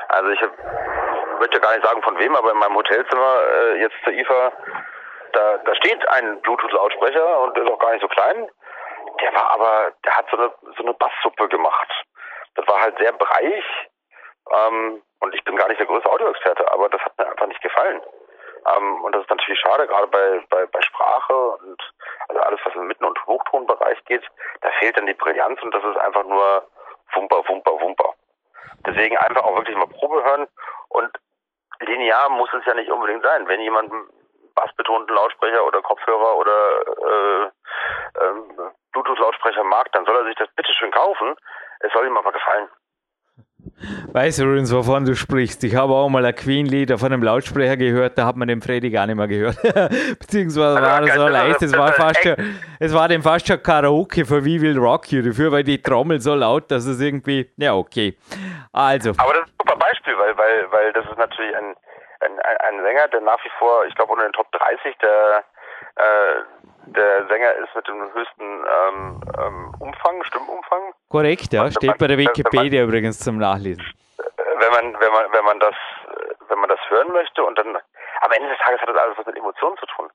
Also 0.09 0.29
ich 0.31 0.41
würde 0.41 1.53
ja 1.53 1.59
gar 1.59 1.75
nicht 1.75 1.85
sagen 1.85 2.01
von 2.01 2.17
wem, 2.19 2.35
aber 2.35 2.51
in 2.51 2.57
meinem 2.57 2.75
Hotelzimmer 2.75 3.41
äh, 3.53 3.79
jetzt 3.81 3.95
zur 4.03 4.13
IFA, 4.13 4.51
da, 5.33 5.57
da 5.57 5.75
steht 5.75 6.07
ein 6.09 6.41
Bluetooth-Lautsprecher 6.41 7.39
und 7.41 7.57
ist 7.57 7.69
auch 7.69 7.79
gar 7.79 7.91
nicht 7.91 8.01
so 8.01 8.07
klein. 8.07 8.49
Der 9.21 9.33
war 9.33 9.51
aber, 9.53 9.91
der 10.05 10.17
hat 10.17 10.25
so 10.31 10.37
eine, 10.37 10.51
so 10.77 10.83
eine 10.83 10.93
Basssuppe 10.93 11.47
gemacht. 11.49 11.89
Das 12.55 12.67
war 12.67 12.81
halt 12.81 12.97
sehr 12.97 13.11
breich. 13.13 13.65
Ähm, 14.51 15.01
und 15.21 15.35
ich 15.35 15.43
bin 15.43 15.55
gar 15.55 15.67
nicht 15.67 15.79
der 15.79 15.87
größte 15.87 16.09
Audioexperte, 16.09 16.71
aber 16.71 16.89
das 16.89 17.01
hat 17.01 17.17
mir 17.17 17.27
einfach 17.27 17.47
nicht 17.47 17.61
gefallen. 17.61 18.01
Ähm, 18.65 19.03
und 19.03 19.13
das 19.13 19.23
ist 19.23 19.29
natürlich 19.29 19.59
schade, 19.59 19.87
gerade 19.87 20.07
bei, 20.07 20.43
bei, 20.49 20.65
bei 20.65 20.81
Sprache 20.81 21.33
und 21.33 21.93
also 22.27 22.41
alles, 22.41 22.59
was 22.63 22.75
im 22.75 22.87
Mitten- 22.87 23.05
und 23.05 23.25
Hochtonbereich 23.25 24.03
geht, 24.05 24.25
da 24.61 24.69
fehlt 24.79 24.97
dann 24.97 25.07
die 25.07 25.13
Brillanz 25.13 25.61
und 25.61 25.73
das 25.73 25.83
ist 25.83 25.97
einfach 25.97 26.23
nur 26.23 26.67
Wumper, 27.13 27.47
Wumper, 27.47 27.71
Wumper. 27.81 28.13
Deswegen 28.85 29.17
einfach 29.17 29.43
auch 29.43 29.57
wirklich 29.57 29.75
mal 29.75 29.87
Probe 29.87 30.23
hören 30.23 30.47
und 30.89 31.11
linear 31.79 32.29
muss 32.29 32.53
es 32.53 32.65
ja 32.65 32.73
nicht 32.73 32.91
unbedingt 32.91 33.23
sein. 33.23 33.47
Wenn 33.47 33.61
jemand 33.61 33.91
einen 33.91 34.09
bassbetonten 34.55 35.15
Lautsprecher 35.15 35.65
oder 35.65 35.81
Kopfhörer 35.81 36.37
oder 36.37 36.81
äh, 37.07 37.45
äh, 37.45 38.71
Bluetooth-Lautsprecher 38.91 39.63
mag, 39.63 39.91
dann 39.93 40.05
soll 40.05 40.17
er 40.17 40.25
sich 40.25 40.35
das 40.35 40.49
bitteschön 40.55 40.91
kaufen. 40.91 41.35
Es 41.79 41.93
soll 41.93 42.07
ihm 42.07 42.17
aber 42.17 42.31
gefallen. 42.31 42.69
Weißt 44.11 44.39
du 44.39 44.43
übrigens, 44.43 44.73
wovon 44.73 45.05
du 45.05 45.15
sprichst? 45.15 45.63
Ich 45.63 45.75
habe 45.75 45.93
auch 45.93 46.09
mal 46.09 46.25
ein 46.25 46.33
Queen-Lied 46.33 46.91
auf 46.91 47.03
einem 47.03 47.21
Lautsprecher 47.21 47.77
gehört, 47.77 48.17
da 48.17 48.25
hat 48.25 48.35
man 48.37 48.47
den 48.47 48.59
Freddy 48.59 48.89
gar 48.89 49.05
nicht 49.05 49.15
mehr 49.15 49.27
gehört. 49.27 49.57
Beziehungsweise 50.19 50.81
war 50.81 51.01
das 51.01 51.13
so 51.13 51.27
leicht, 51.27 51.61
es 51.61 51.77
war 51.77 51.93
fast 51.93 52.23
schon, 52.23 52.35
es 52.79 52.93
war 52.93 53.07
dem 53.07 53.21
fast 53.21 53.47
schon 53.47 53.61
Karaoke 53.61 54.25
für 54.25 54.43
We 54.43 54.59
Will 54.59 54.79
Rock 54.79 55.11
You. 55.11 55.21
Dafür 55.21 55.51
war 55.51 55.61
die 55.61 55.79
Trommel 55.79 56.19
so 56.19 56.33
laut, 56.33 56.71
dass 56.71 56.85
es 56.85 56.99
irgendwie, 56.99 57.51
ja, 57.57 57.75
okay. 57.75 58.17
Also. 58.73 59.11
Aber 59.11 59.33
das 59.33 59.43
ist 59.43 59.49
ein 59.49 59.55
super 59.61 59.77
Beispiel, 59.77 60.17
weil, 60.17 60.37
weil, 60.37 60.71
weil 60.71 60.93
das 60.93 61.05
ist 61.05 61.17
natürlich 61.17 61.55
ein, 61.55 61.75
ein, 62.21 62.39
ein 62.39 62.83
Sänger, 62.83 63.07
der 63.09 63.21
nach 63.21 63.43
wie 63.43 63.51
vor, 63.59 63.85
ich 63.85 63.93
glaube, 63.93 64.13
unter 64.13 64.25
den 64.25 64.33
Top 64.33 64.51
30 64.51 64.97
der, 65.03 65.43
äh, 65.97 66.58
der 66.93 67.27
Sänger 67.27 67.53
ist 67.53 67.75
mit 67.75 67.87
dem 67.87 68.13
höchsten 68.13 68.43
ähm, 68.43 69.21
ähm, 69.37 69.75
Umfang, 69.79 70.23
Stimmumfang. 70.23 70.93
Korrekt, 71.09 71.53
ja, 71.53 71.69
steht 71.71 71.97
bei 71.97 72.07
der 72.07 72.17
Wikipedia 72.17 72.81
man, 72.81 72.89
übrigens 72.89 73.19
zum 73.19 73.37
Nachlesen. 73.37 73.85
Wenn 74.17 74.71
man, 74.71 74.99
wenn 74.99 75.11
man, 75.11 75.31
wenn 75.31 75.45
man 75.45 75.59
das, 75.59 75.75
wenn 76.47 76.59
man 76.59 76.69
das 76.69 76.79
hören 76.89 77.11
möchte 77.11 77.43
und 77.43 77.57
dann 77.57 77.77
am 78.21 78.31
Ende 78.31 78.49
des 78.49 78.59
Tages 78.59 78.81
hat 78.81 78.89
das 78.89 78.97
alles 78.97 79.17
was 79.17 79.25
mit 79.25 79.37
Emotionen 79.37 79.77
zu 79.77 79.85
tun. 79.85 80.09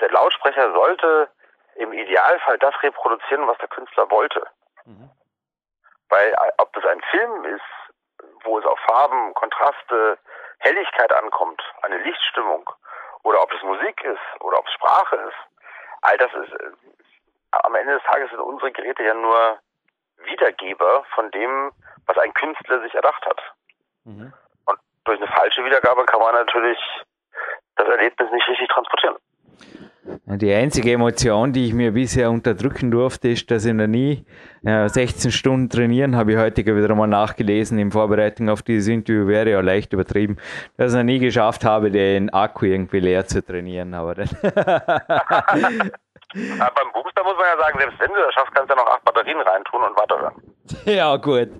Der 0.00 0.10
Lautsprecher 0.10 0.72
sollte 0.72 1.28
im 1.76 1.92
Idealfall 1.92 2.58
das 2.58 2.74
reproduzieren, 2.82 3.46
was 3.46 3.58
der 3.58 3.68
Künstler 3.68 4.10
wollte. 4.10 4.46
Mhm. 4.84 5.10
Weil 6.08 6.28
äh, 6.28 6.52
ob 6.58 6.72
das 6.72 6.84
ein 6.84 7.00
Film 7.10 7.44
ist, 7.44 7.62
wo 8.44 8.58
es 8.58 8.64
auf 8.64 8.78
Farben, 8.80 9.34
Kontraste, 9.34 10.18
Helligkeit 10.58 11.12
ankommt, 11.12 11.62
eine 11.82 11.98
Lichtstimmung, 11.98 12.70
oder 13.22 13.42
ob 13.42 13.52
es 13.52 13.62
Musik 13.62 14.02
ist, 14.04 14.40
oder 14.40 14.58
ob 14.58 14.66
es 14.66 14.72
Sprache 14.74 15.16
ist, 15.16 15.53
all 16.04 16.18
das 16.18 16.32
ist, 16.34 16.52
äh, 16.52 16.70
am 17.50 17.74
Ende 17.74 17.94
des 17.94 18.02
Tages 18.04 18.30
sind 18.30 18.40
unsere 18.40 18.72
Geräte 18.72 19.02
ja 19.02 19.14
nur 19.14 19.58
Wiedergeber 20.24 21.04
von 21.14 21.30
dem, 21.30 21.72
was 22.06 22.18
ein 22.18 22.32
Künstler 22.34 22.80
sich 22.82 22.94
erdacht 22.94 23.24
hat. 23.26 23.40
Mhm. 24.04 24.32
Und 24.66 24.78
durch 25.04 25.20
eine 25.20 25.30
falsche 25.30 25.64
Wiedergabe 25.64 26.04
kann 26.04 26.20
man 26.20 26.34
natürlich 26.34 26.78
das 27.76 27.88
Erlebnis 27.88 28.30
nicht 28.30 28.48
richtig 28.48 28.68
transportieren. 28.68 29.16
Die 30.26 30.52
einzige 30.52 30.92
Emotion, 30.92 31.52
die 31.52 31.66
ich 31.66 31.74
mir 31.74 31.92
bisher 31.92 32.30
unterdrücken 32.30 32.90
durfte, 32.90 33.28
ist, 33.28 33.50
dass 33.50 33.64
ich 33.64 33.72
noch 33.72 33.86
nie 33.86 34.24
äh, 34.64 34.88
16 34.88 35.30
Stunden 35.30 35.68
trainieren, 35.68 36.16
habe 36.16 36.32
ich 36.32 36.38
heute 36.38 36.64
wieder 36.64 36.90
einmal 36.90 37.08
nachgelesen 37.08 37.78
in 37.78 37.90
Vorbereitung 37.90 38.48
auf 38.48 38.62
dieses 38.62 38.88
Interview, 38.88 39.26
wäre 39.26 39.50
ja 39.50 39.60
leicht 39.60 39.92
übertrieben, 39.92 40.36
dass 40.76 40.92
ich 40.92 40.96
noch 40.96 41.04
nie 41.04 41.18
geschafft 41.18 41.64
habe, 41.64 41.90
den 41.90 42.30
Akku 42.30 42.66
irgendwie 42.66 43.00
leer 43.00 43.26
zu 43.26 43.44
trainieren. 43.44 43.94
Aber 43.94 44.14
dann 44.14 44.28
beim 44.42 44.52
Booster 46.92 47.22
muss 47.22 47.36
man 47.36 47.46
ja 47.46 47.58
sagen, 47.62 47.78
selbst 47.78 48.00
wenn 48.00 48.08
du 48.08 48.16
das 48.16 48.34
schaffst, 48.34 48.54
kannst 48.54 48.70
du 48.70 48.76
ja 48.76 48.82
noch 48.82 48.90
acht 48.90 49.04
Batterien 49.04 49.38
reintun 49.40 49.82
und 49.82 49.96
weiterhören. 49.96 50.34
Ja, 50.86 51.16
gut. 51.16 51.50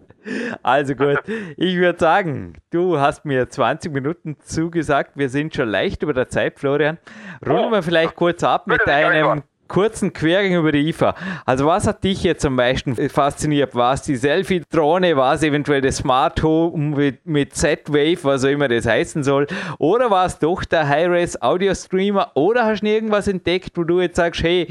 Also 0.63 0.95
gut. 0.95 1.21
Ich 1.57 1.77
würde 1.77 1.99
sagen, 1.99 2.55
du 2.71 2.99
hast 2.99 3.25
mir 3.25 3.49
20 3.49 3.93
Minuten 3.93 4.37
zugesagt. 4.41 5.13
Wir 5.17 5.29
sind 5.29 5.55
schon 5.55 5.69
leicht 5.69 6.03
über 6.03 6.15
der 6.15 6.29
Zeit, 6.29 6.59
Florian. 6.59 6.99
Runden 7.47 7.69
oh. 7.69 7.73
wir 7.73 7.83
vielleicht 7.83 8.17
kurz 8.17 8.43
ab 8.43 8.67
mit 8.67 8.81
deinem 8.87 9.43
kurzen 9.69 10.13
Quergang 10.13 10.55
über 10.55 10.73
die 10.73 10.89
IFA. 10.89 11.15
Also 11.47 11.67
was 11.67 11.87
hat 11.87 12.05
dich 12.05 12.23
jetzt 12.23 12.45
am 12.45 12.57
meisten 12.57 12.97
fasziniert? 13.09 13.75
War 13.75 13.95
es 13.95 14.03
die 14.03 14.17
Selfie-Drohne? 14.17 15.17
War 15.17 15.35
es 15.35 15.43
eventuell 15.43 15.81
das 15.81 15.99
Smart 15.99 16.43
Home 16.43 16.97
mit, 16.97 17.27
mit 17.27 17.55
Z-Wave, 17.55 18.25
was 18.25 18.45
auch 18.45 18.49
immer 18.49 18.69
das 18.69 18.87
heißen 18.87 19.23
soll? 19.23 19.47
Oder 19.79 20.11
war 20.11 20.27
es 20.27 20.39
doch 20.39 20.65
der 20.65 20.89
High-Res 20.89 21.41
Audio-Streamer? 21.41 22.33
Oder 22.35 22.65
hast 22.65 22.83
du 22.83 22.89
irgendwas 22.89 23.29
entdeckt, 23.29 23.73
wo 23.77 23.85
du 23.85 24.01
jetzt 24.01 24.17
sagst, 24.17 24.43
hey, 24.43 24.67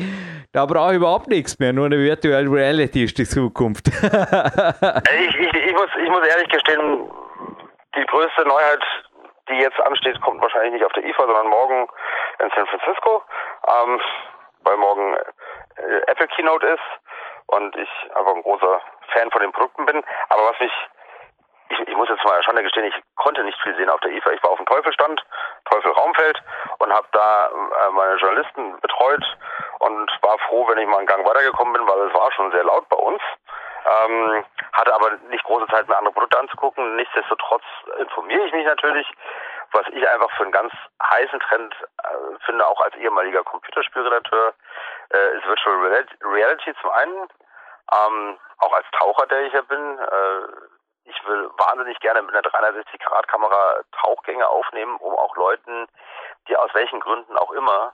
da 0.51 0.65
brauche 0.65 0.91
ich 0.91 0.97
überhaupt 0.97 1.27
nichts 1.27 1.57
mehr, 1.59 1.73
nur 1.73 1.87
eine 1.87 1.97
Virtual 1.97 2.47
Reality 2.47 3.05
ist 3.05 3.17
die 3.17 3.25
Zukunft? 3.25 3.87
ich, 3.87 3.93
ich, 3.93 5.53
ich, 5.53 5.73
muss, 5.73 5.89
ich 6.01 6.09
muss 6.09 6.27
ehrlich 6.27 6.49
gestehen, 6.49 7.09
die 7.95 8.05
größte 8.05 8.47
Neuheit, 8.47 8.83
die 9.49 9.55
jetzt 9.55 9.79
ansteht, 9.81 10.19
kommt 10.21 10.41
wahrscheinlich 10.41 10.73
nicht 10.73 10.85
auf 10.85 10.93
der 10.93 11.03
IFA, 11.05 11.25
sondern 11.25 11.47
morgen 11.47 11.87
in 12.39 12.49
San 12.55 12.67
Francisco. 12.67 13.23
Ähm, 13.67 13.99
weil 14.63 14.77
morgen 14.77 15.15
äh, 15.15 16.01
Apple 16.07 16.27
Keynote 16.27 16.67
ist 16.67 16.83
und 17.47 17.75
ich 17.75 17.89
einfach 18.15 18.35
ein 18.35 18.41
großer 18.41 18.81
Fan 19.13 19.31
von 19.31 19.41
den 19.41 19.51
Produkten 19.51 19.85
bin. 19.85 20.03
Aber 20.29 20.49
was 20.49 20.59
mich, 20.59 20.71
ich, 21.69 21.79
ich 21.87 21.95
muss 21.95 22.09
jetzt 22.09 22.23
mal 22.23 22.41
schon 22.43 22.55
gestehen, 22.55 22.85
ich 22.85 22.95
konnte 23.15 23.43
nicht 23.43 23.59
viel 23.61 23.75
sehen 23.75 23.89
auf 23.89 23.99
der 24.01 24.11
IFA. 24.11 24.31
Ich 24.31 24.43
war 24.43 24.51
auf 24.51 24.57
dem 24.57 24.65
Teufelstand, 24.65 25.23
Teufel 25.65 25.91
Raumfeld 25.91 26.41
und 26.79 26.93
habe 26.93 27.07
da 27.11 27.47
äh, 27.47 27.91
meine 27.91 28.15
Journalisten 28.15 28.79
betreut 28.79 29.23
und 29.79 30.11
war 30.21 30.37
froh, 30.47 30.67
wenn 30.67 30.79
ich 30.79 30.87
mal 30.87 30.97
einen 30.97 31.07
Gang 31.07 31.25
weitergekommen 31.25 31.73
bin, 31.73 31.87
weil 31.87 32.07
es 32.07 32.13
war 32.13 32.31
schon 32.31 32.51
sehr 32.51 32.63
laut 32.63 32.87
bei 32.89 32.97
uns. 32.97 33.21
Ähm, 33.85 34.45
hatte 34.71 34.93
aber 34.93 35.11
nicht 35.29 35.43
große 35.43 35.67
Zeit, 35.67 35.87
mir 35.89 35.97
andere 35.97 36.13
Produkte 36.13 36.39
anzugucken. 36.39 36.95
Nichtsdestotrotz 36.95 37.63
informiere 37.99 38.45
ich 38.45 38.53
mich 38.53 38.65
natürlich 38.65 39.07
was 39.73 39.87
ich 39.91 40.07
einfach 40.07 40.31
für 40.37 40.43
einen 40.43 40.51
ganz 40.51 40.73
heißen 41.01 41.39
Trend 41.41 41.75
äh, 42.03 42.45
finde, 42.45 42.65
auch 42.65 42.79
als 42.81 42.95
ehemaliger 42.95 43.43
Computerspielredakteur, 43.43 44.53
äh, 45.09 45.37
ist 45.37 45.45
Virtual 45.45 46.05
Reality 46.23 46.73
zum 46.81 46.89
einen, 46.91 47.27
ähm, 47.91 48.39
auch 48.59 48.73
als 48.73 48.85
Taucher, 48.97 49.25
der 49.27 49.41
ich 49.41 49.53
ja 49.53 49.61
bin. 49.61 49.99
Äh, 49.99 50.39
ich 51.05 51.27
will 51.27 51.49
wahnsinnig 51.57 51.99
gerne 51.99 52.21
mit 52.21 52.33
einer 52.33 52.43
360-Grad-Kamera 52.43 53.81
Tauchgänge 53.99 54.47
aufnehmen, 54.47 54.95
um 54.97 55.13
auch 55.15 55.35
Leuten, 55.35 55.87
die 56.47 56.55
aus 56.55 56.73
welchen 56.73 56.99
Gründen 57.01 57.37
auch 57.37 57.51
immer 57.51 57.93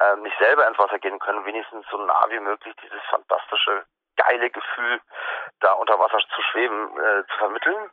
äh, 0.00 0.16
nicht 0.16 0.36
selber 0.38 0.66
ins 0.66 0.78
Wasser 0.78 0.98
gehen 0.98 1.18
können, 1.18 1.44
wenigstens 1.44 1.86
so 1.90 1.98
nah 1.98 2.26
wie 2.28 2.40
möglich 2.40 2.74
dieses 2.82 3.02
fantastische, 3.10 3.84
geile 4.16 4.50
Gefühl, 4.50 5.00
da 5.60 5.72
unter 5.72 5.98
Wasser 5.98 6.18
zu 6.34 6.42
schweben, 6.42 6.98
äh, 6.98 7.26
zu 7.26 7.38
vermitteln. 7.38 7.90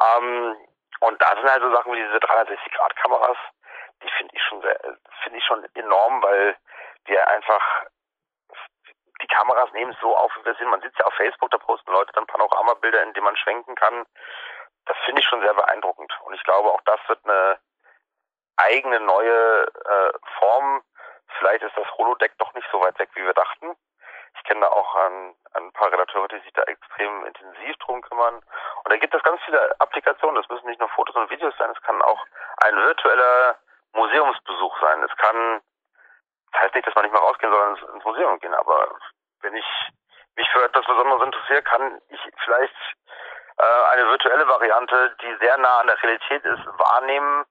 Ähm, 0.00 0.56
und 1.00 1.20
da 1.20 1.28
sind 1.36 1.50
halt 1.50 1.62
so 1.62 1.72
Sachen 1.72 1.92
wie 1.92 2.02
diese 2.02 2.18
360-Grad-Kameras, 2.18 3.36
die 4.02 4.10
finde 4.18 4.34
ich 4.34 4.42
schon 4.42 4.60
sehr, 4.62 4.78
finde 5.22 5.38
ich 5.38 5.44
schon 5.44 5.64
enorm, 5.74 6.22
weil 6.22 6.56
wir 7.04 7.28
einfach 7.28 7.86
die 9.22 9.26
Kameras 9.28 9.72
nehmen 9.72 9.92
es 9.92 10.00
so 10.00 10.16
auf, 10.16 10.30
wie 10.36 10.44
wir 10.44 10.54
sind. 10.56 10.68
Man 10.68 10.82
sieht 10.82 10.98
ja 10.98 11.06
auf 11.06 11.14
Facebook, 11.14 11.50
da 11.50 11.58
posten 11.58 11.90
Leute 11.90 12.12
dann 12.12 12.26
Panoramabilder, 12.26 13.02
in 13.02 13.12
denen 13.14 13.24
man 13.24 13.36
schwenken 13.36 13.74
kann. 13.74 14.04
Das 14.84 14.96
finde 15.04 15.20
ich 15.20 15.26
schon 15.26 15.40
sehr 15.40 15.54
beeindruckend. 15.54 16.12
Und 16.24 16.34
ich 16.34 16.42
glaube, 16.44 16.70
auch 16.72 16.80
das 16.84 17.00
wird 17.08 17.20
eine 17.24 17.58
eigene 18.56 19.00
neue 19.00 19.66
äh, 19.66 20.12
Form. 20.38 20.82
Vielleicht 21.38 21.62
ist 21.62 21.76
das 21.76 21.90
Holodeck 21.96 22.36
doch 22.38 22.52
nicht 22.54 22.68
so 22.70 22.80
weit 22.80 22.98
weg, 22.98 23.10
wie 23.14 23.24
wir 23.24 23.34
dachten. 23.34 23.74
Ich 24.36 24.44
kenne 24.44 24.60
da 24.60 24.68
auch 24.68 24.94
ein, 24.94 25.34
ein 25.54 25.72
paar 25.72 25.90
Redakteure, 25.90 26.28
die 26.28 26.38
sich 26.40 26.52
da 26.52 26.62
extrem 26.62 27.24
intensiv 27.24 27.76
drum 27.78 28.02
kümmern. 28.02 28.36
Und 28.36 28.92
da 28.92 28.96
gibt 28.96 29.14
es 29.14 29.22
ganz 29.22 29.40
viele 29.44 29.80
Applikationen. 29.80 30.40
Das 30.40 30.48
müssen 30.48 30.66
nicht 30.68 30.80
nur 30.80 30.88
Fotos 30.90 31.16
und 31.16 31.30
Videos 31.30 31.54
sein, 31.58 31.70
es 31.70 31.82
kann 31.82 32.00
auch 32.02 32.24
ein 32.58 32.76
virtueller 32.76 33.58
Museumsbesuch 33.92 34.80
sein. 34.80 35.02
Es 35.02 35.16
kann, 35.16 35.62
das 36.52 36.62
heißt 36.62 36.74
nicht, 36.74 36.86
dass 36.86 36.94
man 36.94 37.04
nicht 37.04 37.12
mehr 37.12 37.22
rausgehen 37.22 37.52
soll 37.52 37.70
ins, 37.70 37.94
ins 37.94 38.04
Museum 38.04 38.38
gehen, 38.38 38.54
aber 38.54 38.98
wenn 39.40 39.54
ich 39.54 39.66
mich 40.36 40.48
für 40.50 40.64
etwas 40.64 40.84
Besonderes 40.84 41.22
interessiere, 41.22 41.62
kann 41.62 42.00
ich 42.08 42.20
vielleicht 42.44 42.74
äh, 43.58 43.84
eine 43.92 44.06
virtuelle 44.08 44.46
Variante, 44.46 45.16
die 45.22 45.36
sehr 45.40 45.56
nah 45.58 45.80
an 45.80 45.86
der 45.86 46.02
Realität 46.02 46.44
ist, 46.44 46.66
wahrnehmen. 46.78 47.44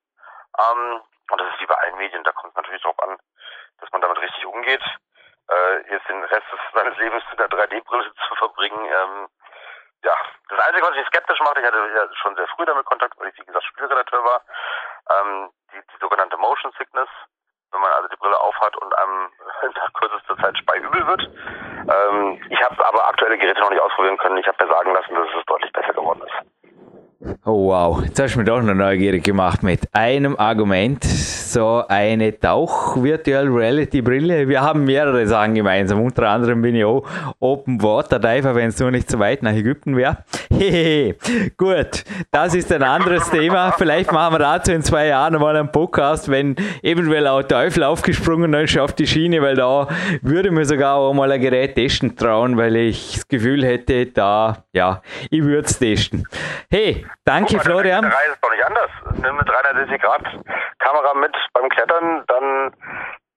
Ähm, 0.59 1.01
und 1.31 1.41
das 1.41 1.51
ist 1.53 1.61
wie 1.61 1.65
bei 1.65 1.75
allen 1.75 1.97
Medien, 1.97 2.23
da 2.23 2.31
kommt 2.31 2.51
es 2.51 2.57
natürlich 2.57 2.83
darauf 2.83 2.99
an, 3.01 3.17
dass 3.79 3.91
man 3.91 4.01
damit 4.01 4.21
richtig 4.21 4.45
umgeht 4.45 4.83
äh, 5.49 5.91
jetzt 5.91 6.07
den 6.09 6.23
Rest 6.23 6.45
des, 6.51 6.59
seines 6.73 6.97
Lebens 6.97 7.23
mit 7.29 7.39
einer 7.39 7.49
3D-Brille 7.49 8.11
zu 8.27 8.35
verbringen. 8.35 8.85
Ähm, 8.85 9.27
ja, 10.03 10.13
das 10.49 10.59
Einzige, 10.59 10.85
was 10.85 10.95
mich 10.95 11.07
skeptisch 11.07 11.39
macht, 11.39 11.57
ich 11.57 11.65
hatte 11.65 11.89
ja 11.95 12.07
schon 12.21 12.35
sehr 12.35 12.47
früh 12.49 12.65
damit 12.65 12.85
Kontakt, 12.85 13.19
weil 13.19 13.29
ich, 13.29 13.39
wie 13.39 13.45
gesagt, 13.45 13.65
Spielredakteur 13.65 14.23
war, 14.23 14.41
ähm, 15.09 15.49
die, 15.73 15.81
die 15.81 15.99
sogenannte 15.99 16.37
Motion 16.37 16.71
Sickness, 16.77 17.09
wenn 17.71 17.81
man 17.81 17.91
also 17.91 18.07
die 18.09 18.15
Brille 18.17 18.39
aufhat 18.39 18.75
und 18.77 18.95
einem 18.97 19.31
nach 19.75 19.93
kürzester 19.93 20.37
Zeit 20.37 20.57
speiübel 20.57 21.07
wird. 21.07 21.21
Ähm, 21.21 22.41
ich 22.49 22.61
habe 22.61 22.85
aber 22.85 23.07
aktuelle 23.07 23.37
Geräte 23.37 23.59
noch 23.61 23.69
nicht 23.69 23.81
ausprobieren 23.81 24.17
können. 24.17 24.37
Ich 24.37 24.47
habe 24.47 24.63
mir 24.63 24.71
sagen 24.71 24.93
lassen, 24.93 25.15
dass 25.15 25.29
es 25.37 25.45
deutlich 25.45 25.71
besser 25.73 25.93
geworden 25.93 26.21
ist. 26.21 26.54
Oh 27.43 27.69
wow, 27.69 28.03
jetzt 28.03 28.19
hast 28.19 28.36
du 28.36 28.39
mich 28.39 28.47
doch 28.47 28.61
noch 28.61 28.73
neugierig 28.73 29.23
gemacht 29.23 29.63
mit 29.63 29.82
einem 29.93 30.36
Argument. 30.36 31.03
So 31.03 31.84
eine 31.88 32.39
Tauch-Virtual 32.39 33.47
Reality 33.47 34.01
Brille. 34.01 34.47
Wir 34.47 34.61
haben 34.61 34.84
mehrere 34.84 35.26
Sachen 35.26 35.55
gemeinsam. 35.55 36.01
Unter 36.01 36.30
anderem 36.30 36.61
bin 36.61 36.76
ich 36.76 36.84
auch 36.84 37.03
Open 37.39 37.82
Water 37.82 38.19
Diver, 38.19 38.55
wenn 38.55 38.69
es 38.69 38.80
nur 38.80 38.91
nicht 38.91 39.09
zu 39.09 39.19
weit 39.19 39.41
nach 39.41 39.53
Ägypten 39.53 39.95
wäre. 39.95 40.17
Hehehe. 40.51 41.15
Gut, 41.57 42.03
das 42.32 42.53
ist 42.53 42.71
ein 42.71 42.84
anderes 42.84 43.30
Thema. 43.30 43.71
Vielleicht 43.71 44.11
machen 44.11 44.36
wir 44.36 44.39
dazu 44.39 44.71
in 44.71 44.84
zwei 44.84 45.07
Jahren 45.07 45.39
mal 45.39 45.55
einen 45.55 45.71
Podcast, 45.71 46.30
wenn 46.30 46.55
eventuell 46.84 47.28
auch 47.28 47.43
Teufel 47.43 47.84
aufgesprungen 47.84 48.53
ist 48.53 48.78
auf 48.78 48.93
die 48.93 49.07
Schiene, 49.07 49.41
weil 49.41 49.55
da 49.55 49.88
würde 50.21 50.51
mir 50.51 50.65
sogar 50.65 50.95
auch 50.95 51.13
mal 51.13 51.32
ein 51.32 51.41
Gerät 51.41 51.76
testen 51.76 52.15
trauen, 52.15 52.57
weil 52.57 52.76
ich 52.76 53.13
das 53.13 53.28
Gefühl 53.28 53.63
hätte, 53.63 54.07
da, 54.07 54.63
ja, 54.73 55.01
ich 55.30 55.43
würde 55.43 55.67
es 55.67 55.80
testen. 55.80 56.28
Hey, 56.69 57.05
Danke, 57.24 57.59
Florian. 57.59 58.03
Der 58.03 58.11
Reise 58.11 58.32
ist 58.34 58.43
doch 58.43 58.51
nicht 58.51 58.66
anders. 58.66 58.91
Nimm 59.16 59.38
eine 59.38 59.45
360 59.45 60.01
Grad 60.01 60.24
Kamera 60.80 61.13
mit 61.16 61.36
beim 61.53 61.70
Klettern, 61.70 62.24
dann 62.28 62.74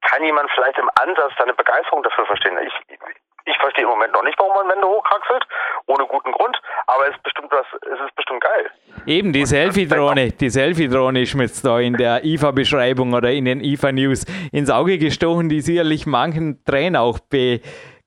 kann 0.03 0.25
jemand 0.25 0.51
vielleicht 0.55 0.79
im 0.79 0.89
Ansatz 1.01 1.33
deine 1.39 1.55
Begeisterung 1.55 2.03
dafür 2.03 2.27
verstehen. 2.27 2.59
Ich, 2.67 2.99
ich 3.47 3.57
verstehe 3.59 3.85
im 3.85 3.91
Moment 3.91 4.13
noch 4.13 4.23
nicht, 4.23 4.39
warum 4.39 4.55
man 4.55 4.69
Wände 4.69 4.87
hochkraxelt, 4.87 5.45
ohne 5.87 6.05
guten 6.07 6.33
Grund, 6.33 6.61
aber 6.87 7.09
es 7.09 7.17
ist 7.17 7.23
bestimmt 7.23 7.51
was, 7.51 7.67
es 7.83 8.01
ist 8.07 8.15
bestimmt 8.17 8.43
geil. 8.43 8.71
Eben, 9.07 9.33
die 9.33 9.47
Selfie-Drohne, 9.47 10.33
die 10.33 10.51
Selfie-Drohne 10.51 11.23
ist 11.23 11.35
mir 11.35 11.45
jetzt 11.45 11.65
da 11.65 11.79
in 11.79 11.95
der 11.95 12.25
IFA-Beschreibung 12.25 13.15
oder 13.15 13.31
in 13.31 13.47
den 13.47 13.61
IFA-News 13.61 14.27
ins 14.53 14.71
Auge 14.71 14.99
gestochen, 14.99 15.49
die 15.49 15.61
sicherlich 15.61 16.07
manchen 16.07 16.63
Trainer 16.65 17.01
auch 17.01 17.19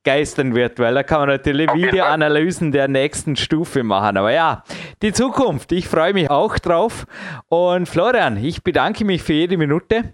begeistern 0.04 0.56
wird, 0.56 0.80
weil 0.80 0.96
da 0.96 1.04
kann 1.04 1.20
man 1.20 1.30
natürlich 1.30 1.72
Videoanalysen 1.74 2.72
der 2.72 2.88
nächsten 2.88 3.36
Stufe 3.36 3.84
machen. 3.84 4.18
Aber 4.18 4.32
ja, 4.32 4.64
die 5.02 5.14
Zukunft, 5.14 5.72
ich 5.72 5.88
freue 5.88 6.14
mich 6.14 6.30
auch 6.30 6.58
drauf. 6.58 7.06
Und 7.50 7.88
Florian, 7.88 8.38
ich 8.44 8.64
bedanke 8.64 9.06
mich 9.06 9.22
für 9.22 9.34
jede 9.34 9.58
Minute 9.58 10.14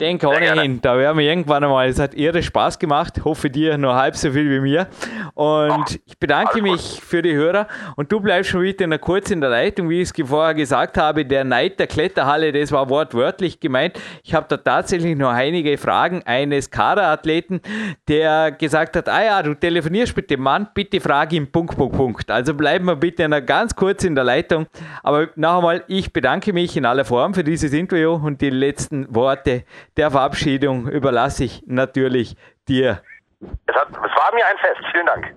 denke 0.00 0.26
ohnehin, 0.26 0.80
da 0.80 0.96
werden 0.96 1.18
wir 1.18 1.26
irgendwann 1.26 1.62
einmal. 1.62 1.88
Es 1.88 1.98
hat 1.98 2.14
irre 2.14 2.42
Spaß 2.42 2.78
gemacht. 2.78 3.24
Hoffe 3.24 3.50
dir 3.50 3.76
nur 3.78 3.94
halb 3.94 4.16
so 4.16 4.30
viel 4.32 4.50
wie 4.50 4.60
mir. 4.60 4.88
Und 5.34 6.00
ich 6.06 6.18
bedanke 6.18 6.62
mich 6.62 7.00
für 7.00 7.22
die 7.22 7.34
Hörer. 7.34 7.66
Und 7.96 8.10
du 8.10 8.20
bleibst 8.20 8.50
schon 8.50 8.62
wieder 8.62 8.86
noch 8.86 9.00
kurz 9.00 9.30
in 9.30 9.40
der 9.40 9.50
Leitung, 9.50 9.88
wie 9.88 10.00
ich 10.00 10.10
es 10.10 10.28
vorher 10.28 10.54
gesagt 10.54 10.96
habe. 10.96 11.24
Der 11.24 11.44
Neid 11.44 11.78
der 11.78 11.86
Kletterhalle, 11.86 12.52
das 12.52 12.72
war 12.72 12.88
wortwörtlich 12.88 13.60
gemeint. 13.60 14.00
Ich 14.24 14.34
habe 14.34 14.46
da 14.48 14.56
tatsächlich 14.56 15.16
noch 15.16 15.30
einige 15.30 15.76
Fragen 15.76 16.22
eines 16.24 16.70
Kaderathleten, 16.70 17.60
der 18.08 18.52
gesagt 18.52 18.96
hat: 18.96 19.08
Ah 19.08 19.22
ja, 19.22 19.42
du 19.42 19.54
telefonierst 19.54 20.16
mit 20.16 20.30
dem 20.30 20.40
Mann, 20.40 20.68
bitte 20.74 21.00
frage 21.00 21.36
ihn 21.36 21.50
Punkt, 21.50 21.76
Punkt, 21.76 21.96
Punkt. 21.96 22.30
Also 22.30 22.54
bleiben 22.54 22.86
wir 22.86 22.96
bitte 22.96 23.28
noch 23.28 23.44
ganz 23.44 23.74
kurz 23.74 24.04
in 24.04 24.14
der 24.14 24.24
Leitung. 24.24 24.66
Aber 25.02 25.28
noch 25.36 25.58
einmal, 25.58 25.84
ich 25.88 26.12
bedanke 26.12 26.52
mich 26.52 26.76
in 26.76 26.84
aller 26.84 27.04
Form 27.04 27.34
für 27.34 27.44
dieses 27.44 27.72
Interview 27.72 28.12
und 28.12 28.40
die 28.40 28.50
letzten 28.50 29.14
Worte 29.14 29.64
der 29.96 30.10
Verabschiedung 30.10 30.88
überlasse 30.88 31.44
ich 31.44 31.62
natürlich 31.66 32.36
dir. 32.68 33.02
Es, 33.40 33.74
hat, 33.74 33.88
es 33.88 33.96
war 33.96 34.34
mir 34.34 34.46
ein 34.46 34.56
Fest. 34.58 34.80
Vielen 34.92 35.06
Dank. 35.06 35.34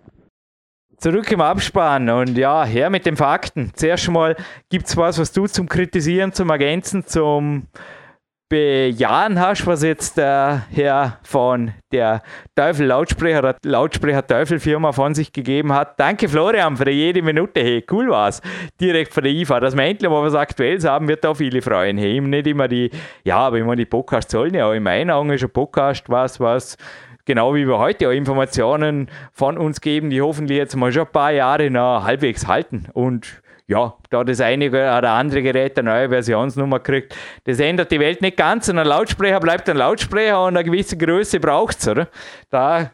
Zurück 0.97 1.29
im 1.31 1.41
Abspann 1.41 2.09
und 2.09 2.38
ja, 2.38 2.63
her 2.63 2.89
mit 2.89 3.05
den 3.05 3.17
Fakten. 3.17 3.73
Zuerst 3.75 4.09
mal 4.09 4.36
gibt 4.69 4.88
es 4.88 4.95
was, 4.95 5.19
was 5.19 5.34
du 5.34 5.47
zum 5.47 5.67
Kritisieren, 5.67 6.31
zum 6.31 6.49
Ergänzen, 6.49 7.05
zum 7.05 7.67
bejahen 8.54 9.39
hast, 9.39 9.66
was 9.66 9.82
jetzt 9.82 10.16
der 10.16 10.68
Herr 10.70 11.18
von 11.24 11.72
der 11.91 12.22
Teufel 12.54 12.86
Lautsprecher, 12.86 13.56
Lautsprecher 13.66 14.28
Teufel 14.28 14.60
Firma 14.60 14.91
von 14.91 15.16
sich 15.16 15.34
gegeben 15.34 15.74
hat. 15.74 15.99
Danke 15.99 16.30
Florian 16.30 16.78
für 16.78 16.88
jede 16.91 17.24
Minute. 17.24 17.62
Hey, 17.62 17.84
cool 17.89 18.10
war's. 18.12 18.43
Direkt 18.80 19.12
von 19.12 19.24
der 19.24 19.34
IFA. 19.34 19.60
Dass 19.60 19.76
wir 19.76 19.84
endlich 19.84 20.08
mal 20.08 20.22
was 20.22 20.36
Aktuelles 20.36 20.86
haben, 20.86 21.08
wird 21.08 21.26
auch 21.26 21.34
viele 21.34 21.64
freuen. 21.64 21.97
Hey, 21.97 22.22
nicht 22.22 22.45
immer 22.45 22.68
die, 22.68 22.91
ja, 23.24 23.38
aber 23.38 23.58
immer 23.58 23.76
die 23.76 23.88
Podcasts 23.88 24.32
sollen 24.32 24.54
ja 24.54 24.68
auch 24.68 24.74
in 24.74 24.84
meinen 24.84 25.10
Augen 25.10 25.32
ein 25.32 25.49
Podcast 25.49 26.08
was, 26.08 26.39
was 26.39 26.78
genau 27.26 27.56
wie 27.56 27.68
wir 27.68 27.80
heute 27.80 28.08
auch 28.08 28.12
Informationen 28.12 29.10
von 29.32 29.58
uns 29.58 29.82
geben, 29.82 30.12
die 30.12 30.22
hoffentlich 30.22 30.60
jetzt 30.60 30.76
mal 30.76 30.91
schon 30.91 31.08
ein 31.08 31.12
paar 31.12 31.32
Jahre 31.32 31.72
noch 31.72 32.04
halbwegs 32.04 32.45
halten. 32.45 32.86
Und 32.93 33.41
ja, 33.68 33.93
da 34.09 34.24
das 34.24 34.41
eine 34.41 34.68
oder 34.70 35.11
andere 35.11 35.41
Gerät 35.41 35.78
eine 35.80 35.89
neue 35.89 36.09
Versionsnummer 36.09 36.80
kriegt, 36.80 37.16
das 37.45 37.59
ändert 37.59 37.91
die 37.91 37.99
Welt 37.99 38.22
nicht 38.22 38.38
ganz. 38.38 38.68
Und 38.70 38.78
ein 38.78 38.88
Lautsprecher 38.88 39.39
bleibt 39.39 39.70
ein 39.70 39.78
Lautsprecher 39.78 40.43
und 40.43 40.57
eine 40.57 40.64
gewisse 40.64 40.97
Größe 40.97 41.39
braucht 41.39 41.80
es, 41.80 41.88
oder? 41.88 42.07
Da, 42.49 42.91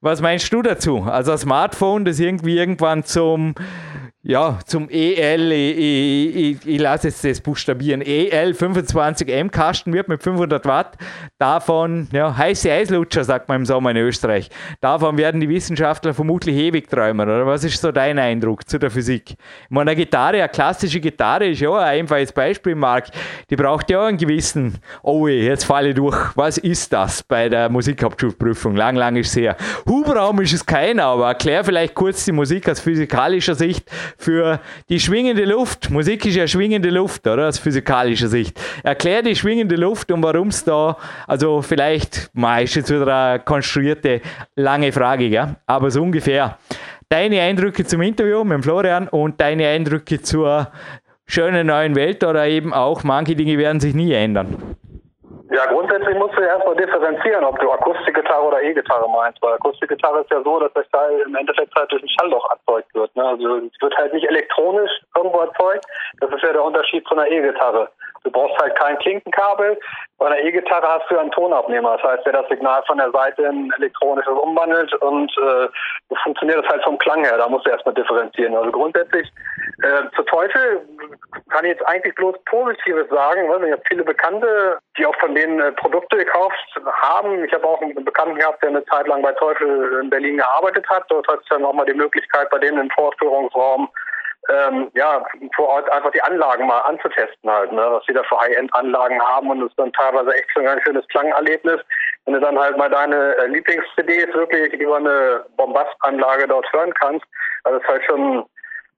was 0.00 0.20
meinst 0.20 0.52
du 0.52 0.62
dazu? 0.62 1.02
Also 1.02 1.32
ein 1.32 1.38
Smartphone, 1.38 2.04
das 2.04 2.18
irgendwie 2.18 2.56
irgendwann 2.56 3.04
zum 3.04 3.54
ja, 4.28 4.58
zum 4.66 4.90
EL, 4.90 5.52
ich, 5.52 6.36
ich, 6.36 6.66
ich 6.66 6.78
lasse 6.78 7.08
jetzt 7.08 7.24
das 7.24 7.40
buchstabieren, 7.40 8.02
EL 8.02 8.50
25M 8.50 9.48
Kasten 9.48 9.94
wird 9.94 10.08
mit 10.08 10.22
500 10.22 10.66
Watt. 10.66 10.98
Davon, 11.38 12.08
ja, 12.12 12.36
heiße 12.36 12.70
Eislutscher, 12.70 13.24
sagt 13.24 13.48
man 13.48 13.62
im 13.62 13.64
Sommer 13.64 13.92
in 13.92 13.96
Österreich. 13.96 14.50
Davon 14.82 15.16
werden 15.16 15.40
die 15.40 15.48
Wissenschaftler 15.48 16.12
vermutlich 16.12 16.56
ewig 16.56 16.90
träumen, 16.90 17.26
oder 17.26 17.46
was 17.46 17.64
ist 17.64 17.80
so 17.80 17.90
dein 17.90 18.18
Eindruck 18.18 18.68
zu 18.68 18.78
der 18.78 18.90
Physik? 18.90 19.30
Ich 19.30 19.36
meine, 19.70 19.92
eine 19.92 19.96
Gitarre, 19.96 20.36
eine 20.36 20.50
klassische 20.50 21.00
Gitarre 21.00 21.48
ist 21.48 21.60
ja 21.60 21.74
ein 21.78 22.00
einfaches 22.00 22.30
Beispiel, 22.30 22.74
Marc. 22.74 23.06
Die 23.48 23.56
braucht 23.56 23.90
ja 23.90 24.04
einen 24.04 24.18
gewissen, 24.18 24.74
oh 25.02 25.26
jetzt 25.26 25.64
falle 25.64 25.88
ich 25.88 25.94
durch. 25.94 26.36
Was 26.36 26.58
ist 26.58 26.92
das 26.92 27.22
bei 27.22 27.48
der 27.48 27.70
Musikhauptschulprüfung? 27.70 28.76
Lang, 28.76 28.94
lang 28.94 29.16
ist 29.16 29.28
es 29.28 29.36
her. 29.36 29.56
Hubraum 29.86 30.38
ist 30.42 30.52
es 30.52 30.66
keiner, 30.66 31.04
aber 31.04 31.28
erklär 31.28 31.64
vielleicht 31.64 31.94
kurz 31.94 32.26
die 32.26 32.32
Musik 32.32 32.68
aus 32.68 32.80
physikalischer 32.80 33.54
Sicht 33.54 33.90
für 34.18 34.60
die 34.88 34.98
schwingende 35.00 35.44
Luft. 35.44 35.90
Musik 35.90 36.26
ist 36.26 36.34
ja 36.34 36.46
schwingende 36.46 36.90
Luft, 36.90 37.26
oder? 37.26 37.48
Aus 37.48 37.58
physikalischer 37.58 38.28
Sicht. 38.28 38.60
Erklär 38.82 39.22
die 39.22 39.36
schwingende 39.36 39.76
Luft 39.76 40.10
und 40.10 40.22
warum 40.22 40.48
es 40.48 40.64
da, 40.64 40.96
also 41.26 41.62
vielleicht, 41.62 42.28
mal 42.34 42.64
ist 42.64 42.74
jetzt 42.74 42.90
wieder 42.90 43.06
eine 43.06 43.38
konstruierte, 43.40 44.20
lange 44.56 44.92
Frage, 44.92 45.26
ja? 45.26 45.56
aber 45.66 45.90
so 45.90 46.02
ungefähr. 46.02 46.58
Deine 47.08 47.40
Eindrücke 47.40 47.86
zum 47.86 48.02
Interview 48.02 48.44
mit 48.44 48.62
Florian 48.62 49.08
und 49.08 49.40
deine 49.40 49.68
Eindrücke 49.68 50.20
zur 50.20 50.70
schönen 51.26 51.68
neuen 51.68 51.94
Welt 51.94 52.24
oder 52.24 52.46
eben 52.46 52.74
auch, 52.74 53.04
manche 53.04 53.36
Dinge 53.36 53.56
werden 53.56 53.80
sich 53.80 53.94
nie 53.94 54.12
ändern. 54.12 54.76
Ja, 55.50 55.64
grundsätzlich 55.64 56.14
musst 56.16 56.36
du 56.36 56.42
erstmal 56.42 56.76
differenzieren, 56.76 57.42
ob 57.42 57.58
du 57.58 57.72
Akustikgitarre 57.72 58.48
oder 58.48 58.62
E-Gitarre 58.62 59.08
meinst. 59.08 59.40
Weil 59.42 59.54
Akustikgitarre 59.54 60.20
ist 60.20 60.30
ja 60.30 60.42
so, 60.42 60.60
dass 60.60 60.72
das 60.74 60.88
Teil 60.90 61.20
im 61.26 61.34
Endeffekt 61.34 61.74
halt 61.74 61.90
durch 61.90 62.02
ein 62.02 62.08
Schallloch 62.08 62.50
erzeugt 62.50 62.94
wird. 62.94 63.14
Ne? 63.16 63.24
Also 63.24 63.56
es 63.56 63.80
wird 63.80 63.96
halt 63.96 64.12
nicht 64.12 64.28
elektronisch 64.28 64.90
irgendwo 65.16 65.38
erzeugt. 65.40 65.86
Das 66.20 66.30
ist 66.30 66.42
ja 66.42 66.52
der 66.52 66.62
Unterschied 66.62 67.06
zu 67.08 67.14
einer 67.14 67.28
E-Gitarre. 67.28 67.88
Du 68.28 68.32
brauchst 68.32 68.58
halt 68.60 68.76
kein 68.76 68.98
Klinkenkabel. 68.98 69.78
Bei 70.18 70.26
einer 70.26 70.40
E-Gitarre 70.40 70.86
hast 70.86 71.10
du 71.10 71.18
einen 71.18 71.30
Tonabnehmer. 71.30 71.96
Das 71.96 72.02
heißt, 72.10 72.26
der 72.26 72.34
das 72.34 72.48
Signal 72.48 72.82
von 72.86 72.98
der 72.98 73.10
Seite 73.10 73.44
in 73.44 73.72
elektronisches 73.78 74.34
umwandelt 74.34 74.92
und 74.96 75.30
äh, 75.38 75.68
so 76.10 76.16
funktioniert 76.24 76.62
das 76.62 76.68
halt 76.68 76.84
vom 76.84 76.98
Klang 76.98 77.24
her. 77.24 77.38
Da 77.38 77.48
musst 77.48 77.64
du 77.64 77.70
erstmal 77.70 77.94
differenzieren. 77.94 78.54
Also 78.54 78.70
grundsätzlich 78.70 79.32
äh, 79.82 80.14
zu 80.14 80.22
Teufel 80.24 80.86
kann 81.48 81.64
ich 81.64 81.70
jetzt 81.70 81.88
eigentlich 81.88 82.14
bloß 82.16 82.36
Positives 82.44 83.08
sagen. 83.08 83.44
Ich 83.64 83.72
habe 83.72 83.82
viele 83.88 84.04
Bekannte, 84.04 84.78
die 84.98 85.06
auch 85.06 85.16
von 85.16 85.34
denen 85.34 85.58
äh, 85.60 85.72
Produkte 85.72 86.18
gekauft 86.18 86.78
haben. 87.00 87.42
Ich 87.44 87.52
habe 87.54 87.66
auch 87.66 87.80
einen 87.80 88.04
Bekannten 88.04 88.34
gehabt, 88.34 88.62
der 88.62 88.70
eine 88.70 88.84
Zeit 88.84 89.08
lang 89.08 89.22
bei 89.22 89.32
Teufel 89.32 90.00
in 90.02 90.10
Berlin 90.10 90.36
gearbeitet 90.36 90.86
hat. 90.90 91.04
Dort 91.08 91.26
hat 91.28 91.40
es 91.40 91.48
dann 91.48 91.64
auch 91.64 91.72
mal 91.72 91.86
die 91.86 91.94
Möglichkeit, 91.94 92.50
bei 92.50 92.58
denen 92.58 92.78
im 92.78 92.90
Vorführungsraum 92.90 93.88
ähm, 94.48 94.90
ja, 94.94 95.24
vor 95.54 95.68
Ort 95.68 95.90
einfach 95.92 96.10
die 96.10 96.22
Anlagen 96.22 96.66
mal 96.66 96.80
anzutesten 96.80 97.50
halt, 97.50 97.72
ne, 97.72 97.86
was 97.90 98.04
sie 98.06 98.14
da 98.14 98.22
für 98.24 98.38
High-End-Anlagen 98.40 99.20
haben 99.20 99.50
und 99.50 99.62
es 99.62 99.70
ist 99.70 99.78
dann 99.78 99.92
teilweise 99.92 100.34
echt 100.34 100.50
schon 100.52 100.66
ein 100.66 100.80
schönes 100.82 101.06
Klangerlebnis, 101.08 101.80
wenn 102.24 102.34
du 102.34 102.40
dann 102.40 102.58
halt 102.58 102.76
mal 102.76 102.90
deine 102.90 103.36
äh, 103.36 103.46
Lieblings-CDs 103.46 104.34
wirklich 104.34 104.72
über 104.74 104.96
eine 104.96 105.44
Bombastanlage 105.56 106.48
dort 106.48 106.70
hören 106.72 106.94
kannst. 106.94 107.26
Also 107.64 107.78
das 107.78 107.86
ist 107.86 107.92
halt 107.92 108.04
schon 108.04 108.46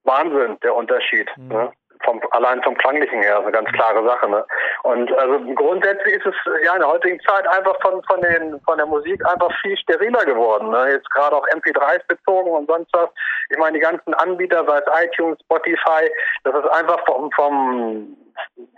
Wahnsinn, 0.05 0.59
der 0.63 0.75
Unterschied. 0.75 1.29
Mhm. 1.37 1.49
Ne? 1.49 1.73
Vom, 2.05 2.21
allein 2.31 2.63
vom 2.63 2.77
Klanglichen 2.77 3.23
her, 3.23 3.41
eine 3.41 3.53
ganz 3.53 3.71
klare 3.73 4.05
Sache. 4.05 4.29
Ne? 4.29 4.45
Und 4.83 5.13
also 5.19 5.41
grundsätzlich 5.55 6.15
ist 6.15 6.27
es 6.27 6.35
ja 6.65 6.75
in 6.75 6.81
der 6.81 6.89
heutigen 6.89 7.21
Zeit 7.21 7.47
einfach 7.49 7.77
von, 7.83 8.03
von, 8.05 8.21
den, 8.21 8.61
von 8.63 8.79
der 8.79 8.87
Musik 8.87 9.25
einfach 9.27 9.51
viel 9.61 9.77
steriler 9.77 10.25
geworden. 10.25 10.71
Ne? 10.71 10.93
Jetzt 10.93 11.11
gerade 11.11 11.37
auch 11.37 11.47
MP3s 11.49 12.07
bezogen 12.09 12.51
und 12.51 12.69
sonst 12.69 12.91
was. 12.93 13.09
Ich 13.51 13.59
meine, 13.59 13.75
die 13.75 13.85
ganzen 13.85 14.15
Anbieter, 14.15 14.65
sei 14.67 14.79
es 14.79 15.05
iTunes, 15.05 15.39
Spotify, 15.45 16.11
das 16.45 16.55
ist 16.55 16.71
einfach 16.71 17.05
vom, 17.07 17.31
vom, 17.33 18.17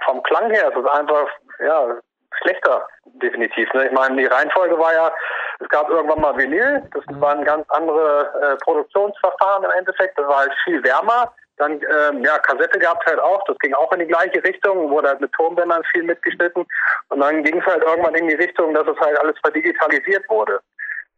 vom 0.04 0.22
Klang 0.24 0.50
her, 0.50 0.70
es 0.72 0.78
ist 0.78 0.90
einfach, 0.90 1.28
ja, 1.60 1.96
schlechter, 2.40 2.86
definitiv. 3.04 3.72
Ne? 3.74 3.86
Ich 3.86 3.92
meine, 3.92 4.16
die 4.16 4.26
Reihenfolge 4.26 4.78
war 4.78 4.92
ja, 4.92 5.12
es 5.60 5.68
gab 5.68 5.88
irgendwann 5.90 6.20
mal 6.20 6.36
Vinyl, 6.36 6.82
das 6.92 7.04
mhm. 7.06 7.20
waren 7.20 7.44
ganz 7.44 7.68
andere 7.68 8.32
äh, 8.42 8.56
Produktionsverfahren 8.64 9.64
im 9.64 9.70
Endeffekt, 9.70 10.18
das 10.18 10.26
war 10.26 10.38
halt 10.38 10.52
viel 10.64 10.82
wärmer 10.82 11.32
dann 11.62 11.80
ähm, 11.80 12.24
ja, 12.24 12.38
Kassette 12.38 12.78
gab 12.78 13.00
es 13.00 13.06
halt 13.06 13.20
auch, 13.20 13.42
das 13.44 13.58
ging 13.58 13.72
auch 13.74 13.92
in 13.92 14.00
die 14.00 14.06
gleiche 14.06 14.42
Richtung, 14.44 14.90
wurde 14.90 15.08
halt 15.08 15.20
mit 15.20 15.32
Tonbändern 15.32 15.84
viel 15.92 16.02
mitgeschnitten. 16.02 16.66
Und 17.08 17.20
dann 17.20 17.42
ging 17.44 17.60
es 17.60 17.66
halt 17.66 17.82
irgendwann 17.82 18.14
in 18.14 18.28
die 18.28 18.34
Richtung, 18.34 18.74
dass 18.74 18.86
es 18.86 18.98
halt 19.00 19.18
alles 19.20 19.36
verdigitalisiert 19.42 20.28
wurde. 20.28 20.60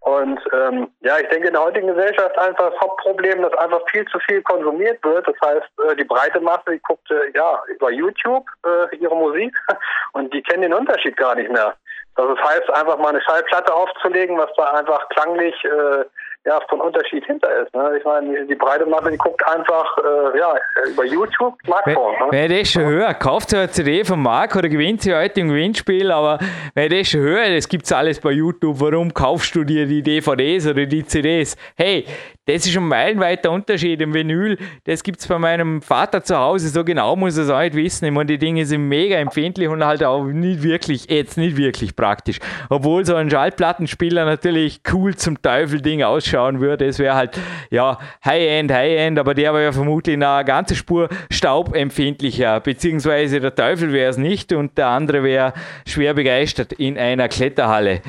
Und 0.00 0.38
ähm, 0.52 0.90
ja, 1.00 1.18
ich 1.18 1.28
denke 1.28 1.48
in 1.48 1.54
der 1.54 1.64
heutigen 1.64 1.86
Gesellschaft 1.86 2.36
einfach 2.36 2.70
das 2.70 2.80
Hauptproblem, 2.80 3.40
dass 3.40 3.54
einfach 3.54 3.80
viel 3.90 4.04
zu 4.08 4.18
viel 4.20 4.42
konsumiert 4.42 5.02
wird. 5.02 5.26
Das 5.26 5.36
heißt, 5.42 5.66
äh, 5.88 5.96
die 5.96 6.04
breite 6.04 6.40
Masse, 6.40 6.72
die 6.72 6.80
guckt 6.80 7.10
äh, 7.10 7.30
ja 7.34 7.62
über 7.68 7.90
YouTube 7.90 8.46
äh, 8.66 8.94
ihre 8.96 9.16
Musik 9.16 9.56
und 10.12 10.32
die 10.34 10.42
kennen 10.42 10.60
den 10.60 10.74
Unterschied 10.74 11.16
gar 11.16 11.34
nicht 11.34 11.50
mehr. 11.50 11.74
Das 12.16 12.38
heißt, 12.38 12.70
einfach 12.70 12.98
mal 12.98 13.08
eine 13.08 13.22
Schallplatte 13.22 13.74
aufzulegen, 13.74 14.36
was 14.36 14.50
da 14.56 14.72
einfach 14.72 15.08
klanglich 15.08 15.54
äh, 15.64 16.04
ja, 16.46 16.60
von 16.68 16.80
Unterschied 16.80 17.24
hinter 17.24 17.48
ist. 17.62 17.74
Ne? 17.74 17.96
Ich 17.98 18.04
meine, 18.04 18.46
die 18.46 18.54
breite 18.54 18.84
Masse, 18.86 19.10
die 19.10 19.16
guckt 19.16 19.46
einfach 19.46 19.96
äh, 19.98 20.38
ja, 20.38 20.54
über 20.86 21.04
YouTube, 21.04 21.54
Smartphone. 21.64 22.14
Wenn, 22.30 22.50
ne? 22.50 22.58
das 22.58 22.70
schon 22.70 22.84
höher, 22.84 23.14
kauft 23.14 23.52
ihr 23.52 23.60
eine 23.60 23.70
CD 23.70 24.04
von 24.04 24.20
Marc 24.20 24.54
oder 24.54 24.68
gewinnt 24.68 25.02
sie 25.02 25.14
heute 25.14 25.40
im 25.40 25.48
Gewinnspiel, 25.48 26.10
aber 26.10 26.38
wenn 26.74 26.90
das 26.90 27.08
schon 27.08 27.20
höher, 27.20 27.48
das 27.54 27.68
gibt 27.68 27.86
es 27.86 27.92
alles 27.92 28.20
bei 28.20 28.32
YouTube, 28.32 28.78
warum 28.78 29.12
kaufst 29.14 29.54
du 29.54 29.64
dir 29.64 29.86
die 29.86 30.02
DVDs 30.02 30.66
oder 30.66 30.84
die 30.84 31.06
CDs? 31.06 31.56
Hey, 31.76 32.04
das 32.46 32.66
ist 32.66 32.76
ein 32.76 32.86
meilenweiter 32.86 33.50
Unterschied 33.50 34.02
im 34.02 34.12
Vinyl. 34.12 34.58
Das 34.84 35.02
gibt 35.02 35.20
es 35.20 35.26
bei 35.26 35.38
meinem 35.38 35.80
Vater 35.80 36.22
zu 36.22 36.36
Hause. 36.36 36.68
So 36.68 36.84
genau 36.84 37.16
muss 37.16 37.38
er 37.38 37.44
es 37.44 37.50
auch 37.50 37.60
nicht 37.60 37.74
wissen. 37.74 38.04
Ich 38.04 38.10
meine, 38.10 38.26
die 38.26 38.36
Dinge 38.36 38.66
sind 38.66 38.86
mega 38.86 39.16
empfindlich 39.16 39.68
und 39.68 39.82
halt 39.82 40.04
auch 40.04 40.24
nicht 40.24 40.62
wirklich, 40.62 41.08
jetzt 41.08 41.38
nicht 41.38 41.56
wirklich 41.56 41.96
praktisch. 41.96 42.40
Obwohl 42.68 43.06
so 43.06 43.14
ein 43.14 43.30
Schallplattenspieler 43.30 44.26
natürlich 44.26 44.82
cool 44.92 45.16
zum 45.16 45.40
Teufel-Ding 45.40 46.02
ausschauen 46.34 46.60
würde. 46.60 46.86
Es 46.86 46.98
wäre 46.98 47.14
halt, 47.14 47.38
ja, 47.70 47.98
High-End, 48.24 48.72
High-End, 48.72 49.18
aber 49.18 49.34
der 49.34 49.52
wäre 49.52 49.64
ja 49.64 49.72
vermutlich 49.72 50.14
eine 50.14 50.44
ganze 50.44 50.74
Spur 50.74 51.08
staubempfindlicher. 51.30 52.60
Beziehungsweise 52.60 53.40
der 53.40 53.54
Teufel 53.54 53.92
wäre 53.92 54.10
es 54.10 54.16
nicht 54.16 54.52
und 54.52 54.76
der 54.76 54.88
andere 54.88 55.22
wäre 55.22 55.52
schwer 55.86 56.14
begeistert 56.14 56.72
in 56.72 56.98
einer 56.98 57.28
Kletterhalle. 57.28 58.00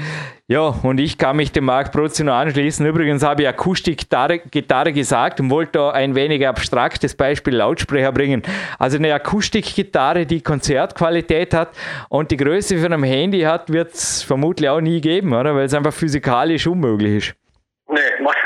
Ja, 0.47 0.67
und 0.67 0.99
ich 0.99 1.17
kann 1.17 1.38
mich 1.38 1.51
dem 1.53 1.65
Marc 1.65 1.91
Prozzi 1.91 2.23
nur 2.23 2.36
anschließen. 2.36 2.86
Übrigens 2.86 3.23
habe 3.23 3.41
ich 3.41 3.47
Akustik-Gitarre 3.47 4.38
Gitarre 4.38 4.93
gesagt 4.93 5.39
und 5.39 5.49
wollte 5.49 5.80
da 5.80 5.89
ein 5.89 6.13
wenig 6.13 6.47
abstraktes 6.47 7.15
Beispiel 7.15 7.55
Lautsprecher 7.55 8.11
bringen. 8.11 8.43
Also 8.78 8.97
eine 8.97 9.11
Akustikgitarre, 9.11 10.28
die 10.28 10.41
Konzertqualität 10.41 11.55
hat 11.55 11.69
und 12.09 12.30
die 12.30 12.38
Größe 12.38 12.78
von 12.78 12.93
einem 12.93 13.03
Handy 13.03 13.41
hat, 13.41 13.73
wird 13.73 13.95
es 13.95 14.21
vermutlich 14.21 14.69
auch 14.69 14.82
nie 14.82 15.01
geben, 15.01 15.34
oder? 15.34 15.55
Weil 15.55 15.65
es 15.65 15.73
einfach 15.73 15.93
physikalisch 15.93 16.67
unmöglich 16.67 17.30
ist. 17.30 17.36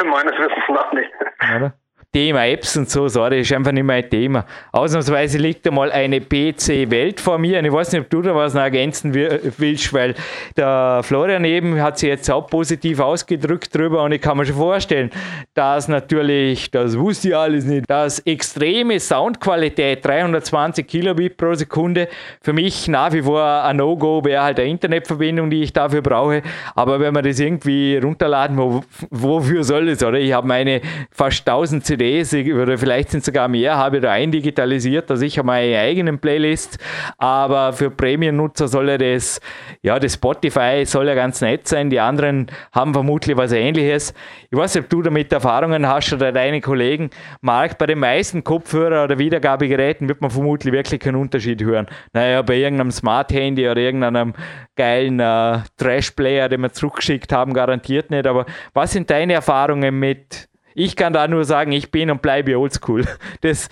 Meines 0.09 0.33
Wissens 0.33 0.65
nach 0.69 0.91
nicht. 0.93 1.11
Oder? 1.55 1.73
Thema 2.11 2.47
Apps 2.47 2.75
und 2.75 2.89
so, 2.89 3.07
sorry, 3.07 3.41
ist 3.41 3.53
einfach 3.53 3.71
nicht 3.71 3.83
mein 3.83 4.09
Thema. 4.09 4.43
Ausnahmsweise 4.71 5.37
liegt 5.37 5.63
da 5.67 5.69
mal 5.69 5.91
eine 5.91 6.19
PC-Welt 6.19 7.19
vor 7.19 7.37
mir 7.37 7.59
und 7.59 7.65
ich 7.65 7.71
weiß 7.71 7.91
nicht, 7.91 8.01
ob 8.01 8.09
du 8.09 8.23
da 8.23 8.33
was 8.33 8.55
noch 8.55 8.63
ergänzen 8.63 9.13
willst, 9.13 9.93
weil 9.93 10.15
der 10.57 11.01
Florian 11.03 11.45
eben 11.45 11.79
hat 11.79 11.99
sich 11.99 12.09
jetzt 12.09 12.31
auch 12.31 12.47
positiv 12.47 12.99
ausgedrückt 12.99 13.75
drüber 13.75 14.01
und 14.01 14.11
ich 14.11 14.21
kann 14.21 14.37
mir 14.37 14.45
schon 14.47 14.55
vorstellen, 14.55 15.11
dass 15.53 15.87
natürlich, 15.87 16.71
das 16.71 16.97
wusste 16.97 17.27
ich 17.27 17.35
alles 17.35 17.65
nicht, 17.65 17.87
dass 17.87 18.17
extreme 18.21 18.99
Soundqualität, 18.99 20.03
320 20.03 20.87
Kilobit 20.87 21.37
pro 21.37 21.53
Sekunde, 21.53 22.07
für 22.41 22.53
mich 22.53 22.87
nach 22.87 23.13
wie 23.13 23.21
vor 23.21 23.43
ein 23.43 23.77
No-Go 23.77 24.25
wäre 24.25 24.41
halt 24.41 24.59
eine 24.59 24.69
Internetverbindung, 24.69 25.51
die 25.51 25.61
ich 25.61 25.73
dafür 25.73 26.01
brauche, 26.01 26.41
aber 26.73 26.99
wenn 26.99 27.13
man 27.13 27.23
das 27.23 27.39
irgendwie 27.39 27.97
runterladen, 27.97 28.57
wo, 28.57 28.81
wofür 29.11 29.63
soll 29.63 29.89
es, 29.89 30.03
oder? 30.03 30.17
Ich 30.17 30.33
habe 30.33 30.47
meine 30.47 30.81
fast 31.11 31.47
1000 31.47 31.85
CD 31.85 31.98
CDs 31.99 32.33
oder 32.33 32.77
vielleicht 32.77 33.11
sind 33.11 33.23
sogar 33.23 33.47
mehr, 33.47 33.77
habe 33.77 33.97
ich 33.97 34.03
da 34.03 34.11
eindigitalisiert. 34.11 35.11
Also 35.11 35.25
ich 35.25 35.41
meine 35.43 35.77
eigenen 35.77 36.19
Playlist, 36.19 36.77
aber 37.17 37.73
für 37.73 37.91
Premium-Nutzer 37.91 38.67
soll 38.67 38.89
ja 38.89 38.97
das, 38.97 39.39
ja, 39.81 39.99
das 39.99 40.13
Spotify 40.13 40.83
soll 40.85 41.07
ja 41.07 41.15
ganz 41.15 41.41
nett 41.41 41.67
sein. 41.67 41.89
Die 41.89 41.99
anderen 41.99 42.47
haben 42.71 42.93
vermutlich 42.93 43.35
was 43.37 43.51
ähnliches. 43.51 44.13
Ich 44.49 44.57
weiß 44.57 44.75
nicht, 44.75 44.85
ob 44.85 44.89
du 44.89 45.01
damit 45.01 45.31
Erfahrungen 45.31 45.87
hast 45.87 46.13
oder 46.13 46.31
deine 46.31 46.61
Kollegen. 46.61 47.09
Marc, 47.41 47.77
bei 47.77 47.85
den 47.85 47.99
meisten 47.99 48.43
Kopfhörer 48.43 49.03
oder 49.03 49.19
Wiedergabegeräten 49.19 50.07
wird 50.07 50.21
man 50.21 50.31
vermutlich 50.31 50.73
wirklich 50.73 51.01
keinen 51.01 51.15
Unterschied 51.15 51.61
hören. 51.61 51.87
Naja, 52.13 52.41
bei 52.41 52.55
irgendeinem 52.55 52.91
Smart-Handy 52.91 53.67
oder 53.67 53.81
irgendeinem 53.81 54.33
geilen 54.75 55.19
äh, 55.19 55.59
Trash-Player, 55.77 56.49
den 56.49 56.61
wir 56.61 56.71
zurückgeschickt 56.71 57.31
haben, 57.33 57.53
garantiert 57.53 58.09
nicht. 58.09 58.25
Aber 58.25 58.45
was 58.73 58.91
sind 58.91 59.09
deine 59.09 59.33
Erfahrungen 59.33 59.99
mit 59.99 60.48
ich 60.75 60.95
kann 60.95 61.13
da 61.13 61.27
nur 61.27 61.45
sagen, 61.45 61.71
ich 61.71 61.91
bin 61.91 62.11
und 62.11 62.21
bleibe 62.21 62.57
oldschool. 62.57 63.05
Das, 63.41 63.69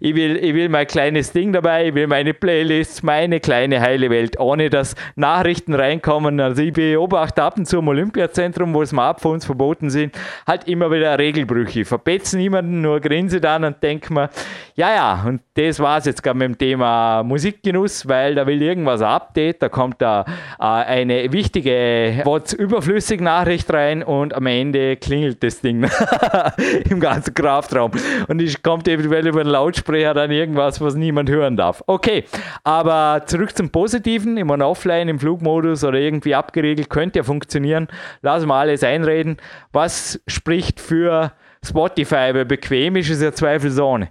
ich, 0.00 0.14
will, 0.14 0.36
ich 0.36 0.54
will 0.54 0.68
mein 0.68 0.86
kleines 0.86 1.32
Ding 1.32 1.52
dabei, 1.52 1.88
ich 1.88 1.94
will 1.94 2.06
meine 2.06 2.34
Playlists, 2.34 3.02
meine 3.02 3.40
kleine 3.40 3.80
heile 3.80 4.10
Welt, 4.10 4.38
ohne 4.38 4.68
dass 4.68 4.94
Nachrichten 5.16 5.74
reinkommen. 5.74 6.40
Also 6.40 6.62
ich 6.62 6.72
beobachte 6.74 7.42
ab 7.42 7.56
und 7.56 7.66
zu 7.66 7.78
im 7.78 7.88
Olympiazentrum, 7.88 8.74
wo 8.74 8.84
Smartphones 8.84 9.46
verboten 9.46 9.88
sind, 9.88 10.14
halt 10.46 10.68
immer 10.68 10.90
wieder 10.90 11.18
Regelbrüche. 11.18 11.80
Ich 11.80 11.88
verpetze 11.88 12.36
niemanden, 12.36 12.82
nur 12.82 13.00
grinse 13.00 13.40
dann 13.40 13.64
und 13.64 13.82
denke 13.82 14.12
mir, 14.12 14.30
ja, 14.74 14.94
ja, 14.94 15.24
und 15.26 15.40
das 15.54 15.80
war 15.80 15.98
es 15.98 16.04
jetzt 16.04 16.22
gerade 16.22 16.38
mit 16.38 16.48
dem 16.48 16.58
Thema 16.58 17.22
Musikgenuss, 17.24 18.06
weil 18.06 18.34
da 18.34 18.46
will 18.46 18.62
irgendwas 18.62 19.02
ein 19.02 19.08
Update, 19.08 19.62
da 19.62 19.68
kommt 19.68 20.00
da 20.00 20.24
äh, 20.60 20.64
eine 20.64 21.32
wichtige, 21.32 22.22
überflüssige 22.56 23.24
Nachricht 23.24 23.72
rein 23.72 24.02
und 24.02 24.34
am 24.34 24.46
Ende 24.46 24.96
klingelt 24.96 25.42
das 25.42 25.60
Ding. 25.60 25.88
im 26.90 27.00
ganzen 27.00 27.34
Kraftraum. 27.34 27.92
Und 28.28 28.42
es 28.42 28.62
kommt 28.62 28.88
eventuell 28.88 29.26
über 29.26 29.42
den 29.42 29.50
Lautsprecher 29.50 30.14
dann 30.14 30.30
irgendwas, 30.30 30.80
was 30.80 30.94
niemand 30.94 31.30
hören 31.30 31.56
darf. 31.56 31.82
Okay, 31.86 32.24
aber 32.64 33.22
zurück 33.26 33.56
zum 33.56 33.70
Positiven. 33.70 34.36
Ich 34.36 34.44
meine, 34.44 34.66
offline 34.66 35.08
im 35.08 35.18
Flugmodus 35.18 35.84
oder 35.84 35.98
irgendwie 35.98 36.34
abgeregelt 36.34 36.90
könnte 36.90 37.20
ja 37.20 37.22
funktionieren. 37.22 37.88
Lassen 38.22 38.48
wir 38.48 38.54
alles 38.54 38.82
einreden. 38.82 39.36
Was 39.72 40.20
spricht 40.26 40.80
für 40.80 41.32
Spotify? 41.64 42.30
Weil 42.32 42.44
bequem 42.44 42.96
ist 42.96 43.10
es 43.10 43.22
ja 43.22 43.32
zweifelsohne. 43.32 44.10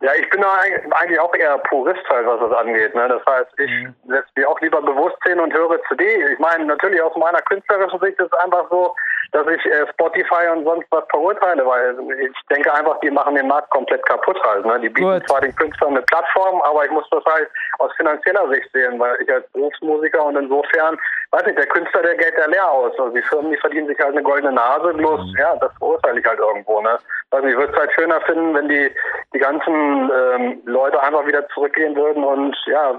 Ja, 0.00 0.12
ich 0.18 0.28
bin 0.30 0.40
da 0.40 0.48
eigentlich 0.96 1.20
auch 1.20 1.34
eher 1.34 1.58
Purist 1.58 2.08
halt, 2.08 2.26
was 2.26 2.40
das 2.40 2.58
angeht. 2.58 2.94
Ne? 2.94 3.06
Das 3.08 3.22
heißt, 3.26 3.50
ich 3.58 3.70
mhm. 3.70 3.94
setze 4.08 4.28
mich 4.34 4.46
auch 4.46 4.58
lieber 4.60 4.80
bewusst 4.80 5.18
hin 5.24 5.38
und 5.38 5.52
höre 5.52 5.78
CD. 5.88 6.04
Ich 6.32 6.38
meine, 6.38 6.64
natürlich 6.64 7.02
aus 7.02 7.14
meiner 7.16 7.42
künstlerischen 7.42 8.00
Sicht 8.00 8.18
ist 8.18 8.32
es 8.32 8.38
einfach 8.40 8.64
so, 8.70 8.94
dass 9.32 9.46
ich 9.46 9.64
äh, 9.66 9.86
Spotify 9.92 10.48
und 10.52 10.64
sonst 10.64 10.86
was 10.90 11.04
verurteile, 11.10 11.64
weil 11.64 11.96
ich 12.18 12.32
denke 12.50 12.72
einfach, 12.72 12.98
die 13.00 13.10
machen 13.10 13.34
den 13.34 13.46
Markt 13.46 13.70
komplett 13.70 14.04
kaputt 14.06 14.38
halt. 14.42 14.64
Ne? 14.66 14.80
Die 14.80 14.88
bieten 14.88 15.12
Gut. 15.12 15.28
zwar 15.28 15.40
den 15.40 15.54
Künstlern 15.54 15.90
eine 15.90 16.02
Plattform, 16.02 16.60
aber 16.62 16.84
ich 16.84 16.90
muss 16.90 17.08
das 17.10 17.24
halt 17.26 17.48
aus 17.78 17.92
finanzieller 17.96 18.48
Sicht 18.48 18.68
sehen, 18.72 18.98
weil 18.98 19.16
ich 19.20 19.32
als 19.32 19.46
Berufsmusiker 19.52 20.24
und 20.24 20.36
insofern, 20.36 20.98
weiß 21.30 21.44
nicht, 21.46 21.58
der 21.58 21.66
Künstler, 21.66 22.02
der 22.02 22.16
geht 22.16 22.36
ja 22.38 22.46
leer 22.46 22.70
aus. 22.70 22.92
Also 22.98 23.14
die 23.14 23.22
Firmen, 23.22 23.52
die 23.52 23.58
verdienen 23.58 23.86
sich 23.86 23.98
halt 23.98 24.12
eine 24.12 24.22
goldene 24.22 24.52
Nase, 24.52 24.94
bloß, 24.94 25.20
mhm. 25.20 25.36
ja, 25.38 25.54
das 25.56 25.72
verurteile 25.78 26.20
ich 26.20 26.26
halt 26.26 26.40
irgendwo. 26.40 26.80
Ne? 26.80 26.98
Also 27.30 27.46
ich 27.46 27.56
würde 27.56 27.72
es 27.72 27.78
halt 27.78 27.92
schöner 27.92 28.20
finden, 28.22 28.54
wenn 28.54 28.68
die, 28.68 28.92
die 29.32 29.38
ganzen 29.38 29.89
ähm, 29.90 30.62
Leute 30.64 31.02
einfach 31.02 31.26
wieder 31.26 31.46
zurückgehen 31.48 31.96
würden 31.96 32.24
und 32.24 32.56
ja, 32.66 32.98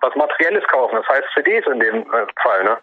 was 0.00 0.14
Materielles 0.16 0.64
kaufen. 0.68 0.96
Das 0.96 1.08
heißt 1.08 1.24
CDs 1.34 1.66
in 1.66 1.80
dem 1.80 2.02
äh, 2.02 2.26
Fall, 2.42 2.64
ne? 2.64 2.78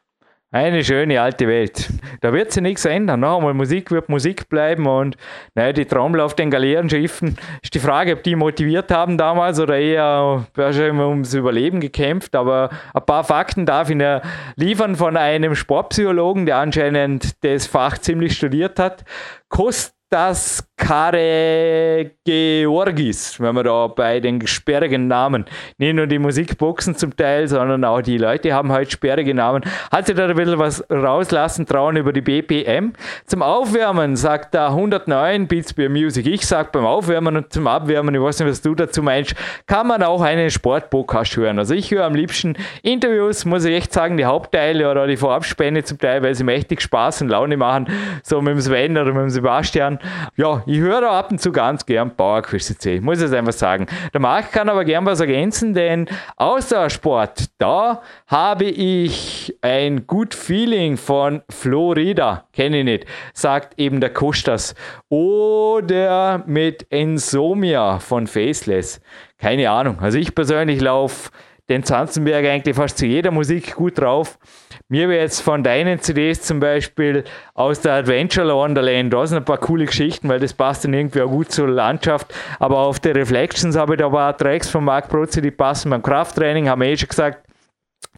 Eine 0.52 0.84
schöne 0.84 1.22
alte 1.22 1.48
Welt. 1.48 1.90
Da 2.22 2.34
wird 2.34 2.52
sich 2.52 2.64
nichts 2.64 2.84
ändern. 2.84 3.20
Noch 3.20 3.38
einmal, 3.38 3.54
Musik 3.54 3.92
wird 3.92 4.10
Musik 4.10 4.50
bleiben 4.50 4.88
und 4.88 5.16
naja, 5.54 5.74
die 5.74 5.86
Trommel 5.86 6.22
auf 6.22 6.34
den 6.34 6.50
Galeerenschiffen 6.50 7.38
ist 7.62 7.76
die 7.76 7.80
Frage, 7.80 8.14
ob 8.14 8.24
die 8.24 8.36
motiviert 8.36 8.90
haben 8.90 9.16
damals 9.16 9.60
oder 9.60 9.78
eher 9.78 10.48
wahrscheinlich 10.56 11.06
ums 11.06 11.36
Überleben 11.36 11.80
gekämpft. 11.80 12.36
Aber 12.36 12.72
ein 12.96 13.06
paar 13.06 13.24
Fakten 13.24 13.68
darf 13.68 13.92
ich 13.92 14.02
ja 14.02 14.24
liefern 14.56 14.96
von 14.96 15.18
einem 15.18 15.54
Sportpsychologen, 15.54 16.48
der 16.48 16.58
anscheinend 16.58 17.44
das 17.44 17.68
Fach 17.68 18.00
ziemlich 18.00 18.36
studiert 18.36 18.80
hat. 18.80 19.04
Kost 19.50 19.99
das 20.10 20.64
Kare 20.76 22.12
Georgis, 22.26 23.39
wenn 23.39 23.53
man 23.53 23.66
da 23.66 23.88
bei 23.88 24.20
den 24.20 24.47
sperrigen 24.47 25.07
Namen, 25.07 25.45
nicht 25.78 25.93
nur 25.93 26.07
die 26.07 26.20
Musikboxen 26.20 26.95
zum 26.95 27.16
Teil, 27.16 27.47
sondern 27.47 27.84
auch 27.84 28.01
die 28.01 28.18
Leute 28.18 28.53
haben 28.53 28.72
halt 28.72 28.91
sperrige 28.91 29.36
Namen, 29.36 29.64
hat 29.91 30.07
sich 30.07 30.16
da 30.16 30.26
ein 30.26 30.36
bisschen 30.36 30.57
was 30.57 30.84
rauslassen 30.89 31.66
trauen 31.66 31.97
über 31.97 32.14
die 32.14 32.22
BPM. 32.22 32.93
Zum 33.26 33.43
Aufwärmen 33.43 34.16
sagt 34.16 34.55
da 34.55 34.70
109 34.70 35.47
Beats 35.47 35.74
per 35.74 35.89
Music. 35.89 36.26
Ich 36.26 36.47
sag 36.47 36.72
beim 36.72 36.86
Aufwärmen 36.86 37.36
und 37.36 37.53
zum 37.53 37.68
Abwärmen, 37.68 38.16
ich 38.16 38.22
weiß 38.22 38.39
nicht, 38.39 38.49
was 38.49 38.62
du 38.62 38.74
dazu 38.74 39.03
meinst, 39.03 39.36
kann 39.68 39.86
man 39.86 40.01
auch 40.01 40.22
einen 40.22 40.49
Sportpodcast 40.49 41.36
hören. 41.36 41.60
Also 41.60 41.76
ich 41.76 41.91
höre 41.91 42.05
am 42.05 42.16
liebsten 42.16 42.55
Interviews, 42.82 43.43
muss 43.43 43.66
ich 43.66 43.76
echt 43.76 43.93
sagen, 43.93 44.16
die 44.16 44.26
Hauptteile 44.26 44.89
oder 44.89 45.07
die 45.07 45.18
Vorabspende 45.18 45.84
zum 45.84 45.99
Teil, 45.99 46.24
weil 46.24 46.34
sie 46.36 46.45
mächtig 46.45 46.82
Spaß 46.82 47.22
und 47.22 47.30
Laune 47.30 47.57
machen, 47.57 47.89
so 48.24 48.41
mit 48.41 48.53
dem 48.53 48.62
Sven 48.62 48.97
oder 48.97 49.12
mit 49.12 49.24
dem 49.24 49.30
Sebastian 49.30 49.99
ja, 50.36 50.64
ich 50.66 50.80
höre 50.80 51.02
da 51.02 51.20
ab 51.20 51.32
und 51.32 51.41
zu 51.41 51.52
ganz 51.52 51.86
gern 51.86 52.16
Bauerquiz 52.16 52.66
CC, 52.66 52.95
ich 52.95 53.02
muss 53.02 53.22
es 53.22 53.34
einfach 53.34 53.54
sagen. 53.54 53.88
Der 54.14 54.22
Marc 54.22 54.52
kann 54.52 54.70
aber 54.70 54.86
gern 54.86 55.06
was 55.06 55.20
ergänzen, 55.20 55.74
denn 55.74 56.08
außer 56.36 56.89
Sport, 56.89 57.45
da 57.58 58.02
habe 58.28 58.66
ich 58.66 59.56
ein 59.62 60.08
Good 60.08 60.34
Feeling 60.34 60.97
von 60.97 61.41
Florida, 61.50 62.45
kenne 62.54 62.80
ich 62.80 62.86
nicht, 62.86 63.06
sagt 63.34 63.80
eben 63.80 64.00
der 64.02 64.12
Kostas. 64.12 64.76
Oder 65.10 66.43
mit 66.45 66.86
Ensomia 66.91 68.00
von 68.00 68.28
Faceless. 68.28 69.02
Keine 69.38 69.70
Ahnung. 69.70 70.00
Also 70.00 70.18
ich 70.18 70.36
persönlich 70.36 70.82
laufe 70.82 71.32
den 71.70 71.84
Zanzenberg 71.84 72.45
eigentlich 72.45 72.76
fast 72.76 72.97
zu 72.97 73.05
jeder 73.05 73.32
Musik 73.32 73.76
gut 73.76 73.99
drauf. 73.99 74.39
Mir 74.88 75.07
wäre 75.07 75.22
jetzt 75.22 75.41
von 75.41 75.63
deinen 75.63 75.99
CDs 76.01 76.41
zum 76.41 76.59
Beispiel 76.59 77.24
aus 77.53 77.82
der 77.82 77.93
Adventure 77.93 78.53
Wonderland, 78.53 79.13
da 79.13 79.26
sind 79.28 79.38
ein 79.38 79.45
paar 79.45 79.59
coole 79.59 79.86
Geschichten, 79.86 80.28
weil 80.28 80.39
das 80.39 80.53
passt 80.53 80.84
dann 80.84 80.93
irgendwie 80.93 81.22
auch 81.22 81.30
gut 81.30 81.51
zur 81.51 81.67
Landschaft. 81.67 82.34
Aber 82.57 82.80
auf 82.80 82.99
der 82.99 83.15
Reflections 83.15 83.78
habe 83.78 83.93
ich 83.93 83.99
da 83.99 84.07
ein 84.07 84.11
paar 84.11 84.36
Tracks 84.36 84.70
von 84.70 84.84
Mark 84.84 85.09
Protze, 85.09 85.41
die 85.41 85.51
passen 85.51 85.91
beim 85.91 86.01
Krafttraining, 86.01 86.67
haben 86.67 86.82
wir 86.82 86.89
eh 86.89 86.97
schon 86.97 87.09
gesagt. 87.09 87.45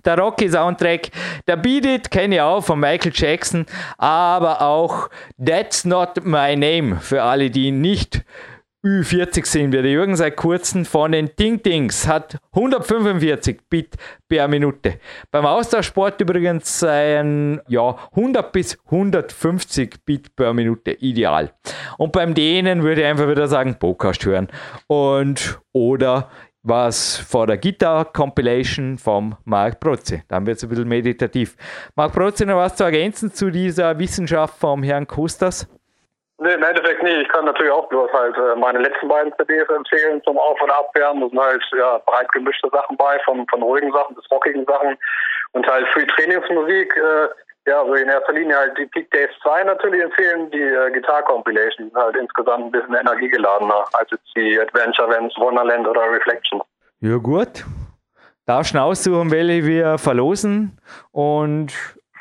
der 0.06 0.18
Rocky-Soundtrack, 0.18 1.10
der 1.48 1.58
Beat 1.58 1.86
It 1.86 2.12
kenne 2.12 2.36
ich 2.36 2.42
auch 2.42 2.62
von 2.62 2.80
Michael 2.80 3.12
Jackson, 3.14 3.66
aber 3.98 4.62
auch 4.62 5.10
That's 5.44 5.86
Not 5.86 6.24
My 6.24 6.56
Name 6.56 7.00
für 7.02 7.22
alle, 7.22 7.50
die 7.50 7.72
nicht 7.72 8.24
Ü40 8.84 9.46
sind 9.46 9.72
wir. 9.74 9.84
Der 9.84 9.92
Jürgen 9.92 10.16
seit 10.16 10.36
kurzem 10.36 10.86
von 10.86 11.12
den 11.12 11.30
Ding 11.38 11.62
Dings 11.62 12.08
hat 12.08 12.38
145 12.54 13.60
Bit 13.70 13.96
per 14.28 14.48
Minute. 14.48 14.96
Beim 15.30 15.46
Austauschsport 15.46 16.20
übrigens 16.20 16.80
seien 16.80 17.62
ja 17.68 17.96
100 18.16 18.52
bis 18.52 18.80
150 18.86 20.04
Bit 20.04 20.36
per 20.36 20.54
Minute 20.54 20.94
ideal. 20.94 21.52
Und 22.00 22.12
beim 22.12 22.34
denen 22.34 22.82
würde 22.82 23.02
ich 23.02 23.08
einfach 23.08 23.30
wieder 23.30 23.48
sagen, 23.48 23.78
Podcast 23.78 24.26
hören. 24.26 24.48
Und 24.88 25.60
oder 25.74 26.32
was 26.64 27.18
vor 27.18 27.46
der 27.46 27.58
Gitarre 27.58 28.06
Compilation 28.06 28.98
vom 28.98 29.36
Mark 29.46 29.80
Protze. 29.80 30.24
Dann 30.28 30.48
wird 30.48 30.58
es 30.58 30.64
ein 30.64 30.70
bisschen 30.70 30.88
meditativ. 30.88 31.56
Mark 31.96 32.14
Protze, 32.14 32.48
noch 32.48 32.58
was 32.58 32.76
zu 32.76 32.84
ergänzen 32.84 33.32
zu 33.32 33.52
dieser 33.52 33.98
Wissenschaft 34.00 34.58
vom 34.58 34.82
Herrn 34.82 35.06
Kustas? 35.06 35.68
Nee, 36.44 36.56
im 36.56 36.64
Endeffekt 36.64 37.04
nicht. 37.04 37.22
Ich 37.22 37.30
kann 37.30 37.46
natürlich 37.46 37.72
auch 37.72 37.88
bloß 37.90 38.12
halt 38.12 38.36
äh, 38.36 38.56
meine 38.56 38.80
letzten 38.80 39.08
beiden 39.08 39.32
CDs 39.38 39.70
empfehlen 39.70 40.24
zum 40.24 40.40
Auf- 40.40 40.60
und 40.60 40.72
Abwärmen. 40.72 41.22
Da 41.22 41.30
sind 41.30 41.40
halt 41.40 41.64
ja, 41.78 41.98
breit 42.00 42.32
gemischte 42.32 42.68
Sachen 42.74 42.98
bei, 42.98 43.20
von, 43.26 43.46
von 43.48 43.62
ruhigen 43.62 43.92
Sachen 43.92 44.16
bis 44.16 44.26
rockigen 44.32 44.66
Sachen. 44.66 44.98
Und 45.52 45.68
halt 45.68 45.88
für 45.90 46.00
die 46.00 46.08
Trainingsmusik, 46.08 46.98
äh, 46.98 47.28
ja, 47.70 47.86
so 47.86 47.94
in 47.94 48.10
erster 48.10 48.34
Linie 48.34 48.58
halt 48.58 48.76
die 48.76 48.88
Peak 48.88 49.12
Days 49.12 49.30
2 49.44 49.66
natürlich 49.66 50.02
empfehlen, 50.02 50.50
die 50.50 50.64
äh, 50.64 50.90
Guitar 50.92 51.22
Compilation, 51.22 51.92
halt 51.94 52.16
insgesamt 52.16 52.66
ein 52.66 52.72
bisschen 52.72 52.96
energiegeladener 52.96 53.86
als 53.94 54.10
jetzt 54.10 54.36
die 54.36 54.60
Adventure 54.60 55.10
Vents, 55.10 55.38
Wonderland 55.38 55.88
oder 55.88 56.12
Reflections. 56.12 56.64
Ja, 57.02 57.18
gut. 57.18 57.66
Darfst 58.48 58.74
du 58.74 58.80
aussuchen, 58.80 59.30
welche 59.30 59.68
wir 59.68 60.00
verlosen 60.00 60.80
und 61.12 61.72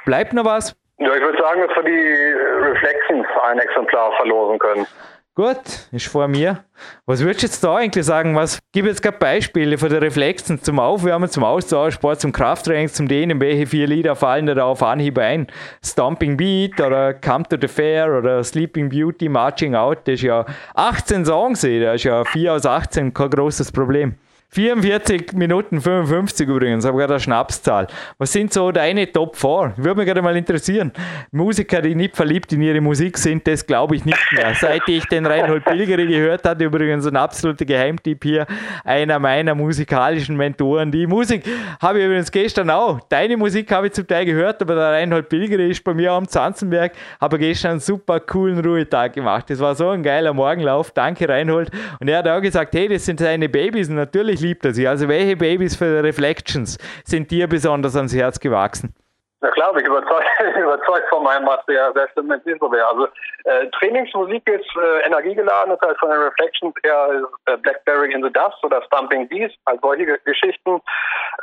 bleibt 0.05 0.35
noch 0.35 0.45
was? 0.45 0.77
Ja, 1.01 1.15
ich 1.15 1.23
würde 1.23 1.39
sagen, 1.39 1.63
dass 1.67 1.75
wir 1.77 1.83
die 1.83 1.93
äh, 1.93 2.71
Reflections 2.71 3.27
ein 3.45 3.59
Exemplar 3.59 4.13
verlosen 4.19 4.59
können. 4.59 4.87
Gut, 5.35 5.89
ist 5.93 6.09
vor 6.09 6.29
mir. 6.29 6.65
Was 7.07 7.25
würdest 7.25 7.43
du 7.43 7.47
jetzt 7.47 7.65
da 7.65 7.77
eigentlich 7.77 8.05
sagen? 8.05 8.37
Was 8.37 8.59
gib 8.73 8.85
jetzt 8.85 9.03
gerade 9.03 9.17
Beispiele 9.17 9.79
für 9.79 9.89
die 9.89 9.97
Reflexen 9.97 10.63
zum 10.63 10.79
Aufwärmen, 10.79 11.31
zum 11.31 11.43
Austauschsport, 11.45 12.21
zum 12.21 12.33
Krafttraining, 12.33 12.89
zum 12.89 13.09
Dehnen? 13.09 13.41
Welche 13.41 13.67
vier 13.67 13.87
Lieder 13.87 14.15
fallen 14.15 14.45
da 14.45 14.63
auf 14.65 14.83
Anhieb 14.83 15.17
ein? 15.17 15.47
Stomping 15.83 16.37
Beat 16.37 16.79
oder 16.79 17.15
Come 17.15 17.45
to 17.49 17.57
the 17.59 17.69
Fair 17.69 18.19
oder 18.19 18.45
Sleeping 18.45 18.91
Beauty, 18.91 19.31
Marching 19.31 19.75
Out, 19.75 20.01
das 20.05 20.17
ist 20.17 20.23
ja 20.23 20.45
18 20.75 21.25
Songs, 21.25 21.63
das 21.63 21.95
ist 21.95 22.05
ja 22.05 22.23
4 22.25 22.53
aus 22.53 22.67
18, 22.67 23.15
kein 23.15 23.31
großes 23.31 23.73
Problem. 23.73 24.17
44 24.53 25.33
Minuten 25.35 25.81
55 25.81 26.49
übrigens, 26.49 26.85
habe 26.85 26.99
gerade 26.99 27.15
eine 27.15 27.21
Schnapszahl. 27.21 27.87
Was 28.19 28.33
sind 28.33 28.53
so 28.53 28.73
deine 28.73 29.11
Top 29.13 29.37
4? 29.37 29.75
Würde 29.77 29.95
mich 29.95 30.07
gerade 30.07 30.23
mal 30.23 30.37
interessieren. 30.37 30.91
Musiker, 31.31 31.81
die 31.81 31.95
nicht 31.95 32.17
verliebt 32.17 32.53
in 32.53 32.61
ihre 32.61 32.81
Musik 32.81 33.17
sind, 33.17 33.47
das 33.47 33.65
glaube 33.65 33.95
ich 33.95 34.05
nicht 34.05 34.33
mehr. 34.33 34.53
Seit 34.55 34.83
ich 34.89 35.05
den 35.07 35.25
Reinhold 35.25 35.65
Pilgeri 35.65 36.05
gehört 36.09 36.45
habe, 36.45 36.65
übrigens 36.65 37.07
ein 37.07 37.15
absoluter 37.15 37.65
Geheimtipp 37.65 38.25
hier, 38.25 38.47
einer 38.83 39.21
meiner 39.21 39.55
musikalischen 39.55 40.37
Mentoren. 40.37 40.91
Die 40.91 41.07
Musik 41.07 41.45
habe 41.81 42.01
ich 42.01 42.07
übrigens 42.07 42.33
gestern 42.33 42.71
auch. 42.71 42.99
Deine 43.09 43.37
Musik 43.37 43.71
habe 43.71 43.87
ich 43.87 43.93
zum 43.93 44.09
Teil 44.09 44.25
gehört, 44.25 44.61
aber 44.63 44.75
der 44.75 44.91
Reinhold 44.91 45.29
Pilgeri 45.29 45.71
ist 45.71 45.85
bei 45.85 45.95
mir 45.95 46.11
am 46.11 46.27
Zanzenberg, 46.27 46.91
habe 47.21 47.39
gestern 47.39 47.71
einen 47.71 47.81
super 47.81 48.19
coolen 48.19 48.59
Ruhetag 48.59 49.13
gemacht. 49.13 49.49
Das 49.49 49.61
war 49.61 49.77
so 49.77 49.91
ein 49.91 50.03
geiler 50.03 50.35
Morgenlauf. 50.35 50.91
Danke, 50.91 51.29
Reinhold. 51.29 51.71
Und 52.01 52.09
er 52.09 52.19
hat 52.19 52.27
auch 52.27 52.41
gesagt, 52.41 52.75
hey, 52.75 52.89
das 52.89 53.05
sind 53.05 53.21
seine 53.21 53.49
Babys. 53.49 53.89
Und 53.89 53.95
natürlich 53.95 54.40
natürlich 54.41 54.43
liebt 54.43 54.65
er 54.65 54.73
sie. 54.73 54.89
Also 54.89 55.09
welche 55.09 55.37
Babys 55.37 55.77
für 55.77 56.03
Reflections 56.03 56.79
sind 57.05 57.31
dir 57.31 57.49
besonders 57.49 57.97
ans 57.97 58.15
Herz 58.15 58.41
gewachsen? 58.41 58.95
Ja 59.43 59.51
klar, 59.51 59.73
bin 59.73 59.83
ich 59.83 59.89
überzeugt, 59.89 60.27
überzeugt 60.57 61.09
von 61.09 61.23
meinem 61.25 61.45
Material, 61.45 61.93
es 61.97 62.25
nicht 62.45 62.61
so 62.61 62.71
wäre. 62.71 62.87
Also 62.89 63.09
äh, 63.45 63.67
Trainingsmusik 63.79 64.47
ist 64.47 64.69
äh, 64.77 65.07
energiegeladen, 65.07 65.71
das 65.71 65.89
heißt 65.89 65.99
von 65.99 66.11
den 66.11 66.21
Reflections 66.21 66.75
eher 66.83 67.23
äh, 67.47 67.57
Blackberry 67.57 68.13
in 68.13 68.23
the 68.23 68.31
Dust 68.31 68.63
oder 68.63 68.83
Stumping 68.83 69.29
Beast, 69.29 69.57
halt 69.67 69.81
solche 69.81 70.05
Geschichten. 70.05 70.81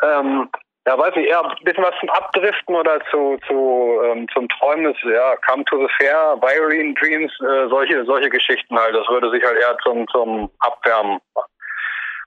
Ähm, 0.04 0.48
ja, 0.86 0.98
weiß 0.98 1.14
ich, 1.16 1.28
eher 1.28 1.44
ein 1.44 1.56
bisschen 1.64 1.84
was 1.84 2.00
zum 2.00 2.10
Abdriften 2.12 2.76
oder 2.76 3.02
zu, 3.10 3.38
zu 3.48 4.00
ähm, 4.06 4.28
zum 4.34 4.48
Träumen 4.48 4.94
ist, 4.94 5.04
ja, 5.04 5.36
Come 5.48 5.66
to 5.66 5.80
the 5.80 5.94
Fair, 5.98 6.38
Violin 6.40 6.96
Dreams, 6.96 7.34
äh, 7.42 7.68
solche, 7.68 8.06
solche 8.06 8.30
Geschichten 8.30 8.78
halt. 8.78 8.96
Das 8.96 9.08
würde 9.10 9.30
sich 9.32 9.44
halt 9.44 9.58
eher 9.58 9.76
zum, 9.84 10.08
zum 10.08 10.50
Abwärmen 10.60 11.20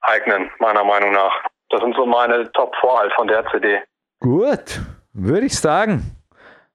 eignen, 0.02 0.50
meiner 0.58 0.84
Meinung 0.84 1.12
nach. 1.12 1.32
Das 1.70 1.80
sind 1.80 1.94
so 1.94 2.04
meine 2.06 2.50
Top 2.52 2.74
4 2.80 2.90
halt 2.90 3.12
von 3.14 3.28
der 3.28 3.44
CD. 3.50 3.80
Gut, 4.20 4.80
würde 5.12 5.46
ich 5.46 5.58
sagen. 5.58 6.19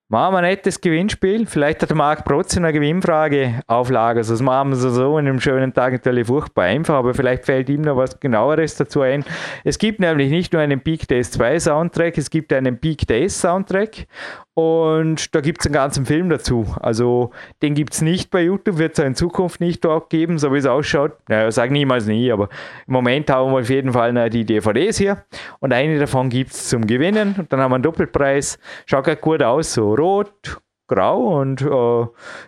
Machen 0.08 0.36
wir 0.36 0.38
ein 0.38 0.44
nettes 0.44 0.80
Gewinnspiel. 0.82 1.48
Vielleicht 1.48 1.82
hat 1.82 1.92
Marc 1.96 2.26
Protz 2.26 2.56
eine 2.56 2.72
Gewinnfrage 2.72 3.62
auf 3.66 3.90
Lager. 3.90 4.22
Das 4.22 4.40
machen 4.40 4.70
wir 4.70 4.76
so 4.76 5.18
an 5.18 5.28
einem 5.28 5.40
schönen 5.40 5.74
Tag 5.74 5.94
natürlich 5.94 6.28
furchtbar 6.28 6.66
einfach, 6.66 6.94
aber 6.94 7.16
vielleicht 7.16 7.46
fällt 7.46 7.70
ihm 7.70 7.82
noch 7.82 7.98
was 7.98 8.20
genaueres 8.20 8.76
dazu 8.76 9.02
ein. 9.02 9.26
Es 9.64 9.80
gibt 9.80 10.00
nämlich 10.00 10.30
nicht 10.30 10.54
nur 10.54 10.62
einen 10.62 10.80
Peak 10.80 11.08
Days 11.08 11.32
2 11.32 11.60
Soundtrack, 11.60 12.20
es 12.20 12.30
gibt 12.30 12.54
einen 12.54 12.78
Peak 12.78 13.08
Days 13.08 13.42
Soundtrack 13.42 14.06
und 14.54 15.36
da 15.36 15.42
gibt 15.42 15.62
es 15.62 15.66
einen 15.66 15.74
ganzen 15.74 16.06
Film 16.06 16.30
dazu. 16.30 16.68
Also 16.80 17.32
den 17.62 17.74
gibt 17.74 17.94
es 17.94 18.02
nicht 18.02 18.30
bei 18.30 18.44
YouTube, 18.44 18.78
wird 18.78 18.98
es 18.98 19.04
in 19.04 19.16
Zukunft 19.16 19.60
nicht 19.60 19.84
dort 19.84 20.12
geben, 20.12 20.38
so 20.38 20.54
wie 20.54 20.60
es 20.60 20.68
ausschaut. 20.68 21.14
Naja, 21.28 21.52
sag 21.52 21.72
niemals 21.72 22.06
nie, 22.06 22.32
aber 22.32 22.48
im 22.86 22.94
Moment 22.94 23.30
haben 23.32 23.52
wir 23.52 23.60
auf 23.60 23.70
jeden 23.70 23.92
Fall 23.92 24.30
die 24.30 24.46
DVDs 24.46 24.98
hier. 24.98 25.26
Und 25.60 25.74
eine 25.74 26.00
davon 26.00 26.30
gibt 26.30 26.52
es 26.52 26.70
zum 26.70 26.88
Gewinnen. 26.88 27.36
Und 27.38 27.52
dann 27.52 27.60
haben 27.60 27.72
wir 27.72 27.76
einen 27.76 27.84
Doppelpreis. 27.84 28.58
Schaut 28.86 29.20
gut 29.20 29.44
aus, 29.44 29.74
so 29.74 29.95
rot, 29.98 30.58
grau 30.88 31.40
und 31.40 31.62
äh, 31.62 32.08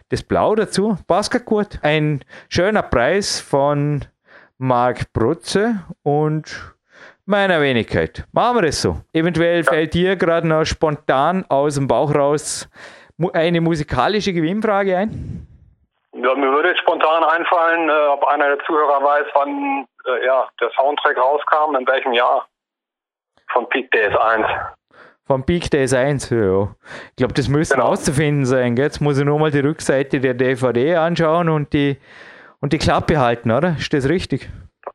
das 0.10 0.24
Blau 0.24 0.56
dazu. 0.56 0.98
Passt 1.08 1.32
gar 1.32 1.42
gut. 1.42 1.80
Ein 1.82 2.24
schöner 2.50 2.84
Preis 2.84 3.40
von 3.40 4.06
Marc 4.58 5.12
Brutze 5.14 5.86
und 6.04 6.76
meiner 7.26 7.62
Wenigkeit. 7.62 8.26
Machen 8.32 8.58
wir 8.58 8.62
das 8.64 8.82
so. 8.82 8.98
Eventuell 9.14 9.64
fällt 9.64 9.94
dir 9.94 10.16
gerade 10.16 10.48
noch 10.48 10.66
spontan 10.66 11.46
aus 11.50 11.76
dem 11.76 11.88
Bauch 11.88 12.14
raus 12.14 12.70
eine 13.34 13.62
musikalische 13.62 14.34
Gewinnfrage 14.34 14.96
ein. 14.98 15.48
Ja, 16.14 16.34
mir 16.36 16.52
würde 16.52 16.70
jetzt 16.70 16.82
spontan 16.82 17.24
einfallen, 17.24 17.90
äh, 17.90 18.08
ob 18.08 18.24
einer 18.26 18.56
der 18.56 18.66
Zuhörer 18.66 19.04
weiß, 19.04 19.28
wann 19.34 19.88
äh, 20.06 20.26
ja, 20.26 20.48
der 20.60 20.72
Soundtrack 20.72 21.18
rauskam, 21.18 21.76
in 21.76 21.88
welchem 21.88 22.14
Jahr 22.14 22.48
von 23.52 23.68
Pete 23.70 23.90
DS1. 23.96 24.77
Vom 25.28 25.44
Peak 25.44 25.70
Days 25.70 25.94
1, 25.94 26.30
ja. 26.30 26.70
Ich 27.10 27.16
glaube, 27.18 27.34
das 27.34 27.50
müsste 27.50 27.76
genau. 27.76 27.88
auszufinden 27.88 28.46
sein. 28.46 28.76
Gell? 28.76 28.86
Jetzt 28.86 29.02
muss 29.02 29.20
ich 29.20 29.26
nur 29.26 29.38
mal 29.38 29.52
die 29.52 29.60
Rückseite 29.60 30.22
der 30.22 30.34
DVD 30.34 30.96
anschauen 30.96 31.50
und 31.50 31.74
die, 31.74 31.98
und 32.62 32.72
die 32.72 32.78
Klappe 32.78 33.20
halten, 33.20 33.52
oder? 33.52 33.76
Ist 33.78 33.94
das 33.94 34.08
richtig? 34.08 34.50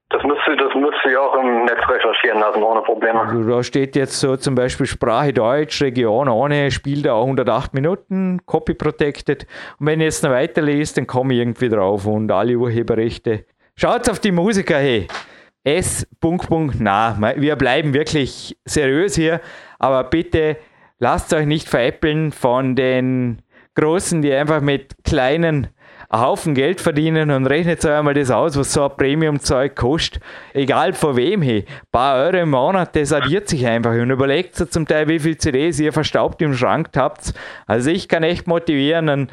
Das 0.08 0.22
müsste, 0.22 0.56
das 0.56 0.74
müsste 0.74 1.10
ich 1.10 1.16
auch 1.18 1.34
im 1.34 1.64
Netz 1.64 1.86
recherchieren 1.86 2.40
lassen, 2.40 2.62
ohne 2.62 2.80
Probleme. 2.80 3.20
Also 3.20 3.42
da 3.46 3.62
steht 3.62 3.94
jetzt 3.94 4.18
so 4.18 4.36
zum 4.38 4.54
Beispiel 4.54 4.86
Sprache 4.86 5.34
Deutsch, 5.34 5.82
Region 5.82 6.30
ohne, 6.30 6.70
spielt 6.70 7.06
auch 7.06 7.24
108 7.24 7.74
Minuten, 7.74 8.40
Copy 8.46 8.72
Protected. 8.72 9.46
Und 9.78 9.86
wenn 9.86 10.00
ihr 10.00 10.06
jetzt 10.06 10.24
noch 10.24 10.30
weiterlest, 10.30 10.96
dann 10.96 11.06
komme 11.06 11.34
ich 11.34 11.40
irgendwie 11.40 11.68
drauf 11.68 12.06
und 12.06 12.32
alle 12.32 12.56
Urheberrechte. 12.56 13.44
Schaut 13.76 14.08
auf 14.08 14.18
die 14.18 14.32
Musiker, 14.32 14.78
hey. 14.78 15.08
S. 15.64 16.08
Na, 16.78 17.16
wir 17.36 17.54
bleiben 17.54 17.94
wirklich 17.94 18.56
seriös 18.64 19.14
hier 19.14 19.40
aber 19.82 20.04
bitte 20.04 20.56
lasst 20.98 21.34
euch 21.34 21.46
nicht 21.46 21.68
veräppeln 21.68 22.32
von 22.32 22.76
den 22.76 23.42
Großen, 23.74 24.22
die 24.22 24.32
einfach 24.32 24.60
mit 24.60 24.94
kleinen 25.04 25.68
einen 26.12 26.22
Haufen 26.22 26.54
Geld 26.54 26.80
verdienen 26.80 27.30
und 27.30 27.46
rechnet 27.46 27.84
euch 27.84 27.90
einmal 27.90 28.14
das 28.14 28.30
aus, 28.30 28.56
was 28.56 28.72
so 28.72 28.84
ein 28.84 28.96
Premium-Zeug 28.96 29.74
kostet. 29.74 30.22
Egal 30.52 30.92
von 30.92 31.16
wem 31.16 31.40
her. 31.40 31.62
Ein 31.62 31.86
paar 31.90 32.16
Euro 32.16 32.36
im 32.36 32.50
Monat, 32.50 32.94
das 32.94 33.12
addiert 33.12 33.48
sich 33.48 33.66
einfach. 33.66 33.92
Und 33.92 34.10
überlegt 34.10 34.54
so 34.54 34.66
zum 34.66 34.86
Teil, 34.86 35.08
wie 35.08 35.18
viele 35.18 35.38
CDs 35.38 35.80
ihr 35.80 35.92
verstaubt 35.92 36.42
im 36.42 36.54
Schrank 36.54 36.90
habt. 36.96 37.32
Also 37.66 37.90
ich 37.90 38.08
kann 38.08 38.22
echt 38.22 38.46
motivieren, 38.46 39.08
einen, 39.08 39.28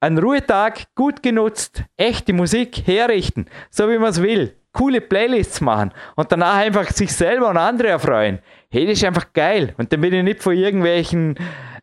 einen 0.00 0.18
Ruhetag 0.18 0.86
gut 0.94 1.22
genutzt, 1.22 1.84
echte 1.96 2.32
Musik 2.32 2.86
herrichten, 2.86 3.46
so 3.70 3.90
wie 3.90 3.98
man 3.98 4.10
es 4.10 4.22
will. 4.22 4.56
Coole 4.72 5.00
Playlists 5.00 5.60
machen 5.60 5.92
und 6.16 6.30
danach 6.30 6.56
einfach 6.56 6.88
sich 6.90 7.12
selber 7.12 7.50
und 7.50 7.56
andere 7.56 7.88
erfreuen. 7.88 8.38
Hey, 8.70 8.86
das 8.86 8.98
ist 8.98 9.04
einfach 9.04 9.32
geil. 9.32 9.74
Und 9.78 9.92
dann 9.92 10.00
bin 10.00 10.14
ich 10.14 10.22
nicht 10.22 10.42
von 10.42 10.54
irgendwelchen 10.54 11.36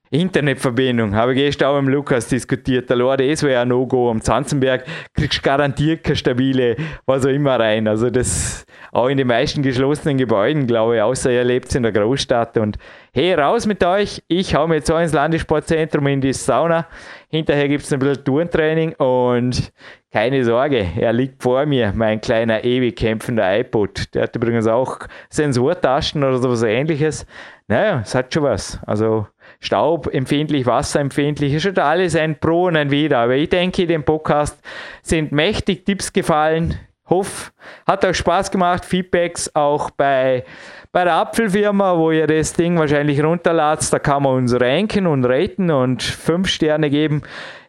Internetverbindung, 0.09 1.15
habe 1.15 1.33
ich 1.33 1.39
gestern 1.39 1.67
auch 1.67 1.81
mit 1.81 1.93
Lukas 1.93 2.27
diskutiert. 2.29 2.89
Der 2.89 2.95
Lorde, 2.95 3.27
das 3.29 3.43
wäre 3.43 3.61
ein 3.61 3.67
No-Go. 3.67 4.09
Am 4.09 4.21
Zanzenberg 4.21 4.85
kriegst 5.13 5.39
du 5.39 5.41
garantiert 5.41 6.03
keine 6.03 6.15
stabile, 6.15 6.77
was 7.05 7.25
auch 7.25 7.29
immer 7.29 7.59
rein. 7.59 7.88
Also 7.88 8.09
das 8.09 8.65
auch 8.93 9.07
in 9.07 9.17
den 9.17 9.27
meisten 9.27 9.61
geschlossenen 9.61 10.17
Gebäuden, 10.17 10.65
glaube 10.65 10.95
ich, 10.95 11.01
außer 11.01 11.29
ihr 11.29 11.43
lebt 11.43 11.73
in 11.75 11.83
der 11.83 11.91
Großstadt. 11.91 12.57
Und 12.57 12.77
hey, 13.13 13.33
raus 13.33 13.65
mit 13.65 13.83
euch. 13.83 14.23
Ich 14.29 14.55
hau 14.55 14.65
mir 14.65 14.75
jetzt 14.75 14.89
auch 14.89 14.99
ins 14.99 15.13
Landessportzentrum 15.13 16.07
in 16.07 16.21
die 16.21 16.33
Sauna. 16.33 16.88
Hinterher 17.29 17.67
gibt 17.67 17.83
es 17.83 17.91
ein 17.91 17.99
bisschen 17.99 18.23
Turntraining 18.23 18.93
und 18.93 19.73
keine 20.18 20.43
Sorge, 20.43 20.84
er 20.99 21.13
liegt 21.13 21.43
vor 21.43 21.68
mir, 21.68 21.93
mein 21.95 22.20
kleiner 22.20 22.63
ewig 22.63 22.95
kämpfender 22.95 23.59
iPod. 23.59 24.15
Der 24.15 24.24
hat 24.24 24.36
übrigens 24.36 24.65
auch 24.65 25.01
Sensortaschen 25.30 26.24
oder 26.24 26.39
sowas 26.39 26.63
ähnliches. 26.63 27.28
Naja, 27.68 28.01
es 28.03 28.15
hat 28.15 28.34
schon 28.34 28.41
was. 28.41 28.80
Also 28.88 29.28
staubempfindlich, 29.59 30.65
wasserempfindlich, 30.65 31.53
ist 31.53 31.61
schon 31.61 31.78
alles 31.78 32.15
ein 32.15 32.39
Pro 32.39 32.63
und 32.63 32.78
ein 32.78 32.89
Wider. 32.89 33.20
Aber 33.20 33.36
ich 33.36 33.49
denke, 33.49 33.86
dem 33.86 34.03
Podcast 34.03 34.59
sind 35.03 35.34
mächtig 35.34 35.86
Tipps 35.86 36.11
gefallen. 36.11 36.80
Hoff, 37.11 37.53
hat 37.86 38.03
auch 38.03 38.15
Spaß 38.15 38.49
gemacht. 38.49 38.86
Feedbacks 38.86 39.53
auch 39.53 39.91
bei, 39.91 40.45
bei 40.91 41.03
der 41.03 41.13
Apfelfirma, 41.13 41.95
wo 41.95 42.09
ihr 42.09 42.26
das 42.26 42.53
Ding 42.53 42.76
wahrscheinlich 42.80 43.24
runterladet. 43.24 43.93
Da 43.93 43.99
kann 43.99 44.24
man 44.24 44.34
uns 44.38 44.59
ranken 44.59 45.05
und 45.05 45.26
raten 45.26 45.70
und 45.70 46.01
fünf 46.01 46.47
Sterne 46.47 46.89
geben. 46.89 47.22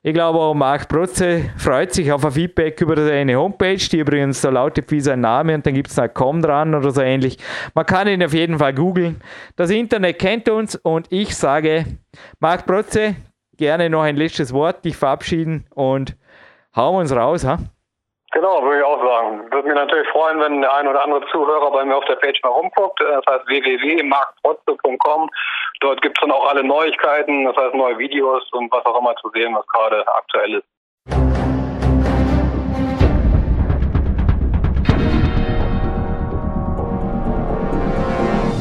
Ich 0.02 0.14
glaube 0.14 0.38
auch 0.38 0.54
Marc 0.54 0.88
Protze 0.88 1.50
freut 1.58 1.92
sich 1.92 2.12
auf 2.12 2.24
ein 2.24 2.30
Feedback 2.30 2.80
über 2.80 2.96
seine 2.96 3.36
Homepage, 3.36 3.76
die 3.76 3.98
übrigens 3.98 4.40
so 4.40 4.48
lautet 4.48 4.90
wie 4.92 5.00
sein 5.00 5.20
Name 5.20 5.54
und 5.54 5.66
dann 5.66 5.74
gibt 5.74 5.88
es 5.88 5.96
noch 5.96 6.06
Com 6.14 6.40
dran 6.40 6.74
oder 6.74 6.90
so 6.90 7.00
ähnlich. 7.00 7.36
Man 7.74 7.84
kann 7.84 8.06
ihn 8.06 8.22
auf 8.22 8.32
jeden 8.32 8.58
Fall 8.58 8.74
googeln. 8.74 9.20
Das 9.56 9.70
Internet 9.70 10.20
kennt 10.20 10.48
uns 10.48 10.76
und 10.76 11.10
ich 11.10 11.36
sage, 11.36 11.84
Marc 12.38 12.64
Protze, 12.66 13.16
gerne 13.56 13.90
noch 13.90 14.02
ein 14.02 14.16
letztes 14.16 14.52
Wort, 14.52 14.84
dich 14.84 14.96
verabschieden 14.96 15.66
und 15.74 16.16
hauen 16.76 16.94
wir 16.94 17.00
uns 17.00 17.14
raus. 17.14 17.44
Ha? 17.44 17.58
Genau, 18.32 18.62
würde 18.62 18.78
ich 18.78 18.84
auch 18.84 19.02
sagen. 19.02 19.50
Würde 19.50 19.68
mich 19.68 19.76
natürlich 19.76 20.08
freuen, 20.10 20.38
wenn 20.38 20.60
der 20.60 20.74
ein 20.74 20.86
oder 20.86 21.02
andere 21.02 21.26
Zuhörer 21.32 21.70
bei 21.72 21.84
mir 21.84 21.96
auf 21.96 22.04
der 22.04 22.16
Page 22.16 22.38
mal 22.42 22.50
rumguckt. 22.50 23.00
Das 23.00 23.24
heißt 23.26 23.46
www.markprotze.com. 23.46 25.30
Dort 25.80 26.02
gibt 26.02 26.18
es 26.18 26.20
dann 26.20 26.32
auch 26.32 26.48
alle 26.48 26.64
Neuigkeiten, 26.64 27.44
das 27.44 27.56
heißt 27.56 27.74
neue 27.74 27.98
Videos 27.98 28.42
und 28.52 28.70
was 28.72 28.84
auch 28.84 28.98
immer 28.98 29.14
zu 29.16 29.30
sehen, 29.30 29.54
was 29.54 29.66
gerade 29.68 30.04
aktuell 30.08 30.54
ist. 30.54 30.66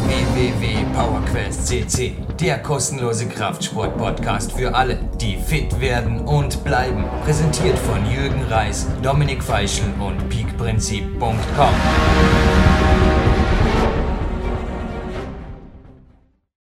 www.powerquest.cc, 0.05 2.13
der 2.39 2.61
kostenlose 2.61 3.27
Kraftsport-Podcast 3.27 4.53
für 4.53 4.75
alle, 4.75 4.99
die 5.19 5.37
fit 5.37 5.81
werden 5.81 6.27
und 6.27 6.63
bleiben. 6.63 7.03
Präsentiert 7.23 7.79
von 7.79 8.05
Jürgen 8.11 8.43
Reis, 8.47 8.87
Dominik 9.01 9.43
Feischl 9.43 9.91
und 9.99 10.29
peakprinzip.com. 10.29 11.73